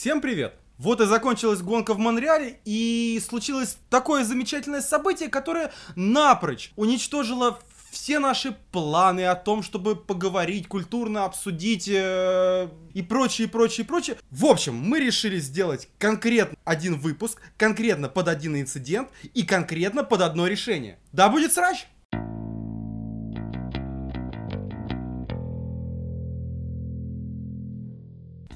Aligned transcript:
Всем 0.00 0.22
привет! 0.22 0.54
Вот 0.78 1.02
и 1.02 1.04
закончилась 1.04 1.60
гонка 1.60 1.92
в 1.92 1.98
Монреале, 1.98 2.58
и 2.64 3.20
случилось 3.22 3.76
такое 3.90 4.24
замечательное 4.24 4.80
событие, 4.80 5.28
которое 5.28 5.74
напрочь 5.94 6.72
уничтожило 6.76 7.58
все 7.90 8.18
наши 8.18 8.56
планы 8.72 9.26
о 9.26 9.34
том, 9.34 9.62
чтобы 9.62 9.94
поговорить, 9.94 10.68
культурно 10.68 11.26
обсудить 11.26 11.86
э, 11.86 12.68
и 12.94 13.02
прочее, 13.02 13.46
прочее, 13.46 13.84
прочее. 13.84 14.16
В 14.30 14.46
общем, 14.46 14.74
мы 14.74 15.00
решили 15.00 15.38
сделать 15.38 15.90
конкретно 15.98 16.56
один 16.64 16.98
выпуск, 16.98 17.38
конкретно 17.58 18.08
под 18.08 18.28
один 18.28 18.58
инцидент 18.58 19.10
и 19.34 19.42
конкретно 19.42 20.02
под 20.02 20.22
одно 20.22 20.46
решение. 20.46 20.98
Да 21.12 21.28
будет 21.28 21.52
срач! 21.52 21.86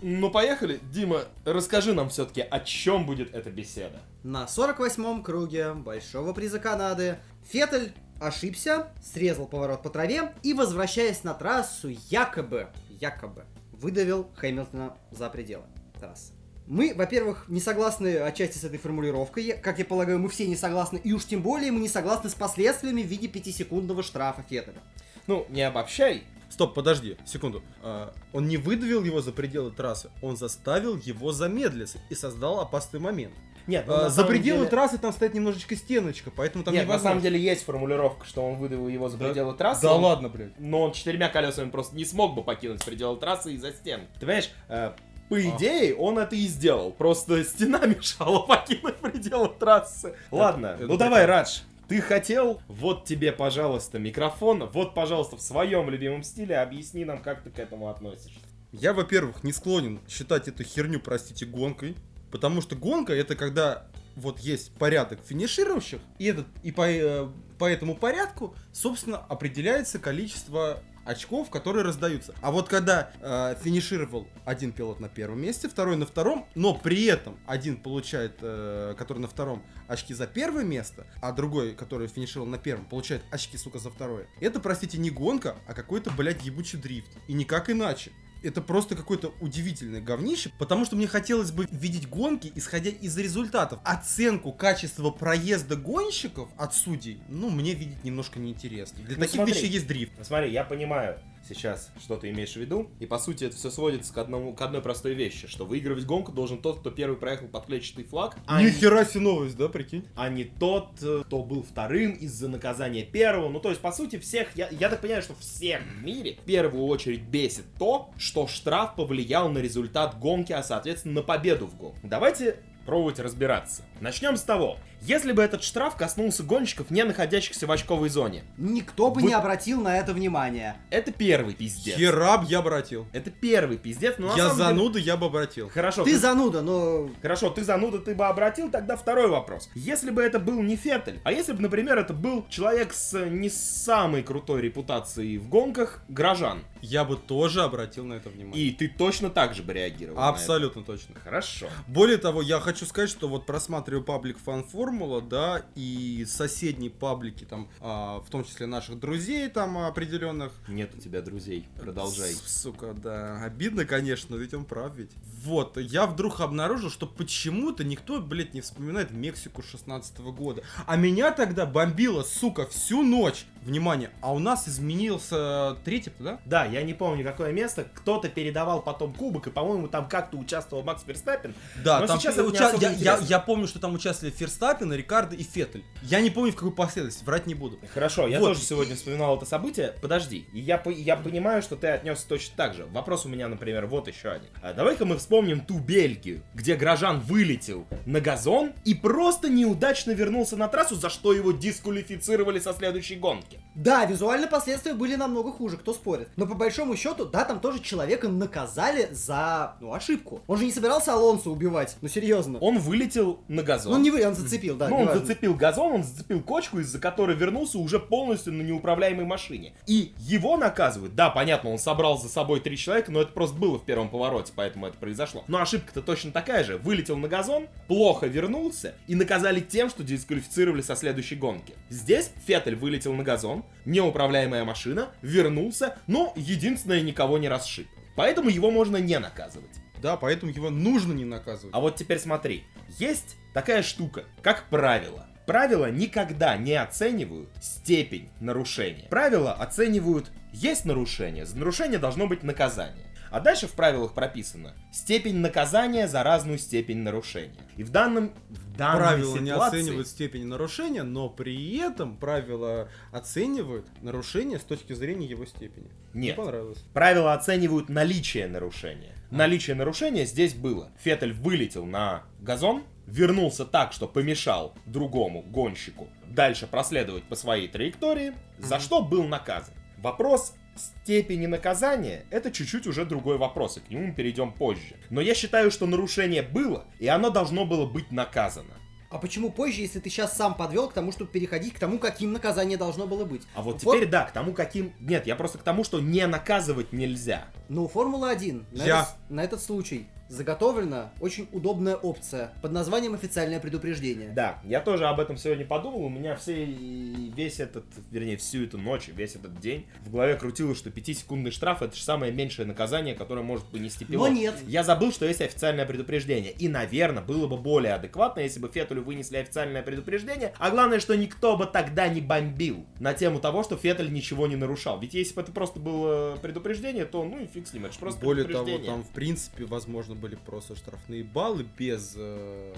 Ну 0.07 0.30
поехали, 0.30 0.80
Дима, 0.93 1.23
расскажи 1.46 1.95
нам 1.95 2.11
все-таки, 2.11 2.43
о 2.43 2.61
чем 2.61 3.07
будет 3.07 3.35
эта 3.35 3.50
беседа. 3.50 4.03
На 4.22 4.45
48-м 4.45 5.22
круге 5.22 5.72
Большого 5.72 6.35
приза 6.35 6.58
Канады 6.58 7.17
Феттель 7.50 7.95
ошибся, 8.21 8.89
срезал 9.03 9.46
поворот 9.46 9.82
по 9.82 9.89
траве 9.89 10.35
и, 10.43 10.53
возвращаясь 10.53 11.25
на 11.25 11.32
трассу, 11.32 11.89
якобы, 12.11 12.68
якобы, 13.00 13.46
выдавил 13.72 14.29
Хэмилтона 14.36 14.95
за 15.11 15.31
пределы 15.31 15.64
трассы. 15.98 16.34
Мы, 16.67 16.93
во-первых, 16.95 17.46
не 17.48 17.61
согласны 17.62 18.18
отчасти 18.18 18.59
с 18.59 18.64
этой 18.64 18.79
формулировкой. 18.79 19.53
Как 19.53 19.79
я 19.79 19.86
полагаю, 19.86 20.18
мы 20.18 20.29
все 20.29 20.46
не 20.46 20.57
согласны. 20.57 20.98
И 21.03 21.14
уж 21.14 21.25
тем 21.25 21.40
более 21.40 21.73
мы 21.73 21.81
не 21.81 21.89
согласны 21.89 22.29
с 22.29 22.34
последствиями 22.34 23.00
в 23.00 23.07
виде 23.07 23.29
пятисекундного 23.29 24.03
штрафа 24.03 24.43
Феттеля. 24.43 24.82
Ну, 25.26 25.46
не 25.48 25.62
обобщай, 25.62 26.25
Стоп, 26.54 26.72
подожди, 26.72 27.17
секунду. 27.26 27.64
А, 27.82 28.14
он 28.32 28.46
не 28.46 28.58
выдавил 28.58 29.03
его 29.03 29.21
за 29.21 29.32
пределы 29.32 29.72
трассы, 29.72 30.08
он 30.22 30.36
заставил 30.36 30.96
его 30.96 31.32
замедлиться 31.32 31.99
и 32.11 32.14
создал 32.14 32.61
опасный 32.61 33.00
момент. 33.00 33.34
Нет, 33.67 33.86
ну, 33.89 33.95
А, 33.95 34.03
на 34.05 34.08
за 34.08 34.22
пределы 34.25 34.59
деле- 34.61 34.70
трассы 34.70 34.98
там 34.98 35.12
стоит 35.12 35.34
немножечко 35.34 35.75
стеночка, 35.75 36.31
поэтому 36.31 36.62
там 36.62 36.73
Нет, 36.73 36.83
на 36.84 36.87
невозможно. 36.87 37.11
самом 37.11 37.23
деле 37.25 37.41
есть 37.41 37.64
формулировка, 37.64 38.25
что 38.25 38.42
он 38.48 38.55
выдавил 38.59 38.87
его 38.87 39.09
за 39.09 39.17
Да? 39.17 39.25
пределы 39.27 39.55
трассы. 39.55 39.83
Да 39.83 39.95
он- 39.97 40.05
ладно, 40.05 40.29
блядь. 40.29 40.53
Но 40.61 40.83
он 40.83 40.92
четырьмя 40.92 41.29
колесами 41.29 41.70
просто 41.70 41.97
не 41.97 42.05
смог 42.05 42.37
бы 42.37 42.45
покинуть 42.45 42.84
пределы 42.84 43.17
трассы 43.19 43.55
из-за 43.55 43.73
стен. 43.73 44.03
Ты 44.14 44.20
понимаешь, 44.20 44.51
э, 44.69 44.92
по 45.29 45.41
идее, 45.42 45.97
он 45.97 46.19
это 46.20 46.36
и 46.36 46.47
сделал. 46.47 46.92
Просто 46.92 47.42
стена 47.42 47.79
мешала 47.86 48.47
покинуть 48.47 48.98
пределы 48.98 49.48
трассы. 49.48 50.14
Ладно, 50.31 50.77
это 50.79 50.86
ну 50.86 50.97
давай, 50.97 51.25
Радж. 51.27 51.62
Ты 51.89 52.01
хотел, 52.01 52.61
вот 52.69 53.05
тебе, 53.05 53.33
пожалуйста, 53.33 53.99
микрофон, 53.99 54.69
вот, 54.73 54.95
пожалуйста, 54.95 55.37
в 55.37 55.41
своем 55.43 55.91
любимом 55.91 56.23
стиле 56.23 56.59
объясни 56.59 57.05
нам, 57.05 57.23
как 57.23 57.43
ты 57.43 57.51
к 57.51 57.59
этому 57.59 57.89
относишься. 57.89 58.39
Я, 58.73 58.93
во-первых, 58.93 59.45
не 59.45 59.53
склонен 59.53 60.01
считать 60.09 60.49
эту 60.49 60.65
херню, 60.65 61.01
простите, 61.01 61.47
гонкой. 61.47 61.97
Потому 62.35 62.61
что 62.63 62.75
гонка 62.75 63.13
это 63.13 63.37
когда 63.37 63.87
вот 64.17 64.41
есть 64.41 64.73
порядок 64.75 65.21
финиширующих, 65.25 66.01
и, 66.19 66.27
этот, 66.27 66.47
и 66.65 66.73
по, 66.73 66.91
э, 66.91 67.29
по 67.61 67.65
этому 67.67 67.95
порядку, 67.95 68.57
собственно, 68.73 69.19
определяется 69.19 70.01
количество 70.01 70.83
очков, 71.05 71.51
которые 71.51 71.85
раздаются. 71.85 72.35
А 72.41 72.51
вот 72.51 72.69
когда 72.69 73.11
э, 73.21 73.57
финишировал 73.63 74.29
один 74.45 74.73
пилот 74.73 75.01
на 75.01 75.09
первом 75.09 75.41
месте, 75.41 75.69
второй 75.69 75.97
на 75.97 76.07
втором, 76.07 76.47
но 76.55 76.75
при 76.75 77.05
этом 77.05 77.39
один 77.47 77.77
получает, 77.77 78.39
э, 78.41 78.95
который 78.97 79.19
на 79.19 79.29
втором, 79.29 79.63
очки 79.89 80.15
за 80.15 80.27
первое 80.27 80.65
место, 80.65 81.07
а 81.21 81.33
другой, 81.33 81.75
который 81.75 82.09
финишировал 82.09 82.49
на 82.49 82.59
первом, 82.59 82.87
получает 82.87 83.23
очки, 83.31 83.57
сука, 83.57 83.79
за 83.79 83.91
второе. 83.91 84.27
Это, 84.41 84.61
простите, 84.61 84.99
не 84.99 85.11
гонка, 85.11 85.57
а 85.67 85.75
какой-то, 85.75 86.11
блядь, 86.11 86.43
ебучий 86.43 86.79
дрифт. 86.79 87.11
И 87.29 87.33
никак 87.33 87.71
иначе. 87.71 88.13
Это 88.45 88.61
просто 88.61 88.95
какое-то 88.95 89.33
удивительное 89.41 90.00
говнище, 90.00 90.50
потому 90.59 90.84
что 90.84 90.97
мне 90.97 91.06
хотелось 91.06 91.50
бы 91.50 91.67
видеть 91.70 92.09
гонки, 92.09 92.53
исходя 92.55 92.91
из 92.91 93.17
результатов. 93.17 93.81
Оценку 93.84 94.53
качества 94.53 95.11
проезда 95.11 95.77
гонщиков 95.77 96.48
от 96.56 96.75
судей, 96.75 97.20
ну, 97.28 97.48
мне 97.51 97.75
видеть 97.75 98.05
немножко 98.05 98.39
неинтересно. 98.39 98.98
Для 98.98 99.17
Ну, 99.17 99.23
таких 99.23 99.35
смотри. 99.36 99.55
вещей 99.55 99.69
есть 99.70 99.86
дрифт. 99.86 100.13
Смотри, 100.23 100.52
я 100.52 100.63
понимаю 100.64 101.19
сейчас, 101.47 101.91
что 102.03 102.17
ты 102.17 102.31
имеешь 102.31 102.53
в 102.53 102.57
виду. 102.57 102.91
И 103.01 103.07
по 103.07 103.19
сути 103.19 103.45
это 103.45 103.57
все 103.57 103.71
сводится 103.71 104.13
к, 104.13 104.19
одному, 104.19 104.55
к 104.55 104.63
одной 104.63 104.83
простой 104.83 105.15
вещи, 105.15 105.47
что 105.47 105.65
выигрывать 105.65 106.05
гонку 106.05 106.33
должен 106.33 106.59
тот, 106.59 106.81
кто 106.81 106.91
первый 106.91 107.17
проехал 107.17 107.49
под 107.49 107.67
клетчатый 107.67 108.05
флаг, 108.05 108.37
а 108.47 108.61
не, 108.61 108.67
Нихера 108.69 109.05
себе 109.05 109.21
новость, 109.21 109.57
да, 109.57 109.69
прикинь? 109.69 110.07
а 110.17 110.29
не 110.29 110.45
тот, 110.45 110.89
э, 111.03 111.23
кто 111.25 111.43
был 111.43 111.63
вторым 111.63 112.13
из-за 112.13 112.49
наказания 112.49 113.03
первого. 113.03 113.49
Ну, 113.49 113.61
то 113.61 113.71
есть, 113.71 113.81
по 113.81 113.93
сути, 113.93 114.19
всех, 114.19 114.57
я, 114.57 114.69
я 114.71 114.89
так 114.89 115.01
понимаю, 115.01 115.23
что 115.23 115.35
всех 115.35 115.83
в 115.83 116.05
мире 116.05 116.37
в 116.41 116.45
первую 116.45 116.85
очередь 116.87 117.23
бесит 117.23 117.65
то, 117.79 118.11
что 118.17 118.47
штраф 118.47 118.95
повлиял 118.97 119.49
на 119.49 119.59
результат 119.59 120.19
гонки, 120.19 120.53
а 120.53 120.63
соответственно 120.63 121.15
на 121.15 121.23
победу 121.23 121.67
в 121.67 121.77
гонке. 121.77 122.01
Давайте 122.03 122.57
пробовать 122.87 123.19
разбираться. 123.19 123.83
Начнем 124.01 124.37
с 124.37 124.43
того. 124.43 124.79
Если 125.07 125.33
бы 125.33 125.42
этот 125.42 125.63
штраф 125.63 125.97
коснулся 125.97 126.42
гонщиков, 126.42 126.91
не 126.91 127.05
находящихся 127.05 127.67
в 127.67 127.70
очковой 127.70 128.09
зоне, 128.09 128.44
Никто 128.56 129.10
бы 129.10 129.20
Вы- 129.20 129.28
не 129.28 129.34
обратил 129.34 129.82
на 129.82 129.98
это 129.98 130.15
внимания. 130.15 130.76
это 130.91 131.12
первый 131.12 131.54
пиздец. 131.54 131.97
Хераб 131.97 132.44
я 132.48 132.60
обратил. 132.60 133.06
Это 133.12 133.31
первый 133.31 133.76
пиздец, 133.76 134.14
но 134.19 134.28
на 134.28 134.37
я 134.37 134.44
самом 134.48 134.56
деле- 134.56 134.69
зануда, 134.69 134.98
я 134.98 135.16
бы 135.19 135.26
обратил. 135.26 135.69
Хорошо, 135.69 136.04
Ты 136.04 136.12
ты- 136.12 136.19
зануда, 136.19 136.62
но... 136.62 137.10
Хорошо, 137.20 137.50
ты 137.50 137.62
зануда, 137.64 137.98
ты 137.98 138.14
бы 138.14 138.25
обратил, 138.26 138.70
тогда 138.70 138.97
второй 138.97 139.28
вопрос. 139.28 139.69
Если 139.75 140.10
бы 140.10 140.22
это 140.22 140.38
был 140.38 140.62
не 140.62 140.76
Феттель, 140.76 141.20
а 141.25 141.32
если 141.32 141.53
бы, 141.53 141.60
например, 141.60 141.98
это 141.98 142.14
был 142.14 142.47
человек 142.48 142.94
с 142.94 143.12
э, 143.14 143.28
не 143.28 143.50
самой 143.50 144.22
крутой 144.22 144.62
репутацией 144.62 145.37
в 145.38 145.48
гонках, 145.48 146.00
Грожан, 146.09 146.60
Я 146.81 147.04
бы 147.04 147.16
тоже 147.16 147.62
обратил 147.62 148.04
на 148.04 148.14
это 148.14 148.31
внимание. 148.31 148.66
и 148.66 148.70
ты 148.70 148.88
точно 148.88 149.28
так 149.28 149.54
же 149.54 149.62
бы 149.62 149.72
реагировал 149.75 150.16
на 150.20 150.28
Абсолютно 150.28 150.82
точно. 150.82 151.14
Хорошо. 151.22 151.66
Более 151.88 152.16
того, 152.19 152.41
я 152.41 152.59
хочу 152.60 152.87
сказать, 152.87 153.10
что 153.10 153.28
вот 153.28 153.44
просматриваю 153.44 154.03
паблик 154.03 154.38
Фан 154.38 154.64
Формула, 154.94 155.21
да, 155.21 155.66
и 155.75 156.25
соседние 156.28 156.88
паблики, 156.88 157.43
там, 157.43 157.69
а, 157.81 158.21
в 158.21 158.31
том 158.31 158.44
числе 158.44 158.66
наших 158.66 159.00
друзей, 159.00 159.49
там, 159.49 159.77
определенных. 159.77 160.53
Нет 160.69 160.93
у 160.97 161.00
тебя 161.00 161.21
друзей, 161.21 161.66
продолжай. 161.81 162.32
Сука, 162.47 162.94
да. 162.94 163.43
Обидно, 163.43 163.87
конечно, 163.87 164.37
но 164.37 164.41
ведь 164.41 164.55
он 164.55 164.65
прав 164.65 164.94
ведь. 164.94 165.10
Вот, 165.43 165.77
я 165.78 166.06
вдруг 166.06 166.41
обнаружил, 166.41 166.91
что 166.91 167.09
почему-то 167.09 167.82
никто, 167.82 168.21
блядь, 168.21 168.55
не 168.55 168.60
вспоминает 168.60 169.10
Мексику 169.10 169.62
16 169.62 170.19
года. 170.19 170.62
А 170.87 170.97
меня 170.97 171.32
тогда 171.32 171.66
бомбило, 171.66 172.22
сука, 172.22 172.65
всю 172.69 173.03
ночь. 173.03 173.47
Внимание, 173.64 174.10
а 174.20 174.32
у 174.32 174.38
нас 174.38 174.69
изменился 174.69 175.76
третий, 175.84 176.12
да? 176.19 176.38
Да, 176.44 176.64
я 176.66 176.82
не 176.82 176.92
помню 176.94 177.25
какое 177.25 177.50
место, 177.52 177.86
кто-то 177.94 178.28
передавал 178.28 178.82
потом 178.82 179.14
кубок, 179.14 179.47
и, 179.47 179.50
по-моему, 179.50 179.88
там 179.88 180.08
как-то 180.08 180.36
участвовал 180.36 180.82
Макс 180.82 181.02
Верстаппин. 181.06 181.54
Да, 181.82 182.00
Но 182.00 182.06
там 182.06 182.20
сейчас 182.20 182.34
это 182.34 182.44
уча- 182.44 182.75
я, 182.80 182.91
я, 182.92 183.19
я 183.22 183.38
помню, 183.38 183.66
что 183.66 183.78
там 183.78 183.94
участвовали 183.94 184.34
Ферстаппин, 184.34 184.92
Рикардо 184.92 185.34
и 185.34 185.42
Феттель. 185.42 185.82
Я 186.02 186.20
не 186.20 186.30
помню, 186.30 186.52
в 186.52 186.56
какой 186.56 186.72
последовательности, 186.72 187.25
врать 187.25 187.47
не 187.47 187.54
буду. 187.54 187.78
Хорошо, 187.92 188.26
я 188.28 188.38
Вот. 188.38 188.48
тоже 188.48 188.60
сегодня 188.60 188.97
вспоминал 188.97 189.36
это 189.36 189.47
событие. 189.47 189.94
Подожди, 190.02 190.46
я, 190.52 190.82
я 190.86 191.16
понимаю, 191.16 191.62
что 191.62 191.76
ты 191.76 191.86
отнесся 191.88 192.28
точно 192.28 192.54
так 192.56 192.75
же. 192.75 192.84
Вопрос 192.86 193.25
у 193.25 193.28
меня, 193.28 193.48
например, 193.48 193.86
вот 193.86 194.08
еще 194.08 194.28
один. 194.31 194.48
А 194.62 194.75
давай-ка 194.75 195.04
мы 195.06 195.16
вспомним 195.16 195.60
ту 195.60 195.78
Бельгию, 195.78 196.42
где 196.54 196.76
Грожан 196.76 197.20
вылетел 197.20 197.86
на 198.04 198.20
газон 198.20 198.72
и 198.84 198.94
просто 198.94 199.48
неудачно 199.48 200.10
вернулся 200.10 200.56
на 200.56 200.69
трассу, 200.69 200.96
за 200.96 201.08
что 201.08 201.32
его 201.32 201.52
дисквалифицировали 201.52 202.58
со 202.58 202.72
следующей 202.75 203.16
гонки. 203.16 203.53
Да, 203.75 204.04
визуально 204.04 204.47
последствия 204.47 204.94
были 204.94 205.16
намного 205.16 205.50
хуже, 205.50 205.76
кто 205.76 205.92
спорит. 205.92 206.28
Но 206.37 206.47
по 206.47 206.54
большому 206.54 206.97
счету, 206.97 207.25
да, 207.25 207.44
там 207.44 207.60
тоже 207.60 207.81
человека 207.81 208.28
наказали 208.28 209.09
за, 209.12 209.76
ну, 209.81 209.92
ошибку. 209.92 210.42
Он 210.47 210.59
же 210.59 210.65
не 210.65 210.70
собирался 210.70 211.12
Алонсо 211.12 211.50
убивать, 211.50 211.97
ну, 212.00 212.09
серьезно. 212.09 212.59
Он 212.60 212.78
вылетел 212.78 213.41
на 213.48 213.62
газон. 213.62 213.93
Ну, 213.93 213.98
не 213.98 214.10
вы, 214.10 214.26
он 214.26 214.34
зацепил, 214.34 214.76
да. 214.76 214.88
Ну, 214.88 214.97
он 214.97 215.03
неважно. 215.03 215.20
зацепил 215.22 215.54
газон, 215.54 215.93
он 215.93 216.04
зацепил 216.04 216.41
кочку, 216.43 216.78
из-за 216.78 216.98
которой 216.98 217.37
вернулся 217.37 217.78
уже 217.78 217.98
полностью 217.98 218.53
на 218.53 218.62
неуправляемой 218.62 219.25
машине. 219.25 219.75
И 219.87 220.12
его 220.19 220.56
наказывают. 220.56 221.14
Да, 221.14 221.31
понятно, 221.31 221.70
он 221.70 221.78
собрал 221.78 222.19
за 222.19 222.28
собой 222.28 222.60
три 222.60 222.76
человека, 222.76 223.10
но 223.10 223.22
это 223.22 223.32
просто 223.32 223.56
было 223.56 223.78
в 223.78 223.84
первом 223.84 224.09
повороте, 224.09 224.53
поэтому 224.54 224.87
это 224.87 224.97
произошло. 224.98 225.44
Но 225.48 225.60
ошибка-то 225.60 226.03
точно 226.03 226.31
такая 226.31 226.64
же. 226.64 226.78
Вылетел 226.78 227.17
на 227.17 227.28
газон, 227.28 227.69
плохо 227.88 228.26
вернулся 228.26 228.94
и 229.06 229.14
наказали 229.14 229.61
тем, 229.61 229.90
что 229.90 230.02
дисквалифицировали 230.02 230.81
со 230.81 230.96
следующей 230.96 231.37
гонки. 231.37 231.75
Здесь 231.88 232.31
Феттель 232.46 232.76
вылетел 232.76 233.12
на 233.14 233.23
газон, 233.23 233.44
неуправляемая 233.85 234.64
машина, 234.64 235.11
вернулся, 235.23 235.96
но 236.06 236.32
единственное 236.37 237.00
никого 237.00 237.38
не 237.38 237.49
расшиб. 237.49 237.88
Поэтому 238.17 238.49
его 238.49 238.70
можно 238.70 238.96
не 238.96 239.19
наказывать. 239.19 239.70
Да, 240.00 240.17
поэтому 240.17 240.52
его 240.52 240.70
нужно 240.70 241.12
не 241.12 241.25
наказывать. 241.25 241.75
А 241.75 241.81
вот 241.81 241.96
теперь 241.96 242.19
смотри, 242.19 242.64
есть 242.99 243.37
такая 243.55 243.82
штука, 243.82 244.25
как 244.43 244.64
правило. 244.69 245.26
Правила 245.46 245.91
никогда 245.91 246.56
не 246.56 246.75
оценивают 246.75 247.50
степень 247.61 248.31
нарушения. 248.41 249.08
Правила 249.08 249.52
оценивают, 249.52 250.31
есть 250.52 250.85
нарушение, 250.85 251.44
за 251.44 251.56
нарушение 251.56 251.99
должно 251.99 252.26
быть 252.26 252.43
наказание. 252.43 253.05
А 253.31 253.40
дальше 253.40 253.67
в 253.67 253.73
правилах 253.73 254.14
прописано 254.14 254.75
степень 254.93 255.38
наказания 255.38 256.06
за 256.06 256.23
разную 256.23 256.56
степень 256.56 256.99
нарушения. 256.99 257.67
И 257.76 257.82
в 257.82 257.90
данном 257.90 258.32
данной 258.76 258.99
Правила 258.99 259.37
не 259.38 259.50
ситуации- 259.50 259.81
оценивают 259.81 260.09
степень 260.09 260.47
нарушения, 260.47 261.03
но 261.03 261.29
при 261.29 261.76
этом 261.79 262.17
правила 262.17 262.88
оценивают 263.12 263.87
нарушение 264.03 264.59
с 264.59 264.62
точки 264.62 264.93
зрения 264.93 265.26
его 265.26 265.47
степени. 265.47 265.91
Нет. 266.12 266.37
Не 266.37 266.43
понравилось. 266.43 266.79
Правила 266.93 267.32
оценивают 267.35 267.88
наличие 267.88 268.47
нарушения. 268.47 269.15
Наличие 269.31 269.75
нарушения 269.75 270.26
здесь 270.26 270.55
было. 270.55 270.91
Феттель 270.99 271.32
вылетел 271.32 271.87
на 271.87 272.23
газон, 272.41 272.85
вернулся 273.06 273.65
так, 273.65 273.93
что 273.93 274.06
помешал 274.06 274.75
другому 274.87 275.43
гонщику 275.43 276.09
дальше 276.26 276.67
проследовать 276.67 277.25
по 277.25 277.35
своей 277.35 277.69
траектории, 277.69 278.32
за 278.59 278.79
что 278.81 279.03
был 279.03 279.25
наказан. 279.25 279.75
Вопрос 279.99 280.55
степени 280.76 281.47
наказания 281.47 282.25
это 282.31 282.50
чуть-чуть 282.50 282.87
уже 282.87 283.05
другой 283.05 283.38
вопрос, 283.38 283.76
и 283.76 283.81
к 283.81 283.91
нему 283.91 284.06
мы 284.06 284.12
перейдем 284.12 284.53
позже. 284.53 284.97
Но 285.11 285.21
я 285.21 285.35
считаю, 285.35 285.71
что 285.71 285.87
нарушение 285.87 286.43
было, 286.43 286.85
и 286.99 287.09
оно 287.09 287.31
должно 287.31 287.65
было 287.65 287.87
быть 287.87 288.11
наказано. 288.11 288.75
А 289.11 289.19
почему 289.19 289.49
позже, 289.53 289.82
если 289.82 290.00
ты 290.00 290.11
сейчас 290.11 290.37
сам 290.37 290.56
подвел 290.56 290.88
к 290.88 290.93
тому, 290.93 291.12
чтобы 291.12 291.31
переходить 291.31 291.75
к 291.75 291.79
тому, 291.79 292.00
каким 292.00 292.32
наказание 292.32 292.76
должно 292.76 293.06
было 293.06 293.25
быть? 293.25 293.43
А 293.55 293.62
вот 293.62 293.79
теперь 293.79 294.06
да, 294.06 294.25
к 294.25 294.32
тому, 294.32 294.53
каким... 294.53 294.93
Нет, 294.99 295.29
я 295.29 295.37
просто 295.37 295.59
к 295.59 295.62
тому, 295.62 295.85
что 295.85 296.00
не 296.00 296.26
наказывать 296.26 296.93
нельзя. 296.93 297.44
Ну, 297.69 297.87
Формула-1 297.87 298.65
на, 298.73 298.82
Я. 298.82 299.03
этот, 299.03 299.31
на 299.31 299.44
этот 299.44 299.62
случай 299.62 300.09
заготовлена 300.34 301.12
очень 301.20 301.48
удобная 301.52 301.96
опция 301.96 302.52
под 302.60 302.72
названием 302.72 303.14
«Официальное 303.14 303.60
предупреждение». 303.60 304.31
Да, 304.31 304.58
я 304.64 304.81
тоже 304.81 305.06
об 305.06 305.20
этом 305.20 305.36
сегодня 305.36 305.64
подумал. 305.64 306.04
У 306.04 306.08
меня 306.08 306.36
все, 306.36 306.64
весь 306.64 307.60
этот, 307.60 307.84
вернее, 308.10 308.36
всю 308.36 308.64
эту 308.64 308.78
ночь, 308.78 309.08
весь 309.08 309.36
этот 309.36 309.58
день 309.60 309.86
в 310.04 310.10
голове 310.10 310.34
крутилось, 310.34 310.78
что 310.78 310.90
5-секундный 310.90 311.50
штраф 311.50 311.82
это 311.82 311.96
же 311.96 312.02
самое 312.02 312.32
меньшее 312.32 312.66
наказание, 312.66 313.14
которое 313.14 313.42
может 313.42 313.64
понести 313.66 314.04
пилот. 314.04 314.28
Но 314.28 314.34
нет. 314.34 314.54
Я 314.66 314.82
забыл, 314.82 315.12
что 315.12 315.26
есть 315.26 315.40
официальное 315.40 315.86
предупреждение. 315.86 316.52
И, 316.52 316.69
наверное, 316.69 317.22
было 317.22 317.46
бы 317.46 317.56
более 317.56 317.94
адекватно, 317.94 318.40
если 318.40 318.60
бы 318.60 318.69
Феттелю 318.69 319.02
вынесли 319.02 319.37
официальное 319.37 319.82
предупреждение. 319.82 320.52
А 320.58 320.70
главное, 320.70 321.00
что 321.00 321.16
никто 321.16 321.56
бы 321.56 321.66
тогда 321.66 322.08
не 322.08 322.20
бомбил 322.20 322.84
на 322.98 323.14
тему 323.14 323.40
того, 323.40 323.62
что 323.62 323.76
Феттель 323.76 324.12
ничего 324.12 324.46
не 324.46 324.56
нарушал. 324.56 324.98
Ведь 325.00 325.14
если 325.14 325.34
бы 325.34 325.42
это 325.42 325.52
просто 325.52 325.78
было 325.80 326.37
предупреждение, 326.42 327.04
то 327.04 327.25
ну 327.25 327.38
и 327.38 327.46
фиг 327.46 327.66
с 327.66 327.72
ним, 327.72 327.84
это 327.84 327.94
же 327.94 328.00
просто 328.00 328.25
Более 328.25 328.46
того, 328.46 328.78
там, 328.78 329.02
в 329.02 329.10
принципе, 329.10 329.64
возможно, 329.64 330.14
были 330.25 330.37
просто 330.37 330.75
штрафные 330.75 331.23
баллы 331.23 331.67
без 331.76 332.15
э, 332.17 332.73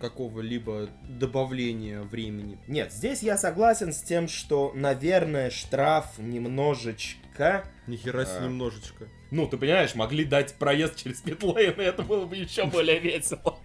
какого-либо 0.00 0.88
добавления 1.06 2.00
времени. 2.00 2.58
Нет, 2.66 2.90
здесь 2.94 3.22
я 3.22 3.36
согласен 3.36 3.92
с 3.92 4.00
тем, 4.00 4.26
что, 4.26 4.72
наверное, 4.74 5.50
штраф 5.50 6.16
немножечко... 6.16 7.66
Нихера 7.86 8.24
себе 8.24 8.36
А. 8.38 8.44
немножечко. 8.44 9.06
Ну, 9.30 9.46
ты 9.46 9.58
понимаешь, 9.58 9.94
могли 9.94 10.24
дать 10.24 10.54
проезд 10.54 10.96
через 10.96 11.20
питлейн, 11.20 11.78
и 11.78 11.84
это 11.84 12.02
было 12.02 12.24
бы 12.24 12.36
еще 12.36 12.64
более 12.64 12.98
весело. 12.98 13.58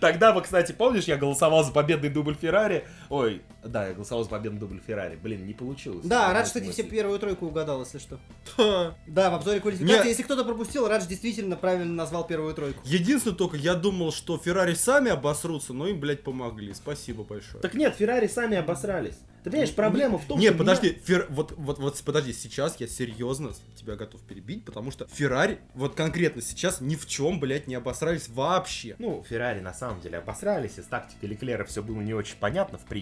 Тогда 0.00 0.32
бы, 0.32 0.42
кстати, 0.42 0.72
помнишь, 0.72 1.04
я 1.04 1.16
голосовал 1.16 1.62
за 1.62 1.70
победный 1.70 2.08
дубль 2.08 2.34
Феррари? 2.34 2.88
Ой, 3.10 3.42
да, 3.64 3.88
я 3.88 3.94
голосовал 3.94 4.24
за 4.24 4.30
победный 4.30 4.60
дубль 4.60 4.80
Феррари. 4.86 5.16
Блин, 5.16 5.46
не 5.46 5.54
получилось. 5.54 6.04
Да, 6.04 6.32
Радж, 6.32 6.46
кстати, 6.46 6.70
все 6.70 6.82
первую 6.82 7.18
тройку 7.18 7.46
угадал, 7.46 7.80
если 7.80 7.98
что. 7.98 8.18
Да, 9.06 9.30
в 9.30 9.34
обзоре 9.34 9.60
квалификации, 9.60 10.08
если 10.08 10.22
кто-то 10.22 10.44
пропустил, 10.44 10.86
Радж 10.86 11.06
действительно 11.06 11.56
правильно 11.56 11.92
назвал 11.92 12.26
первую 12.26 12.54
тройку. 12.54 12.80
Единственное 12.84 13.36
только, 13.36 13.56
я 13.56 13.74
думал, 13.74 14.12
что 14.12 14.38
Феррари 14.38 14.74
сами 14.74 15.10
обосрутся, 15.10 15.72
но 15.72 15.86
им, 15.88 16.00
блядь, 16.00 16.22
помогли. 16.22 16.74
Спасибо 16.74 17.24
большое. 17.24 17.60
Так 17.62 17.74
нет, 17.74 17.94
Феррари 17.96 18.26
сами 18.26 18.56
обосрались. 18.56 19.18
Ты 19.44 19.50
понимаешь, 19.50 19.74
проблема 19.74 20.18
в 20.18 20.24
том, 20.26 20.38
Не, 20.38 20.48
что... 20.48 20.58
подожди, 20.58 21.00
Фер- 21.06 21.26
вот, 21.30 21.54
вот, 21.56 21.78
вот, 21.78 22.02
подожди, 22.04 22.32
сейчас 22.32 22.78
я 22.80 22.88
серьезно 22.88 23.52
тебя 23.76 23.94
готов 23.94 24.20
перебить, 24.22 24.64
потому 24.64 24.90
что 24.90 25.06
Феррари, 25.06 25.60
вот 25.74 25.94
конкретно 25.94 26.42
сейчас 26.42 26.80
ни 26.80 26.96
в 26.96 27.06
чем, 27.06 27.38
блядь, 27.38 27.66
не 27.68 27.76
обосрались 27.76 28.28
вообще. 28.28 28.96
Ну, 28.98 29.24
Феррари 29.28 29.60
на 29.60 29.72
самом 29.72 30.00
деле 30.00 30.18
обосрались, 30.18 30.78
и 30.78 30.82
с 30.82 30.86
тактикой 30.86 31.30
Леклера 31.30 31.64
все 31.64 31.82
было 31.82 32.00
не 32.00 32.14
очень 32.14 32.36
понятно, 32.38 32.78
в 32.78 32.82
принципе. 32.82 32.97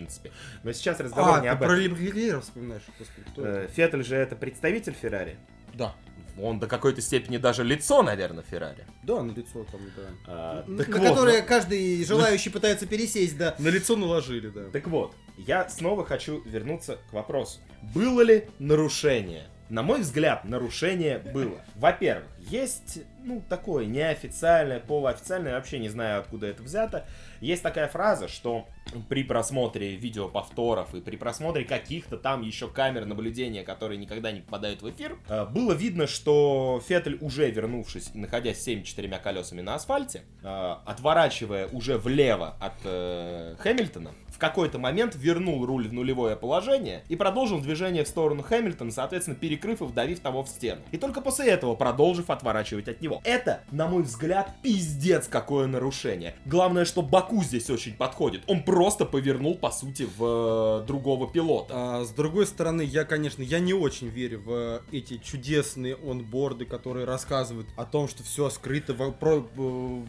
Но 0.62 0.72
сейчас 0.72 1.00
разговор 1.00 1.38
А, 1.38 1.40
не 1.40 1.48
ты 1.48 1.48
об 1.48 1.58
про 1.58 1.78
этом. 1.78 1.96
Леклера 1.96 2.40
вспоминаешь, 2.40 2.82
господи, 2.98 3.26
кто 3.32 3.46
это? 3.46 3.60
Э, 3.60 3.68
Феттель 3.68 4.04
же 4.04 4.16
это 4.16 4.36
представитель 4.36 4.94
Феррари. 4.94 5.36
Да. 5.74 5.94
Он 6.38 6.58
до 6.58 6.66
какой-то 6.66 7.00
степени 7.00 7.38
даже 7.38 7.64
лицо, 7.64 8.02
наверное, 8.02 8.44
Феррари. 8.44 8.84
Да, 9.04 9.22
на 9.22 9.32
лицо 9.32 9.64
там, 9.64 9.80
да. 9.96 10.02
А, 10.26 10.64
На 10.66 10.84
вот, 10.84 10.86
которое 10.86 11.40
каждый 11.42 12.04
желающий 12.04 12.50
пытается 12.50 12.86
пересесть, 12.86 13.38
да. 13.38 13.54
На 13.58 13.68
лицо 13.68 13.96
наложили, 13.96 14.48
да. 14.48 14.64
Так 14.70 14.86
вот, 14.88 15.14
я 15.38 15.68
снова 15.70 16.04
хочу 16.04 16.42
вернуться 16.44 16.98
к 17.08 17.12
вопросу. 17.14 17.60
Было 17.94 18.20
ли 18.20 18.48
нарушение? 18.58 19.46
На 19.68 19.82
мой 19.82 20.00
взгляд, 20.00 20.44
нарушение 20.44 21.18
было. 21.18 21.60
Во-первых, 21.74 22.28
есть, 22.38 23.00
ну, 23.24 23.42
такое 23.48 23.86
неофициальное, 23.86 24.78
полуофициальное, 24.78 25.54
вообще 25.54 25.78
не 25.78 25.88
знаю, 25.88 26.20
откуда 26.20 26.46
это 26.46 26.62
взято. 26.62 27.06
Есть 27.40 27.62
такая 27.62 27.88
фраза, 27.88 28.28
что 28.28 28.68
при 29.08 29.22
просмотре 29.22 29.96
видеоповторов 29.96 30.94
и 30.94 31.00
при 31.00 31.16
просмотре 31.16 31.64
каких-то 31.64 32.16
там 32.16 32.42
еще 32.42 32.68
камер 32.68 33.06
наблюдения, 33.06 33.62
которые 33.62 33.98
никогда 33.98 34.32
не 34.32 34.40
попадают 34.40 34.82
в 34.82 34.90
эфир, 34.90 35.18
э, 35.28 35.44
было 35.46 35.72
видно, 35.72 36.06
что 36.06 36.82
Феттель, 36.86 37.18
уже 37.20 37.50
вернувшись 37.50 38.10
и 38.14 38.18
находясь 38.18 38.58
всеми 38.58 38.82
четырьмя 38.82 39.18
колесами 39.18 39.60
на 39.60 39.74
асфальте, 39.74 40.22
э, 40.42 40.74
отворачивая 40.84 41.68
уже 41.68 41.98
влево 41.98 42.56
от 42.60 42.74
э, 42.84 43.56
Хэмилтона, 43.58 44.12
в 44.36 44.38
какой-то 44.38 44.78
момент 44.78 45.14
вернул 45.16 45.64
руль 45.64 45.88
в 45.88 45.94
нулевое 45.94 46.36
положение 46.36 47.02
и 47.08 47.16
продолжил 47.16 47.58
движение 47.58 48.04
в 48.04 48.08
сторону 48.08 48.42
Хэмилтона, 48.42 48.90
соответственно, 48.90 49.34
перекрыв 49.34 49.80
и 49.80 49.84
вдавив 49.84 50.20
того 50.20 50.42
в 50.42 50.48
стену. 50.48 50.82
И 50.92 50.98
только 50.98 51.22
после 51.22 51.48
этого 51.48 51.74
продолжив 51.74 52.28
отворачивать 52.28 52.86
от 52.88 53.00
него. 53.00 53.22
Это, 53.24 53.62
на 53.70 53.86
мой 53.86 54.02
взгляд, 54.02 54.52
пиздец 54.62 55.26
какое 55.26 55.66
нарушение. 55.66 56.34
Главное, 56.44 56.84
что 56.84 57.00
Баку 57.00 57.42
здесь 57.42 57.70
очень 57.70 57.94
подходит. 57.94 58.42
Он 58.46 58.62
просто 58.62 58.75
повернул, 59.04 59.56
по 59.56 59.70
сути, 59.70 60.08
в 60.16 60.82
э, 60.82 60.86
другого 60.86 61.26
пилота. 61.28 61.74
А, 61.76 62.04
с 62.04 62.10
другой 62.10 62.46
стороны, 62.46 62.82
я, 62.82 63.04
конечно, 63.04 63.42
я 63.42 63.58
не 63.58 63.74
очень 63.74 64.08
верю 64.08 64.40
в 64.40 64.50
э, 64.50 64.80
эти 64.92 65.18
чудесные 65.18 65.96
онборды, 65.96 66.64
которые 66.64 67.06
рассказывают 67.06 67.68
о 67.76 67.84
том, 67.84 68.08
что 68.08 68.22
все 68.22 68.50
скрыто 68.50 68.94
во- 68.94 69.12
про- 69.12 69.46
э, 69.56 70.02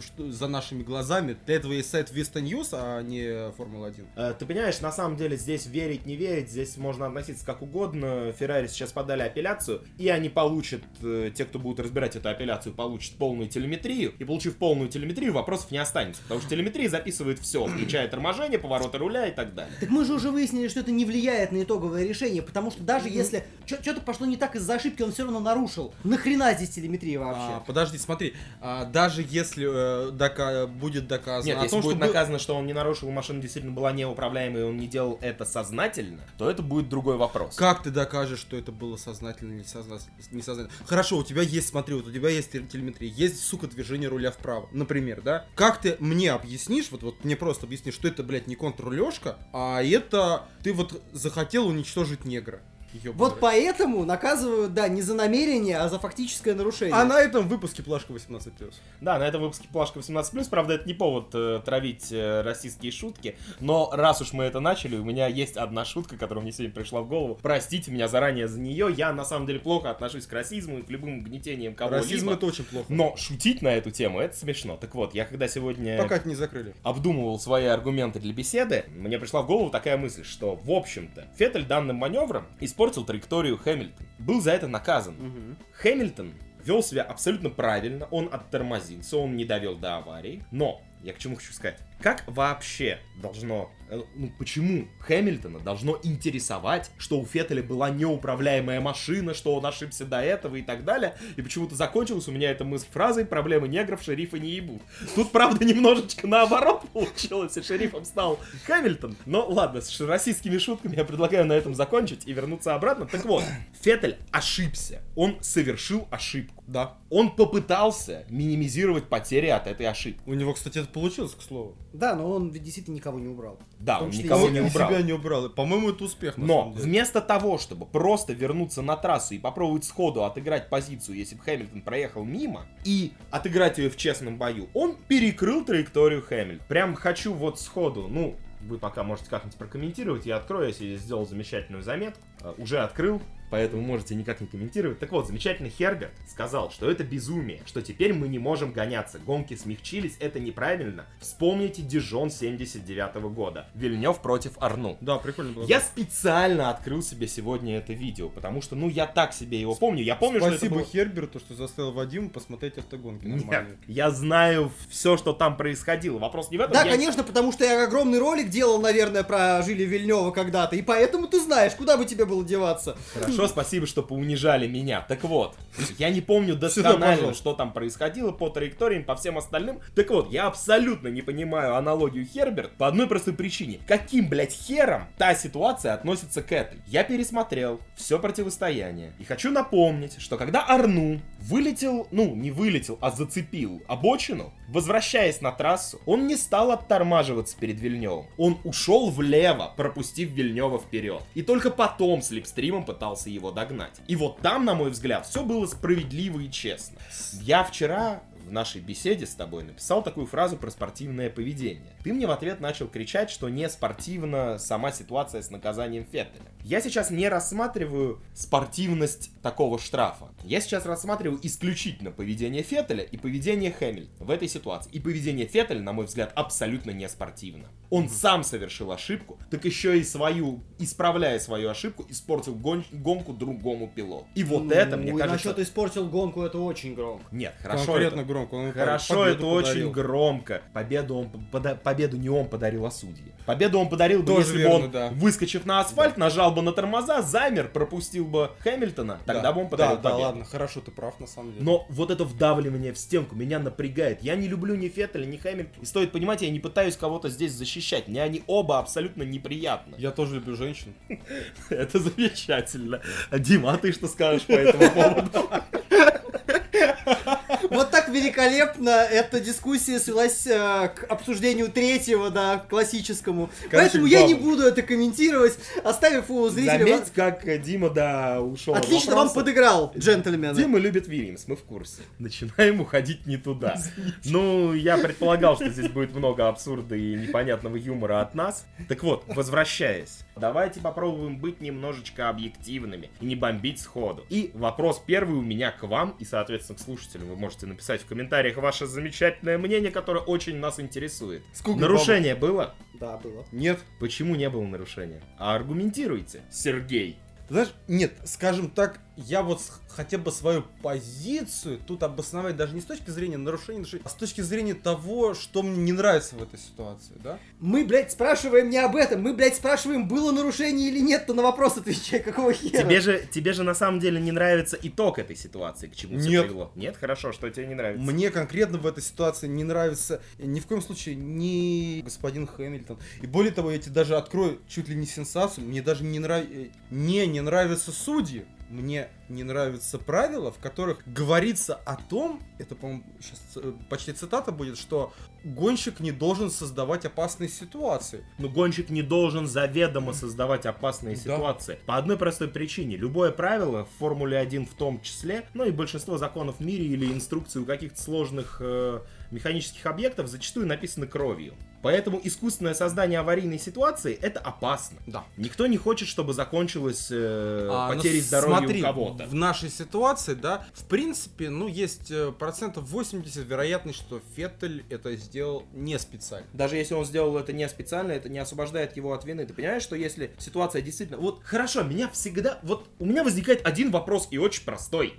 что- 0.00 0.30
за 0.30 0.46
нашими 0.48 0.82
глазами. 0.82 1.36
Для 1.46 1.56
этого 1.56 1.72
есть 1.72 1.90
сайт 1.90 2.10
Vista 2.12 2.42
News, 2.42 2.68
а 2.72 3.00
не 3.02 3.50
Формула-1. 3.56 4.06
Э, 4.16 4.34
Ты 4.38 4.46
понимаешь, 4.46 4.80
на 4.80 4.92
самом 4.92 5.16
деле 5.16 5.36
здесь 5.36 5.66
верить, 5.66 6.06
не 6.06 6.16
верить, 6.16 6.50
здесь 6.50 6.76
можно 6.76 7.06
относиться 7.06 7.44
как 7.44 7.62
угодно. 7.62 8.32
Феррари 8.32 8.66
сейчас 8.66 8.92
подали 8.92 9.22
апелляцию, 9.22 9.82
и 9.98 10.08
они 10.08 10.28
получат, 10.28 10.82
э, 11.02 11.30
те, 11.34 11.44
кто 11.44 11.58
будут 11.58 11.80
разбирать 11.80 12.16
эту 12.16 12.28
апелляцию, 12.28 12.74
получат 12.74 13.14
полную 13.16 13.48
телеметрию. 13.48 14.14
И 14.18 14.24
получив 14.24 14.56
полную 14.56 14.88
телеметрию, 14.88 15.32
вопросов 15.32 15.70
не 15.70 15.78
останется. 15.78 16.22
Потому 16.22 16.40
что 16.40 16.50
телеметрия 16.50 16.88
записывает 16.88 17.38
все, 17.38 17.66
включая 17.66 18.08
торможение, 18.10 18.58
повороты 18.58 18.98
руля 18.98 19.26
и 19.26 19.32
так 19.34 19.54
далее. 19.54 19.74
Так 19.80 19.90
мы 19.90 20.04
же 20.04 20.14
уже 20.14 20.30
выяснили, 20.30 20.68
что 20.68 20.80
это 20.80 20.90
не 20.90 21.04
влияет 21.04 21.52
на 21.52 21.62
итоговое 21.62 22.04
решение, 22.04 22.42
потому 22.42 22.70
что 22.70 22.82
даже 22.82 23.08
если 23.08 23.44
что-то 23.66 24.00
пошло 24.00 24.26
не 24.26 24.36
так 24.36 24.56
из-за 24.56 24.74
ошибки, 24.74 25.02
он 25.02 25.12
все 25.12 25.24
равно 25.24 25.40
нарушил. 25.40 25.94
Нахрена 26.04 26.54
здесь 26.54 26.70
телеметрия 26.70 27.18
А, 27.20 27.24
вообще? 27.24 27.66
подожди, 27.66 27.98
смотри, 27.98 28.34
а, 28.60 28.84
даже 28.84 29.24
если 29.28 29.64
э, 29.70 30.10
дока- 30.12 30.66
будет 30.66 31.06
доказано 31.08 31.46
Нет, 31.50 31.58
о 31.58 31.62
если 31.62 31.70
том, 31.76 31.82
будет 31.82 31.96
что 31.96 32.06
наказано, 32.06 32.38
что 32.38 32.54
он 32.54 32.66
не 32.66 32.72
нарушил, 32.72 33.10
машина 33.10 33.40
действительно 33.40 33.72
была 33.74 33.92
неуправляемой, 33.92 34.60
и 34.62 34.64
он 34.64 34.76
не 34.78 34.86
делал 34.86 35.18
это 35.22 35.44
сознательно, 35.44 36.20
то 36.36 36.50
это 36.50 36.62
будет 36.62 36.88
другой 36.88 37.16
вопрос. 37.16 37.54
Как 37.56 37.82
ты 37.82 37.90
докажешь, 37.90 38.38
что 38.40 38.56
это 38.56 38.72
было 38.72 38.96
сознательно 38.96 39.54
или 39.54 39.62
созна- 39.64 40.00
несознательно? 40.30 40.76
Хорошо, 40.86 41.18
у 41.18 41.24
тебя 41.24 41.42
есть, 41.42 41.68
смотри, 41.68 41.94
вот 41.94 42.06
у 42.06 42.12
тебя 42.12 42.28
есть 42.30 42.52
тел- 42.52 42.66
телеметрия, 42.66 43.10
есть, 43.10 43.40
сука, 43.42 43.66
движение 43.66 44.08
руля 44.08 44.30
вправо, 44.30 44.68
например, 44.72 45.22
да? 45.22 45.44
Как 45.54 45.80
ты 45.80 45.96
мне 45.98 46.32
объяснишь, 46.32 46.90
вот, 46.90 47.02
вот 47.02 47.24
мне 47.24 47.36
просто 47.36 47.66
объясни, 47.66 47.92
что 47.92 48.08
это, 48.08 48.22
блядь, 48.22 48.46
не 48.46 48.54
контррулежка, 48.56 49.36
а 49.52 49.82
это 49.82 50.44
ты 50.62 50.72
вот 50.72 51.00
захотел 51.12 51.66
уничтожить 51.66 52.24
негра. 52.24 52.60
Ёбаный 52.92 53.18
Вот 53.18 53.40
поэтому 53.40 54.04
наказывают, 54.04 54.74
да, 54.74 54.88
не 54.88 55.02
за 55.02 55.14
намерение, 55.14 55.78
а 55.78 55.88
за 55.88 55.98
фактическое 55.98 56.54
нарушение. 56.54 56.94
А 56.94 57.04
на 57.04 57.20
этом 57.20 57.48
выпуске 57.48 57.82
Плашка 57.82 58.12
18+. 58.12 58.72
Да, 59.00 59.18
на 59.18 59.26
этом 59.26 59.42
выпуске 59.42 59.68
Плашка 59.68 60.00
18+, 60.00 60.48
правда, 60.48 60.74
это 60.74 60.86
не 60.86 60.94
повод 60.94 61.30
э, 61.34 61.60
травить 61.64 62.08
э, 62.10 62.42
расистские 62.42 62.92
шутки, 62.92 63.36
но 63.60 63.90
раз 63.92 64.20
уж 64.20 64.32
мы 64.32 64.44
это 64.44 64.60
начали, 64.60 64.96
у 64.96 65.04
меня 65.04 65.26
есть 65.26 65.56
одна 65.56 65.84
шутка, 65.84 66.16
которая 66.16 66.42
мне 66.42 66.52
сегодня 66.52 66.74
пришла 66.74 67.02
в 67.02 67.08
голову. 67.08 67.38
Простите 67.42 67.90
меня 67.90 68.08
заранее 68.08 68.48
за 68.48 68.58
нее, 68.60 68.92
я 68.96 69.12
на 69.12 69.24
самом 69.24 69.46
деле 69.46 69.60
плохо 69.60 69.90
отношусь 69.90 70.26
к 70.26 70.32
расизму 70.32 70.78
и 70.78 70.82
к 70.82 70.90
любым 70.90 71.22
гнетениям 71.22 71.74
кого-либо. 71.74 72.02
Расизм 72.02 72.30
это 72.30 72.46
очень 72.46 72.64
плохо. 72.64 72.86
Но 72.88 73.16
шутить 73.16 73.62
на 73.62 73.68
эту 73.68 73.90
тему, 73.90 74.20
это 74.20 74.36
смешно. 74.36 74.76
Так 74.76 74.94
вот, 74.94 75.14
я 75.14 75.24
когда 75.24 75.48
сегодня 75.48 75.98
Пока 75.98 76.16
это 76.16 76.28
не 76.28 76.34
закрыли. 76.34 76.74
обдумывал 76.82 77.38
свои 77.38 77.66
аргументы 77.66 78.20
для 78.20 78.32
беседы, 78.32 78.84
мне 78.94 79.18
пришла 79.18 79.42
в 79.42 79.46
голову 79.46 79.70
такая 79.70 79.96
мысль, 79.96 80.24
что, 80.24 80.54
в 80.54 80.70
общем-то, 80.70 81.28
Феттель 81.36 81.64
данным 81.64 81.96
маневром 81.96 82.46
испортил 82.78 83.04
траекторию 83.04 83.58
Хэмилтона. 83.58 84.06
Был 84.20 84.40
за 84.40 84.52
это 84.52 84.68
наказан. 84.68 85.16
Мгм. 85.16 85.58
Хэмилтон 85.72 86.32
вел 86.64 86.80
себя 86.80 87.02
абсолютно 87.02 87.50
правильно, 87.50 88.06
он 88.12 88.28
оттормозился, 88.32 89.16
он 89.16 89.36
не 89.36 89.44
довел 89.44 89.76
до 89.76 89.96
аварии. 89.96 90.44
Но, 90.52 90.80
я 91.02 91.12
к 91.12 91.18
чему 91.18 91.34
хочу 91.34 91.52
сказать, 91.52 91.80
как 92.00 92.24
вообще 92.26 93.00
должно, 93.20 93.70
э, 93.90 94.00
ну 94.14 94.30
почему 94.38 94.86
Хэмилтона 95.00 95.58
должно 95.60 95.98
интересовать, 96.02 96.90
что 96.98 97.18
у 97.18 97.26
Феттеля 97.26 97.62
была 97.62 97.90
неуправляемая 97.90 98.80
машина, 98.80 99.34
что 99.34 99.54
он 99.54 99.66
ошибся 99.66 100.04
до 100.04 100.20
этого 100.20 100.56
и 100.56 100.62
так 100.62 100.84
далее, 100.84 101.16
и 101.36 101.42
почему-то 101.42 101.74
закончилась 101.74 102.28
у 102.28 102.32
меня 102.32 102.50
эта 102.50 102.64
мысль 102.64 102.86
фразой 102.90 103.24
«проблемы 103.24 103.68
негров 103.68 104.02
шерифа 104.02 104.38
не 104.38 104.50
ебут». 104.50 104.82
Тут, 105.14 105.32
правда, 105.32 105.64
немножечко 105.64 106.26
наоборот 106.26 106.82
получилось, 106.92 107.56
и 107.56 107.62
шерифом 107.62 108.04
стал 108.04 108.38
Хэмилтон. 108.66 109.16
Но 109.26 109.46
ладно, 109.48 109.80
с 109.80 110.00
российскими 110.00 110.58
шутками 110.58 110.96
я 110.96 111.04
предлагаю 111.04 111.44
на 111.46 111.54
этом 111.54 111.74
закончить 111.74 112.26
и 112.26 112.32
вернуться 112.32 112.74
обратно. 112.74 113.06
Так 113.06 113.24
вот, 113.24 113.42
Феттель 113.80 114.16
ошибся, 114.30 115.02
он 115.16 115.38
совершил 115.40 116.06
ошибку. 116.10 116.62
Да. 116.68 116.98
Он 117.08 117.34
попытался 117.34 118.26
минимизировать 118.28 119.04
потери 119.04 119.46
от 119.46 119.66
этой 119.66 119.86
ошибки. 119.86 120.20
У 120.26 120.34
него, 120.34 120.52
кстати, 120.52 120.78
это 120.78 120.88
получилось, 120.88 121.34
к 121.34 121.40
слову. 121.40 121.76
Да, 121.92 122.14
но 122.14 122.30
он 122.30 122.50
ведь 122.50 122.62
действительно 122.62 122.94
никого 122.94 123.18
не 123.18 123.28
убрал. 123.28 123.58
Да, 123.78 124.00
он 124.00 124.10
никого 124.10 124.48
не 124.48 124.60
убрал. 124.60 124.90
себя 124.90 125.02
не 125.02 125.12
убрал. 125.12 125.48
По-моему, 125.48 125.90
это 125.90 126.04
успех, 126.04 126.36
Но 126.36 126.70
вместо 126.70 127.20
того, 127.20 127.58
чтобы 127.58 127.86
просто 127.86 128.32
вернуться 128.32 128.82
на 128.82 128.96
трассу 128.96 129.34
и 129.34 129.38
попробовать 129.38 129.84
сходу 129.84 130.24
отыграть 130.24 130.68
позицию, 130.68 131.16
если 131.16 131.34
бы 131.34 131.42
Хэмилтон 131.42 131.82
проехал 131.82 132.24
мимо, 132.24 132.66
и 132.84 133.12
отыграть 133.30 133.78
ее 133.78 133.90
в 133.90 133.96
честном 133.96 134.36
бою, 134.38 134.68
он 134.74 134.96
перекрыл 135.08 135.64
траекторию 135.64 136.22
Хэмилтона. 136.22 136.68
Прям 136.68 136.94
хочу 136.94 137.32
вот 137.32 137.60
сходу, 137.60 138.08
ну, 138.08 138.36
вы 138.60 138.78
пока 138.78 139.02
можете 139.02 139.30
как-нибудь 139.30 139.56
прокомментировать, 139.58 140.26
я 140.26 140.36
открою, 140.36 140.68
если 140.68 140.86
я 140.86 140.96
сделал 140.96 141.26
замечательную 141.26 141.82
заметку. 141.82 142.20
Э, 142.40 142.54
Уже 142.58 142.80
открыл, 142.80 143.22
поэтому 143.50 143.82
можете 143.82 144.14
никак 144.14 144.40
не 144.40 144.46
комментировать. 144.46 144.98
Так 144.98 145.12
вот, 145.12 145.26
замечательный 145.26 145.70
Херберт 145.70 146.12
сказал, 146.28 146.70
что 146.70 146.90
это 146.90 147.04
безумие, 147.04 147.62
что 147.66 147.82
теперь 147.82 148.12
мы 148.12 148.28
не 148.28 148.38
можем 148.38 148.72
гоняться, 148.72 149.18
гонки 149.18 149.54
смягчились, 149.54 150.16
это 150.20 150.40
неправильно. 150.40 151.06
Вспомните 151.20 151.82
Дижон 151.82 152.30
79 152.30 153.14
года, 153.32 153.68
Вильнев 153.74 154.20
против 154.20 154.52
Арну. 154.58 154.96
Да, 155.00 155.18
прикольно 155.18 155.52
было. 155.52 155.64
Я 155.64 155.80
специально 155.80 156.70
открыл 156.70 157.02
себе 157.02 157.28
сегодня 157.28 157.78
это 157.78 157.92
видео, 157.92 158.28
потому 158.28 158.62
что, 158.62 158.76
ну, 158.76 158.88
я 158.88 159.06
так 159.06 159.32
себе 159.32 159.60
его 159.60 159.74
помню. 159.74 160.02
Я 160.02 160.16
помню, 160.16 160.40
что 160.40 160.50
Спасибо 160.50 160.76
это 160.76 160.84
было... 160.84 160.92
Херберту, 160.92 161.38
что 161.38 161.54
заставил 161.54 161.92
Вадима 161.92 162.28
посмотреть 162.30 162.78
автогонки 162.78 163.26
Нет, 163.26 163.44
нормально. 163.44 163.76
я 163.86 164.10
знаю 164.10 164.70
все, 164.88 165.16
что 165.16 165.32
там 165.32 165.56
происходило. 165.56 166.18
Вопрос 166.18 166.50
не 166.50 166.58
в 166.58 166.60
этом. 166.60 166.72
Да, 166.72 166.82
я- 166.84 166.90
конечно, 166.90 167.24
потому 167.24 167.52
что 167.52 167.64
я 167.64 167.84
огромный 167.84 168.18
ролик 168.18 168.48
делал, 168.50 168.80
наверное, 168.80 169.22
про 169.22 169.62
Жили 169.62 169.84
Вильнева 169.84 170.30
когда-то, 170.30 170.76
и 170.76 170.82
поэтому 170.82 171.26
ты 171.26 171.40
знаешь, 171.40 171.72
куда 171.74 171.96
бы 171.96 172.04
тебе 172.04 172.24
было 172.24 172.44
деваться. 172.44 172.96
Хорошо, 173.14 173.37
спасибо, 173.46 173.86
что 173.86 174.02
поунижали 174.02 174.66
меня. 174.66 175.02
Так 175.02 175.24
вот, 175.24 175.56
я 175.98 176.10
не 176.10 176.20
помню 176.20 176.56
досконально, 176.56 177.34
что 177.34 177.54
там 177.54 177.72
происходило 177.72 178.32
по 178.32 178.48
траекториям, 178.48 179.04
по 179.04 179.14
всем 179.14 179.38
остальным. 179.38 179.80
Так 179.94 180.10
вот, 180.10 180.32
я 180.32 180.46
абсолютно 180.46 181.08
не 181.08 181.22
понимаю 181.22 181.76
аналогию 181.76 182.26
Херберт 182.26 182.72
по 182.72 182.88
одной 182.88 183.06
простой 183.06 183.34
причине. 183.34 183.80
Каким, 183.86 184.28
блядь, 184.28 184.52
хером 184.52 185.06
та 185.16 185.34
ситуация 185.34 185.94
относится 185.94 186.42
к 186.42 186.50
этой? 186.52 186.80
Я 186.86 187.04
пересмотрел 187.04 187.80
все 187.94 188.18
противостояние. 188.18 189.12
И 189.18 189.24
хочу 189.24 189.50
напомнить, 189.50 190.20
что 190.20 190.36
когда 190.36 190.64
Арну 190.64 191.20
вылетел, 191.38 192.08
ну, 192.10 192.34
не 192.34 192.50
вылетел, 192.50 192.98
а 193.00 193.10
зацепил 193.10 193.82
обочину, 193.86 194.52
возвращаясь 194.68 195.40
на 195.40 195.52
трассу, 195.52 196.00
он 196.06 196.26
не 196.26 196.36
стал 196.36 196.72
оттормаживаться 196.72 197.56
перед 197.58 197.80
Вильневым. 197.80 198.26
Он 198.36 198.58
ушел 198.64 199.10
влево, 199.10 199.72
пропустив 199.76 200.30
Вильнева 200.30 200.78
вперед. 200.78 201.22
И 201.34 201.42
только 201.42 201.70
потом 201.70 202.22
слепстримом 202.22 202.84
пытался 202.84 203.30
его 203.30 203.50
догнать. 203.50 204.00
И 204.06 204.16
вот 204.16 204.40
там, 204.40 204.64
на 204.64 204.74
мой 204.74 204.90
взгляд, 204.90 205.26
все 205.26 205.44
было 205.44 205.66
справедливо 205.66 206.40
и 206.40 206.50
честно. 206.50 206.98
Я 207.32 207.64
вчера 207.64 208.22
в 208.48 208.52
нашей 208.52 208.80
беседе 208.80 209.26
с 209.26 209.34
тобой 209.34 209.62
написал 209.62 210.02
такую 210.02 210.26
фразу 210.26 210.56
про 210.56 210.70
спортивное 210.70 211.30
поведение. 211.30 211.92
Ты 212.08 212.14
мне 212.14 212.26
в 212.26 212.30
ответ 212.30 212.58
начал 212.60 212.88
кричать, 212.88 213.28
что 213.28 213.50
не 213.50 213.68
спортивна 213.68 214.56
сама 214.58 214.92
ситуация 214.92 215.42
с 215.42 215.50
наказанием 215.50 216.06
Феттеля. 216.10 216.46
Я 216.64 216.80
сейчас 216.80 217.10
не 217.10 217.28
рассматриваю 217.28 218.22
спортивность 218.32 219.30
такого 219.42 219.78
штрафа. 219.78 220.28
Я 220.42 220.62
сейчас 220.62 220.86
рассматриваю 220.86 221.38
исключительно 221.42 222.10
поведение 222.10 222.62
Феттеля 222.62 223.02
и 223.04 223.18
поведение 223.18 223.70
Хэмилтона 223.72 224.24
в 224.26 224.30
этой 224.30 224.48
ситуации. 224.48 224.90
И 224.92 225.00
поведение 225.00 225.46
Феттеля, 225.46 225.80
на 225.82 225.92
мой 225.92 226.06
взгляд, 226.06 226.32
абсолютно 226.34 226.92
не 226.92 227.06
спортивно. 227.10 227.66
Он 227.90 228.08
сам 228.08 228.42
совершил 228.42 228.90
ошибку, 228.90 229.38
так 229.50 229.66
еще 229.66 229.98
и 229.98 230.02
свою, 230.02 230.62
исправляя 230.78 231.38
свою 231.38 231.68
ошибку, 231.68 232.06
испортил 232.08 232.54
гон- 232.54 232.84
гонку 232.90 233.34
другому 233.34 233.90
пилоту. 233.94 234.26
И 234.34 234.44
вот 234.44 234.72
это, 234.72 234.96
мне 234.96 235.12
Ну, 235.12 235.18
и 235.18 235.20
кажется... 235.20 235.48
Насчет 235.48 235.58
испортил 235.66 236.08
гонку, 236.08 236.40
это 236.42 236.58
очень 236.58 236.94
громко. 236.94 237.24
Нет, 237.32 237.54
хорошо, 237.62 237.84
Конкретно 237.84 238.20
это- 238.20 238.28
громко. 238.28 238.54
он 238.54 238.72
Хорошо, 238.72 239.26
это 239.26 239.44
очень 239.46 239.68
подарил. 239.68 239.90
громко. 239.90 240.62
Победу 240.72 241.16
он 241.16 241.30
пода- 241.52 241.74
победу 241.98 242.16
не 242.16 242.28
он 242.28 242.48
подарил, 242.48 242.86
а 242.86 242.90
судьи. 242.90 243.32
Победу 243.44 243.78
он 243.80 243.88
подарил 243.88 244.20
бы, 244.20 244.26
Тоже 244.26 244.40
если 244.48 244.58
верно, 244.58 244.78
бы 244.78 244.84
он, 244.84 244.90
да. 244.90 245.08
выскочив 245.14 245.64
на 245.66 245.80
асфальт, 245.80 246.16
нажал 246.16 246.52
бы 246.52 246.62
на 246.62 246.72
тормоза, 246.72 247.22
замер, 247.22 247.68
пропустил 247.68 248.24
бы 248.26 248.50
Хэмилтона, 248.60 249.18
тогда 249.26 249.42
Да, 249.42 249.52
бы 249.52 249.62
он 249.62 249.68
подарил 249.68 249.96
Да, 249.96 250.02
да, 250.02 250.10
победу. 250.10 250.22
ладно, 250.22 250.44
хорошо, 250.44 250.80
ты 250.80 250.90
прав, 250.90 251.18
на 251.18 251.26
самом 251.26 251.52
деле. 251.52 251.64
Но 251.64 251.86
вот 251.88 252.10
это 252.10 252.24
вдавливание 252.24 252.92
в 252.92 252.98
стенку 252.98 253.34
меня 253.34 253.58
напрягает. 253.58 254.22
Я 254.22 254.36
не 254.36 254.46
люблю 254.48 254.74
ни 254.76 254.88
Феттеля, 254.88 255.24
ни 255.24 255.36
Хэмилтона. 255.38 255.82
И 255.82 255.86
стоит 255.86 256.12
понимать, 256.12 256.42
я 256.42 256.50
не 256.50 256.60
пытаюсь 256.60 256.96
кого-то 256.96 257.30
здесь 257.30 257.52
защищать. 257.52 258.06
Мне 258.06 258.22
они 258.22 258.42
оба 258.46 258.78
абсолютно 258.78 259.22
неприятны. 259.24 259.96
Я 259.98 260.10
тоже 260.12 260.36
люблю 260.36 260.54
женщин. 260.54 260.94
Это 261.70 261.98
замечательно. 261.98 263.00
Дима, 263.32 263.72
а 263.72 263.76
ты 263.78 263.92
что 263.92 264.06
скажешь 264.08 264.46
по 264.46 264.52
этому 264.52 264.90
поводу? 264.90 265.50
Вот 267.70 267.90
так 267.90 268.08
великолепно 268.08 268.90
эта 268.90 269.40
дискуссия 269.40 269.98
свелась 269.98 270.46
э, 270.46 270.88
к 270.94 271.04
обсуждению 271.08 271.70
третьего, 271.70 272.30
да, 272.30 272.64
классическому. 272.68 273.50
Поэтому 273.70 274.06
я 274.06 274.22
не 274.22 274.34
буду 274.34 274.62
это 274.62 274.82
комментировать, 274.82 275.58
оставив 275.84 276.30
у 276.30 276.48
зрителей... 276.48 276.78
Заметь, 276.78 277.12
как 277.14 277.46
э, 277.46 277.58
Дима, 277.58 277.90
да, 277.90 278.40
ушел 278.40 278.74
от 278.74 278.84
Отлично 278.84 279.16
вам 279.16 279.30
подыграл, 279.30 279.92
джентльмены. 279.96 280.54
Дима 280.54 280.78
любит 280.78 281.08
Вильямс, 281.08 281.46
мы 281.46 281.56
в 281.56 281.62
курсе. 281.62 282.02
Начинаем 282.18 282.80
уходить 282.80 283.26
не 283.26 283.36
туда. 283.36 283.76
Ну, 284.24 284.72
я 284.72 284.98
предполагал, 284.98 285.56
что 285.56 285.68
здесь 285.68 285.88
будет 285.88 286.14
много 286.14 286.48
абсурда 286.48 286.96
и 286.96 287.14
непонятного 287.14 287.76
юмора 287.76 288.20
от 288.20 288.34
нас. 288.34 288.66
Так 288.88 289.02
вот, 289.02 289.24
возвращаясь, 289.28 290.20
давайте 290.36 290.80
попробуем 290.80 291.38
быть 291.38 291.60
немножечко 291.60 292.28
объективными 292.28 293.10
и 293.20 293.26
не 293.26 293.36
бомбить 293.36 293.80
сходу. 293.80 294.24
И 294.28 294.50
вопрос 294.54 295.02
первый 295.04 295.38
у 295.38 295.42
меня 295.42 295.70
к 295.70 295.82
вам 295.82 296.14
и, 296.18 296.24
соответственно, 296.24 296.78
к 296.78 296.82
слушателям. 296.82 296.97
Вы 297.24 297.36
можете 297.36 297.66
написать 297.66 298.02
в 298.02 298.06
комментариях 298.06 298.56
ваше 298.56 298.86
замечательное 298.86 299.58
мнение, 299.58 299.90
которое 299.90 300.20
очень 300.20 300.56
нас 300.56 300.80
интересует. 300.80 301.42
Сколько 301.52 301.80
Нарушение 301.80 302.34
было? 302.34 302.74
Да, 302.94 303.16
было. 303.16 303.46
Нет. 303.52 303.78
Почему 304.00 304.34
не 304.34 304.48
было 304.50 304.64
нарушения? 304.64 305.22
А 305.38 305.54
аргументируйте, 305.54 306.42
Сергей. 306.50 307.18
Знаешь, 307.48 307.72
нет, 307.86 308.12
скажем 308.24 308.70
так, 308.70 309.00
я 309.26 309.42
вот 309.42 309.60
хотя 309.88 310.16
бы 310.16 310.30
свою 310.30 310.64
позицию 310.80 311.80
тут 311.84 312.04
обосновать 312.04 312.56
даже 312.56 312.74
не 312.74 312.80
с 312.80 312.84
точки 312.84 313.10
зрения 313.10 313.36
нарушения, 313.36 313.84
а 314.04 314.08
с 314.08 314.14
точки 314.14 314.42
зрения 314.42 314.74
того, 314.74 315.34
что 315.34 315.62
мне 315.64 315.76
не 315.76 315.92
нравится 315.92 316.36
в 316.36 316.42
этой 316.42 316.58
ситуации, 316.58 317.14
да? 317.16 317.38
Мы, 317.58 317.84
блядь, 317.84 318.12
спрашиваем 318.12 318.70
не 318.70 318.78
об 318.78 318.94
этом. 318.94 319.22
Мы, 319.22 319.34
блядь, 319.34 319.56
спрашиваем, 319.56 320.06
было 320.06 320.30
нарушение 320.30 320.88
или 320.88 321.00
нет, 321.00 321.26
то 321.26 321.34
на 321.34 321.42
вопрос 321.42 321.76
отвечай, 321.76 322.20
какого 322.20 322.52
хера. 322.52 322.80
Тебе 322.82 323.00
же, 323.00 323.26
тебе 323.28 323.52
же 323.52 323.64
на 323.64 323.74
самом 323.74 323.98
деле 323.98 324.20
не 324.20 324.30
нравится 324.30 324.78
итог 324.80 325.18
этой 325.18 325.34
ситуации, 325.34 325.88
к 325.88 325.96
чему 325.96 326.18
все 326.20 326.28
Нет. 326.28 326.46
привело. 326.46 326.70
Нет, 326.76 326.96
хорошо, 326.96 327.32
что 327.32 327.50
тебе 327.50 327.66
не 327.66 327.74
нравится. 327.74 328.04
Мне 328.04 328.30
конкретно 328.30 328.78
в 328.78 328.86
этой 328.86 329.02
ситуации 329.02 329.48
не 329.48 329.64
нравится 329.64 330.22
ни 330.38 330.60
в 330.60 330.66
коем 330.66 330.80
случае 330.80 331.16
ни 331.16 332.02
господин 332.02 332.46
Хэмилтон. 332.46 332.98
И 333.20 333.26
более 333.26 333.52
того, 333.52 333.72
я 333.72 333.78
тебе 333.78 333.94
даже 333.94 334.16
открою 334.16 334.60
чуть 334.68 334.88
ли 334.88 334.94
не 334.94 335.06
сенсацию. 335.06 335.66
Мне 335.66 335.82
даже 335.82 336.04
не 336.04 336.20
нравится... 336.20 336.70
Мне 336.90 337.26
не 337.26 337.40
нравятся 337.40 337.90
судьи. 337.90 338.46
Мне 338.68 339.08
не 339.28 339.44
нравятся 339.44 339.98
правила, 339.98 340.52
в 340.52 340.58
которых 340.58 341.02
говорится 341.06 341.74
о 341.74 341.96
том, 341.96 342.42
это, 342.58 342.74
по-моему, 342.74 343.04
сейчас 343.20 343.58
почти 343.88 344.12
цитата 344.12 344.52
будет, 344.52 344.76
что 344.78 345.12
гонщик 345.42 346.00
не 346.00 346.12
должен 346.12 346.50
создавать 346.50 347.04
опасные 347.06 347.48
ситуации. 347.48 348.24
Но 348.38 348.48
гонщик 348.48 348.90
не 348.90 349.02
должен 349.02 349.46
заведомо 349.46 350.12
создавать 350.12 350.66
опасные 350.66 351.14
Да. 351.16 351.20
ситуации. 351.22 351.78
По 351.86 351.96
одной 351.96 352.18
простой 352.18 352.48
причине. 352.48 352.96
Любое 352.96 353.30
правило, 353.30 353.84
в 353.86 353.98
Формуле 353.98 354.38
1 354.38 354.66
в 354.66 354.74
том 354.74 355.00
числе, 355.00 355.46
ну 355.54 355.64
и 355.64 355.70
большинство 355.70 356.18
законов 356.18 356.56
в 356.58 356.64
мире 356.64 356.84
или 356.84 357.06
инструкции 357.06 357.60
у 357.60 357.64
каких-то 357.64 358.00
сложных 358.00 358.58
э, 358.60 359.00
механических 359.30 359.86
объектов 359.86 360.28
зачастую 360.28 360.66
написаны 360.66 361.06
кровью. 361.06 361.54
Поэтому 361.82 362.20
искусственное 362.22 362.74
создание 362.74 363.20
аварийной 363.20 363.58
ситуации 363.58 364.18
это 364.20 364.40
опасно. 364.40 364.98
Да. 365.06 365.24
Никто 365.36 365.66
не 365.66 365.76
хочет, 365.76 366.08
чтобы 366.08 366.34
закончилась 366.34 367.08
э, 367.10 367.68
А, 367.70 367.88
ну, 367.88 367.96
потерей 367.96 368.20
здоровья 368.20 368.58
смотри, 368.58 368.80
у 368.80 368.84
кого-то. 368.84 369.24
В 369.26 369.34
нашей 369.34 369.70
ситуации, 369.70 370.34
да, 370.34 370.66
в 370.74 370.84
принципе, 370.84 371.50
ну, 371.50 371.68
есть 371.68 372.10
э, 372.10 372.32
процентов 372.32 372.84
80 372.88 373.44
вероятность, 373.46 373.98
что 373.98 374.20
Феттель 374.36 374.84
это 374.90 375.14
сделал 375.16 375.64
не 375.72 375.98
специально. 375.98 376.46
Даже 376.52 376.76
если 376.76 376.94
он 376.94 377.04
сделал 377.04 377.36
это 377.36 377.52
не 377.52 377.68
специально, 377.68 378.12
это 378.12 378.28
не 378.28 378.38
освобождает 378.38 378.96
его 378.96 379.12
от 379.12 379.24
вины. 379.24 379.46
Ты 379.46 379.54
понимаешь, 379.54 379.82
что 379.82 379.96
если 379.96 380.32
ситуация 380.38 380.82
действительно... 380.82 381.18
Вот 381.18 381.40
хорошо, 381.44 381.82
меня 381.82 382.08
всегда... 382.08 382.58
Вот 382.62 382.88
у 382.98 383.06
меня 383.06 383.22
возникает 383.22 383.66
один 383.66 383.90
вопрос 383.90 384.28
и 384.30 384.38
очень 384.38 384.64
простой. 384.64 385.14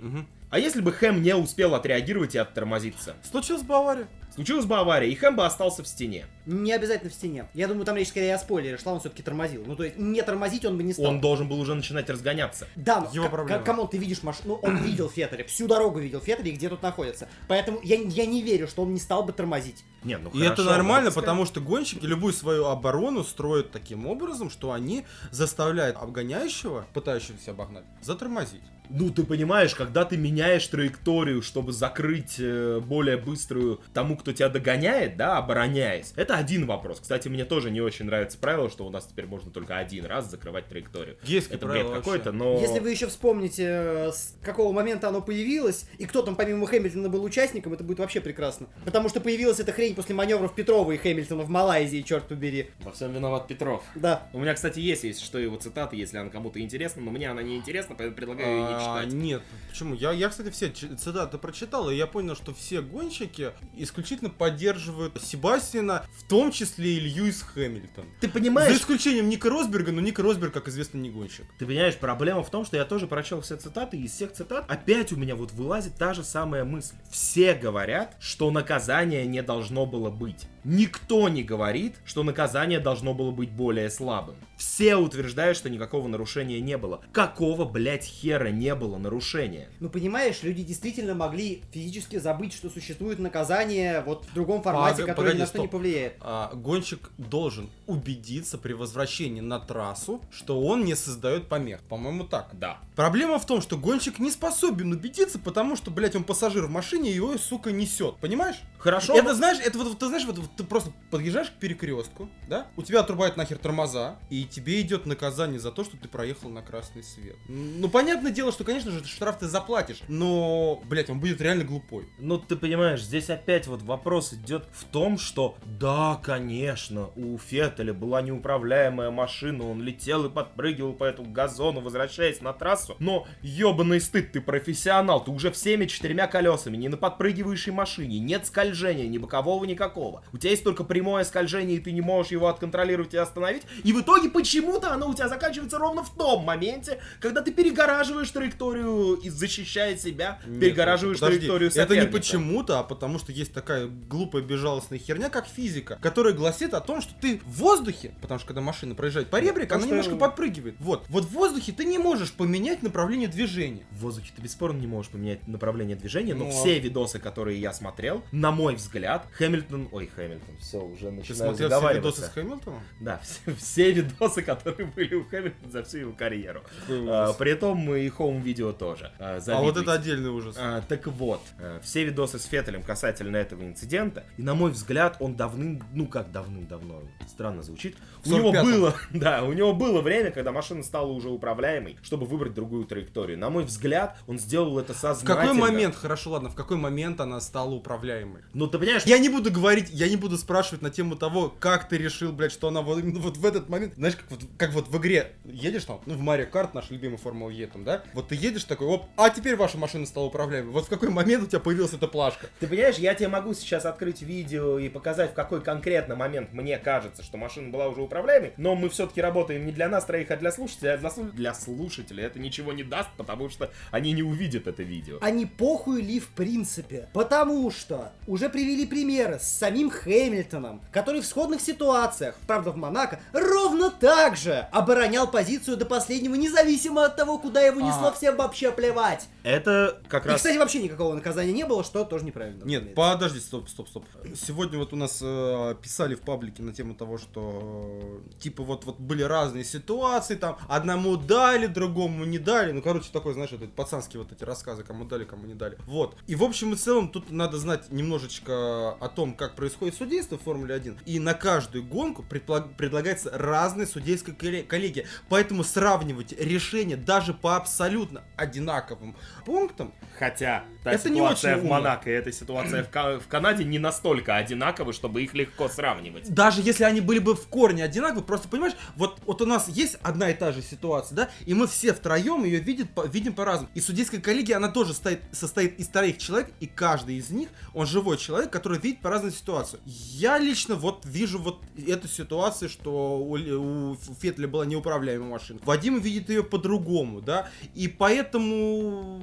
А 0.50 0.58
если 0.58 0.80
бы 0.80 0.92
Хэм 0.92 1.22
не 1.22 1.34
успел 1.36 1.76
отреагировать 1.76 2.34
и 2.34 2.38
оттормозиться? 2.38 3.14
Случилась 3.22 3.62
бы 3.62 3.76
авария. 3.76 4.08
Случилась 4.40 4.64
бы 4.64 4.78
авария, 4.78 5.10
и 5.10 5.14
Хэм 5.14 5.36
бы 5.36 5.44
остался 5.44 5.82
в 5.82 5.86
стене. 5.86 6.24
Не 6.46 6.72
обязательно 6.72 7.10
в 7.10 7.12
стене. 7.12 7.44
Я 7.52 7.68
думаю, 7.68 7.84
там 7.84 7.94
речь 7.96 8.08
скорее 8.08 8.34
о 8.34 8.38
спойлере. 8.38 8.78
Шла 8.78 8.94
он 8.94 9.00
все-таки 9.00 9.22
тормозил. 9.22 9.62
Ну, 9.66 9.76
то 9.76 9.84
есть, 9.84 9.98
не 9.98 10.22
тормозить 10.22 10.64
он 10.64 10.78
бы 10.78 10.82
не 10.82 10.94
стал. 10.94 11.04
Он 11.04 11.20
должен 11.20 11.46
был 11.46 11.60
уже 11.60 11.74
начинать 11.74 12.08
разгоняться. 12.08 12.66
Да, 12.74 13.00
но 13.02 13.10
Его 13.12 13.26
к- 13.26 13.30
проблема. 13.32 13.60
c- 13.60 13.66
come 13.66 13.77
on, 13.77 13.86
ты 13.88 13.98
видишь 13.98 14.22
машину, 14.22 14.58
ну, 14.62 14.68
он 14.68 14.78
видел 14.78 15.10
Феттеля, 15.10 15.44
всю 15.44 15.66
дорогу 15.68 15.98
видел 15.98 16.20
Феттеля 16.20 16.48
и 16.48 16.52
где 16.52 16.70
тут 16.70 16.82
находится. 16.82 17.28
Поэтому 17.48 17.80
я, 17.82 17.96
я 17.96 18.24
не 18.24 18.40
верю, 18.40 18.66
что 18.66 18.80
он 18.84 18.94
не 18.94 18.98
стал 18.98 19.24
бы 19.24 19.34
тормозить. 19.34 19.84
Не, 20.04 20.16
ну 20.16 20.30
И 20.30 20.38
хорошо, 20.38 20.52
это 20.54 20.64
нормально, 20.64 21.10
потому 21.10 21.44
что 21.44 21.60
гонщики 21.60 22.06
любую 22.06 22.32
свою 22.32 22.64
оборону 22.64 23.24
строят 23.24 23.72
таким 23.72 24.06
образом, 24.06 24.48
что 24.48 24.72
они 24.72 25.04
заставляют 25.30 25.98
обгоняющего, 25.98 26.86
пытающегося 26.94 27.50
обогнать, 27.50 27.84
затормозить. 28.00 28.62
Ну, 28.92 29.10
ты 29.10 29.24
понимаешь, 29.24 29.74
когда 29.74 30.04
ты 30.04 30.16
меняешь 30.16 30.66
траекторию, 30.66 31.42
чтобы 31.42 31.72
закрыть 31.72 32.36
э, 32.38 32.80
более 32.80 33.16
быструю 33.16 33.80
тому, 33.94 34.16
кто 34.16 34.32
тебя 34.32 34.48
догоняет, 34.48 35.16
да, 35.16 35.38
обороняясь, 35.38 36.12
это 36.16 36.36
один 36.36 36.66
вопрос. 36.66 36.98
Кстати, 37.00 37.28
мне 37.28 37.44
тоже 37.44 37.70
не 37.70 37.80
очень 37.80 38.06
нравится 38.06 38.36
правило, 38.36 38.68
что 38.68 38.84
у 38.86 38.90
нас 38.90 39.06
теперь 39.06 39.26
можно 39.26 39.50
только 39.52 39.78
один 39.78 40.06
раз 40.06 40.28
закрывать 40.28 40.66
траекторию. 40.66 41.16
Есть 41.22 41.52
Это 41.52 41.66
бред 41.66 41.88
какой-то, 41.88 42.32
но... 42.32 42.58
Если 42.60 42.80
вы 42.80 42.90
еще 42.90 43.06
вспомните, 43.06 43.64
э, 43.64 44.12
с 44.12 44.34
какого 44.42 44.72
момента 44.72 45.08
оно 45.08 45.20
появилось, 45.20 45.86
и 45.98 46.06
кто 46.06 46.22
там 46.22 46.34
помимо 46.34 46.66
Хэмилтона 46.66 47.08
был 47.08 47.22
участником, 47.22 47.72
это 47.72 47.84
будет 47.84 48.00
вообще 48.00 48.20
прекрасно. 48.20 48.66
Потому 48.84 49.08
что 49.08 49.20
появилась 49.20 49.60
эта 49.60 49.72
хрень 49.72 49.94
после 49.94 50.16
маневров 50.16 50.54
Петрова 50.54 50.90
и 50.90 50.96
Хэмилтона 50.96 51.44
в 51.44 51.48
Малайзии, 51.48 52.02
черт 52.02 52.26
побери. 52.26 52.70
Во 52.80 52.90
всем 52.90 53.12
виноват 53.12 53.46
Петров. 53.46 53.84
Да. 53.94 54.28
У 54.32 54.40
меня, 54.40 54.54
кстати, 54.54 54.80
есть, 54.80 55.04
если 55.04 55.24
что, 55.24 55.38
его 55.38 55.56
цитаты, 55.56 55.94
если 55.94 56.18
она 56.18 56.30
кому-то 56.30 56.60
интересна, 56.60 57.02
но 57.02 57.12
мне 57.12 57.30
она 57.30 57.42
не 57.42 57.56
интересна, 57.56 57.94
поэтому 57.96 58.16
предлагаю 58.16 58.50
ее 58.50 58.74
не 58.74 58.79
А. 58.80 59.04
Нет, 59.04 59.42
почему? 59.68 59.94
Я, 59.94 60.12
я, 60.12 60.28
кстати, 60.28 60.50
все 60.50 60.70
цитаты 60.70 61.38
прочитал, 61.38 61.90
и 61.90 61.96
я 61.96 62.06
понял, 62.06 62.34
что 62.34 62.54
все 62.54 62.82
гонщики 62.82 63.52
исключительно 63.76 64.30
поддерживают 64.30 65.20
Себастьяна, 65.22 66.04
в 66.16 66.26
том 66.28 66.50
числе 66.50 66.94
и 66.94 67.00
Льюис 67.00 67.42
Хэмилтон. 67.42 68.06
Ты 68.20 68.26
За 68.26 68.32
понимаешь, 68.32 68.76
исключением 68.76 69.28
Ника 69.28 69.48
Росберга, 69.50 69.92
но 69.92 70.00
Ника 70.00 70.22
Росберг, 70.22 70.52
как 70.52 70.68
известно, 70.68 70.98
не 70.98 71.10
гонщик. 71.10 71.46
Ты 71.58 71.66
понимаешь, 71.66 71.96
проблема 71.96 72.42
в 72.42 72.50
том, 72.50 72.64
что 72.64 72.76
я 72.76 72.84
тоже 72.84 73.06
прочел 73.06 73.40
все 73.40 73.56
цитаты, 73.56 73.96
и 73.96 74.04
из 74.04 74.12
всех 74.12 74.32
цитат 74.32 74.64
опять 74.70 75.12
у 75.12 75.16
меня 75.16 75.36
вот 75.36 75.52
вылазит 75.52 75.96
та 75.96 76.14
же 76.14 76.24
самая 76.24 76.64
мысль. 76.64 76.94
Все 77.10 77.54
говорят, 77.54 78.16
что 78.20 78.50
наказание 78.50 79.26
не 79.26 79.42
должно 79.42 79.86
было 79.86 80.10
быть. 80.10 80.46
Никто 80.64 81.28
не 81.28 81.42
говорит, 81.42 81.96
что 82.04 82.22
наказание 82.22 82.80
должно 82.80 83.14
было 83.14 83.30
быть 83.30 83.50
более 83.50 83.90
слабым. 83.90 84.36
Все 84.56 84.96
утверждают, 84.96 85.56
что 85.56 85.70
никакого 85.70 86.06
нарушения 86.06 86.60
не 86.60 86.76
было. 86.76 87.00
Какого, 87.12 87.64
блядь, 87.64 88.04
хера 88.04 88.50
не 88.50 88.74
было 88.74 88.98
нарушения? 88.98 89.70
Ну, 89.80 89.88
понимаешь, 89.88 90.42
люди 90.42 90.62
действительно 90.62 91.14
могли 91.14 91.62
физически 91.72 92.18
забыть, 92.18 92.52
что 92.52 92.68
существует 92.68 93.18
наказание 93.18 94.02
вот 94.02 94.26
в 94.26 94.34
другом 94.34 94.62
формате, 94.62 95.02
Пога- 95.02 95.06
которое 95.12 95.28
ни 95.28 95.32
погоди, 95.32 95.40
на 95.40 95.46
что 95.46 95.58
не 95.58 95.64
стоп. 95.64 95.70
повлияет. 95.70 96.16
А, 96.20 96.52
гонщик 96.54 97.10
должен 97.16 97.70
убедиться 97.86 98.58
при 98.58 98.74
возвращении 98.74 99.40
на 99.40 99.58
трассу, 99.60 100.20
что 100.30 100.60
он 100.60 100.84
не 100.84 100.94
создает 100.94 101.48
помех. 101.48 101.80
По-моему, 101.88 102.24
так. 102.24 102.50
Да. 102.52 102.78
Проблема 102.96 103.38
в 103.38 103.46
том, 103.46 103.62
что 103.62 103.78
гонщик 103.78 104.18
не 104.18 104.30
способен 104.30 104.92
убедиться, 104.92 105.38
потому 105.38 105.74
что, 105.76 105.90
блядь, 105.90 106.16
он 106.16 106.24
пассажир 106.24 106.66
в 106.66 106.70
машине, 106.70 107.10
и 107.10 107.14
его, 107.14 107.38
сука, 107.38 107.72
несет. 107.72 108.16
Понимаешь? 108.16 108.56
Хорошо. 108.78 109.14
Это, 109.14 109.34
знаешь, 109.34 109.58
это 109.64 109.78
вот, 109.78 109.98
ты 109.98 110.06
знаешь, 110.06 110.26
вот 110.26 110.49
ты 110.56 110.64
просто 110.64 110.92
подъезжаешь 111.10 111.50
к 111.50 111.54
перекрестку, 111.54 112.28
да? 112.48 112.66
У 112.76 112.82
тебя 112.82 113.00
отрубают 113.00 113.36
нахер 113.36 113.58
тормоза, 113.58 114.18
и 114.30 114.44
тебе 114.44 114.80
идет 114.80 115.06
наказание 115.06 115.58
за 115.58 115.72
то, 115.72 115.84
что 115.84 115.96
ты 115.96 116.08
проехал 116.08 116.48
на 116.48 116.62
красный 116.62 117.02
свет. 117.02 117.36
Ну, 117.48 117.88
понятное 117.88 118.32
дело, 118.32 118.52
что, 118.52 118.64
конечно 118.64 118.90
же, 118.90 119.04
штраф 119.04 119.38
ты 119.38 119.48
заплатишь, 119.48 120.02
но, 120.08 120.80
блядь, 120.84 121.10
он 121.10 121.20
будет 121.20 121.40
реально 121.40 121.64
глупой. 121.64 122.08
Ну, 122.18 122.38
ты 122.38 122.56
понимаешь, 122.56 123.02
здесь 123.02 123.30
опять 123.30 123.66
вот 123.66 123.82
вопрос 123.82 124.32
идет 124.32 124.66
в 124.72 124.84
том, 124.84 125.18
что 125.18 125.56
да, 125.64 126.20
конечно, 126.22 127.10
у 127.16 127.38
Феттеля 127.38 127.94
была 127.94 128.22
неуправляемая 128.22 129.10
машина, 129.10 129.68
он 129.68 129.82
летел 129.82 130.26
и 130.26 130.30
подпрыгивал 130.30 130.92
по 130.92 131.04
этому 131.04 131.30
газону, 131.30 131.80
возвращаясь 131.80 132.40
на 132.40 132.52
трассу, 132.52 132.96
но 132.98 133.26
ебаный 133.42 134.00
стыд, 134.00 134.32
ты 134.32 134.40
профессионал, 134.40 135.24
ты 135.24 135.30
уже 135.30 135.50
всеми 135.50 135.86
четырьмя 135.86 136.26
колесами, 136.26 136.76
не 136.76 136.88
на 136.88 136.96
подпрыгивающей 136.96 137.72
машине, 137.72 138.18
нет 138.18 138.46
скольжения, 138.46 139.08
ни 139.08 139.18
бокового, 139.18 139.64
никакого. 139.64 140.22
У 140.32 140.38
тебя 140.40 140.50
есть 140.50 140.64
только 140.64 140.84
прямое 140.84 141.24
скольжение, 141.24 141.76
и 141.76 141.80
ты 141.80 141.92
не 141.92 142.00
можешь 142.00 142.32
его 142.32 142.48
отконтролировать 142.48 143.14
и 143.14 143.16
остановить, 143.16 143.62
и 143.84 143.92
в 143.92 144.00
итоге 144.00 144.28
почему-то 144.30 144.92
оно 144.92 145.08
у 145.08 145.14
тебя 145.14 145.28
заканчивается 145.28 145.78
ровно 145.78 146.02
в 146.02 146.10
том 146.14 146.42
моменте, 146.44 147.00
когда 147.20 147.42
ты 147.42 147.52
перегораживаешь 147.52 148.30
траекторию 148.30 149.14
и 149.14 149.28
защищая 149.28 149.96
себя, 149.96 150.38
Нет, 150.46 150.60
перегораживаешь 150.60 151.18
подожди, 151.20 151.38
траекторию 151.40 151.70
Это 151.70 151.78
не 151.80 151.86
соперника. 151.86 152.12
почему-то, 152.12 152.78
а 152.78 152.82
потому 152.82 153.18
что 153.18 153.32
есть 153.32 153.52
такая 153.52 153.86
глупая 153.86 154.42
безжалостная 154.42 154.98
херня, 154.98 155.28
как 155.28 155.46
физика, 155.46 155.98
которая 156.02 156.32
гласит 156.34 156.74
о 156.74 156.80
том, 156.80 157.00
что 157.00 157.12
ты 157.20 157.40
в 157.46 157.58
воздухе, 157.58 158.14
потому 158.20 158.38
что 158.38 158.48
когда 158.48 158.60
машина 158.60 158.94
проезжает 158.94 159.28
по 159.28 159.40
ребрику, 159.40 159.74
она 159.74 159.82
что- 159.82 159.90
немножко 159.90 160.16
подпрыгивает. 160.16 160.74
Вот. 160.80 161.04
Вот 161.08 161.24
в 161.24 161.30
воздухе 161.30 161.72
ты 161.72 161.84
не 161.84 161.98
можешь 161.98 162.32
поменять 162.32 162.82
направление 162.82 163.28
движения. 163.28 163.84
В 163.90 163.98
воздухе 164.00 164.32
ты 164.34 164.42
бесспорно 164.42 164.78
не 164.80 164.86
можешь 164.86 165.10
поменять 165.12 165.46
направление 165.46 165.96
движения, 165.96 166.34
но 166.34 166.44
Ну, 166.44 166.50
а- 166.50 166.52
все 166.52 166.78
видосы, 166.78 167.18
которые 167.18 167.60
я 167.60 167.72
смотрел, 167.72 168.22
на 168.32 168.50
мой 168.50 168.74
взгляд, 168.76 169.26
Хэмилтон... 169.32 169.88
Ой, 169.92 170.10
Хэмилтон, 170.14 170.29
все, 170.60 170.78
уже 170.78 171.06
Ты 171.06 171.10
начинаю 171.12 171.54
смотрел 171.54 171.80
все 171.80 171.94
видосы 171.94 172.22
с 172.22 172.28
Хэмилтоном? 172.28 172.80
Да, 173.00 173.18
все, 173.22 173.54
все 173.54 173.92
видосы, 173.92 174.42
которые 174.42 174.86
были 174.86 175.14
у 175.14 175.24
Хэмилтона 175.24 175.70
за 175.70 175.82
всю 175.84 175.98
его 175.98 176.12
карьеру. 176.12 176.62
А, 176.88 177.32
при 177.34 177.52
этом 177.52 177.94
и 177.94 178.08
home 178.08 178.36
video 178.36 178.72
тоже. 178.72 179.12
А, 179.18 179.40
А 179.46 179.60
вот 179.60 179.76
это 179.76 179.92
отдельный 179.92 180.30
ужас. 180.30 180.56
А, 180.58 180.82
так 180.82 181.06
вот, 181.06 181.42
э, 181.58 181.80
все 181.82 182.04
видосы 182.04 182.38
с 182.38 182.44
Феттелем 182.44 182.82
касательно 182.82 183.36
этого 183.36 183.62
инцидента, 183.62 184.24
и 184.36 184.42
на 184.42 184.54
мой 184.54 184.70
взгляд, 184.70 185.16
он 185.20 185.34
давным, 185.36 185.82
ну 185.92 186.06
как 186.06 186.30
давным-давно, 186.32 187.02
странно 187.28 187.62
звучит, 187.62 187.96
В 188.24 188.32
у 188.32 188.36
него 188.36 188.52
45-м. 188.52 188.64
было, 188.64 188.94
да, 189.10 189.44
у 189.44 189.52
него 189.52 189.72
было 189.72 190.00
время, 190.00 190.30
когда 190.30 190.52
машина 190.52 190.82
стала 190.82 191.08
уже 191.10 191.28
управляемой, 191.28 191.98
чтобы 192.02 192.26
выбрать 192.26 192.54
другую 192.54 192.84
траекторию. 192.84 193.38
На 193.38 193.50
мой 193.50 193.64
взгляд, 193.64 194.18
он 194.26 194.38
сделал 194.38 194.78
это 194.78 194.94
В 194.94 194.96
сознательно. 194.96 195.46
какой 195.46 195.58
момент, 195.70 195.94
хорошо, 195.94 196.30
ладно, 196.30 196.50
в 196.50 196.54
какой 196.54 196.76
момент 196.76 197.20
она 197.20 197.40
стала 197.40 197.70
управляемой? 197.74 198.42
Ну 198.52 198.66
ты 198.66 198.78
понимаешь, 198.78 199.02
Я 199.04 199.18
не 199.18 199.28
буду 199.28 199.50
говорить, 199.50 199.88
я 199.90 200.08
не 200.08 200.16
буду 200.20 200.38
спрашивать 200.38 200.82
на 200.82 200.90
тему 200.90 201.16
того, 201.16 201.52
как 201.58 201.88
ты 201.88 201.98
решил, 201.98 202.32
блядь, 202.32 202.52
что 202.52 202.68
она 202.68 202.82
вот 202.82 202.98
именно 203.00 203.18
вот 203.18 203.36
в 203.36 203.44
этот 203.44 203.68
момент, 203.68 203.94
знаешь, 203.96 204.16
как 204.16 204.30
вот, 204.30 204.40
как 204.56 204.70
вот 204.72 204.88
в 204.88 204.96
игре 204.98 205.32
едешь 205.44 205.84
там, 205.84 206.00
ну 206.06 206.14
в 206.14 206.20
Марио 206.20 206.46
Карт, 206.46 206.74
наш 206.74 206.90
любимый 206.90 207.16
Формула 207.16 207.50
Е 207.50 207.66
там, 207.66 207.82
да? 207.84 208.04
Вот 208.14 208.28
ты 208.28 208.36
едешь 208.36 208.64
такой, 208.64 208.86
оп, 208.86 209.06
а 209.16 209.30
теперь 209.30 209.56
ваша 209.56 209.78
машина 209.78 210.06
стала 210.06 210.26
управляемой. 210.26 210.72
Вот 210.72 210.86
в 210.86 210.88
какой 210.88 211.08
момент 211.08 211.44
у 211.44 211.46
тебя 211.46 211.58
появилась 211.60 211.92
эта 211.92 212.06
плашка? 212.06 212.46
Ты 212.60 212.66
понимаешь, 212.66 212.96
я 212.96 213.14
тебе 213.14 213.28
могу 213.28 213.54
сейчас 213.54 213.84
открыть 213.86 214.22
видео 214.22 214.78
и 214.78 214.88
показать, 214.88 215.32
в 215.32 215.34
какой 215.34 215.62
конкретно 215.62 216.14
момент 216.14 216.52
мне 216.52 216.78
кажется, 216.78 217.22
что 217.22 217.36
машина 217.36 217.70
была 217.70 217.88
уже 217.88 218.02
управляемой, 218.02 218.52
но 218.56 218.74
мы 218.76 218.88
все-таки 218.88 219.20
работаем 219.20 219.66
не 219.66 219.72
для 219.72 219.88
нас 219.88 220.04
троих, 220.04 220.30
а 220.30 220.36
для 220.36 220.52
слушателей, 220.52 220.92
а 220.94 220.98
для, 220.98 221.08
слу- 221.08 221.32
для 221.32 221.54
слушателей 221.54 222.24
это 222.24 222.38
ничего 222.38 222.72
не 222.72 222.84
даст, 222.84 223.08
потому 223.16 223.48
что 223.48 223.70
они 223.90 224.12
не 224.12 224.22
увидят 224.22 224.66
это 224.66 224.82
видео. 224.82 225.18
Не 225.40 225.46
похуй 225.46 226.02
ли 226.02 226.20
в 226.20 226.28
принципе? 226.28 227.08
Потому 227.14 227.70
что 227.70 228.12
уже 228.26 228.50
привели 228.50 228.84
примеры 228.84 229.38
с 229.38 229.44
самим 229.44 229.88
Хэмилтоном, 230.10 230.80
который 230.90 231.20
в 231.20 231.26
сходных 231.26 231.60
ситуациях, 231.60 232.34
правда 232.46 232.72
в 232.72 232.76
Монако, 232.76 233.20
ровно 233.32 233.90
так 233.90 234.36
же 234.36 234.66
оборонял 234.72 235.30
позицию 235.30 235.76
до 235.76 235.86
последнего, 235.86 236.34
независимо 236.34 237.04
от 237.04 237.16
того, 237.16 237.38
куда 237.38 237.60
его 237.60 237.80
несло, 237.80 238.08
А. 238.08 238.12
всем 238.12 238.36
вообще 238.36 238.72
плевать. 238.72 239.28
Это 239.44 240.00
как 240.08 240.26
И, 240.26 240.28
раз... 240.28 240.36
кстати, 240.38 240.58
вообще 240.58 240.82
никакого 240.82 241.14
наказания 241.14 241.52
не 241.52 241.64
было, 241.64 241.84
что 241.84 242.04
тоже 242.04 242.24
неправильно. 242.24 242.64
Нет, 242.64 242.82
разумеется. 242.82 242.94
подожди, 242.94 243.40
стоп, 243.40 243.68
стоп, 243.68 243.88
стоп. 243.88 244.04
Сегодня 244.34 244.78
вот 244.78 244.92
у 244.92 244.96
нас 244.96 245.20
э, 245.22 245.74
писали 245.80 246.14
в 246.14 246.20
паблике 246.20 246.62
на 246.62 246.72
тему 246.74 246.94
того, 246.94 247.16
что 247.18 248.20
э, 248.26 248.40
типа 248.40 248.62
вот, 248.64 248.84
вот 248.84 248.98
были 248.98 249.22
разные 249.22 249.64
ситуации, 249.64 250.34
там 250.34 250.58
одному 250.68 251.16
дали, 251.16 251.66
другому 251.66 252.24
не 252.24 252.38
дали. 252.38 252.72
Ну, 252.72 252.82
короче, 252.82 253.10
такой, 253.12 253.34
знаешь, 253.34 253.50
вот 253.52 253.72
пацанские 253.72 254.22
вот 254.22 254.32
эти 254.32 254.44
рассказы, 254.44 254.82
кому 254.82 255.04
дали, 255.04 255.24
кому 255.24 255.46
не 255.46 255.54
дали. 255.54 255.78
Вот. 255.86 256.16
И 256.26 256.34
в 256.34 256.42
общем 256.42 256.72
и 256.72 256.76
целом 256.76 257.08
тут 257.10 257.30
надо 257.30 257.56
знать 257.58 257.90
немножечко 257.90 258.90
о 258.92 259.08
том, 259.08 259.34
как 259.34 259.54
происходит 259.54 259.94
судейство 260.00 260.38
в 260.38 260.42
Формуле 260.42 260.74
1. 260.74 260.98
И 261.04 261.18
на 261.18 261.34
каждую 261.34 261.84
гонку 261.84 262.22
предлагается 262.22 263.30
разная 263.34 263.84
судейская 263.86 264.34
колле- 264.34 264.62
коллегия. 264.62 265.06
Поэтому 265.28 265.62
сравнивать 265.62 266.32
решения 266.40 266.96
даже 266.96 267.34
по 267.34 267.56
абсолютно 267.56 268.22
одинаковым 268.36 269.14
пунктам 269.44 269.92
Хотя 270.18 270.64
та 270.84 270.92
Это 270.92 271.08
не 271.10 271.16
ситуация 271.16 271.56
очень 271.56 271.66
в. 271.66 271.70
Монако 271.70 272.10
и 272.10 272.12
эта 272.12 272.32
ситуация 272.32 272.84
в, 272.84 273.20
в 273.20 273.26
Канаде 273.28 273.64
не 273.64 273.78
настолько 273.78 274.36
одинаковы, 274.36 274.92
чтобы 274.92 275.22
их 275.22 275.34
легко 275.34 275.68
сравнивать. 275.68 276.32
даже 276.32 276.62
если 276.62 276.84
они 276.84 277.00
были 277.00 277.18
бы 277.18 277.34
в 277.34 277.46
корне 277.48 277.84
одинаковы, 277.84 278.22
просто 278.22 278.48
понимаешь, 278.48 278.74
вот, 278.96 279.20
вот 279.26 279.42
у 279.42 279.46
нас 279.46 279.68
есть 279.68 279.96
одна 280.02 280.30
и 280.30 280.34
та 280.34 280.52
же 280.52 280.62
ситуация, 280.62 281.16
да, 281.16 281.30
и 281.44 281.52
мы 281.54 281.66
все 281.66 281.92
втроем 281.92 282.44
ее 282.44 282.60
видим, 282.60 282.86
по- 282.88 283.06
видим 283.06 283.34
по-разному. 283.34 283.70
И 283.74 283.80
судейская 283.80 284.20
коллегия, 284.20 284.56
она 284.56 284.68
тоже 284.68 284.94
стоит, 284.94 285.20
состоит 285.32 285.78
из 285.78 285.88
троих 285.88 286.18
человек, 286.18 286.50
и 286.60 286.66
каждый 286.66 287.16
из 287.16 287.30
них, 287.30 287.48
он 287.74 287.86
живой 287.86 288.16
человек, 288.18 288.50
который 288.50 288.78
видит 288.78 289.00
по-разному 289.00 289.32
ситуацию. 289.32 289.80
Я 289.92 290.38
лично 290.38 290.76
вот 290.76 291.04
вижу 291.04 291.40
вот 291.40 291.62
эту 291.76 292.06
ситуацию, 292.06 292.68
что 292.68 293.18
у, 293.18 293.32
у 293.32 293.96
Феттеля 294.20 294.46
была 294.46 294.64
неуправляемая 294.64 295.28
машина. 295.28 295.58
Вадим 295.64 295.98
видит 295.98 296.28
ее 296.28 296.44
по-другому, 296.44 297.20
да, 297.20 297.48
и 297.74 297.88
поэтому 297.88 299.20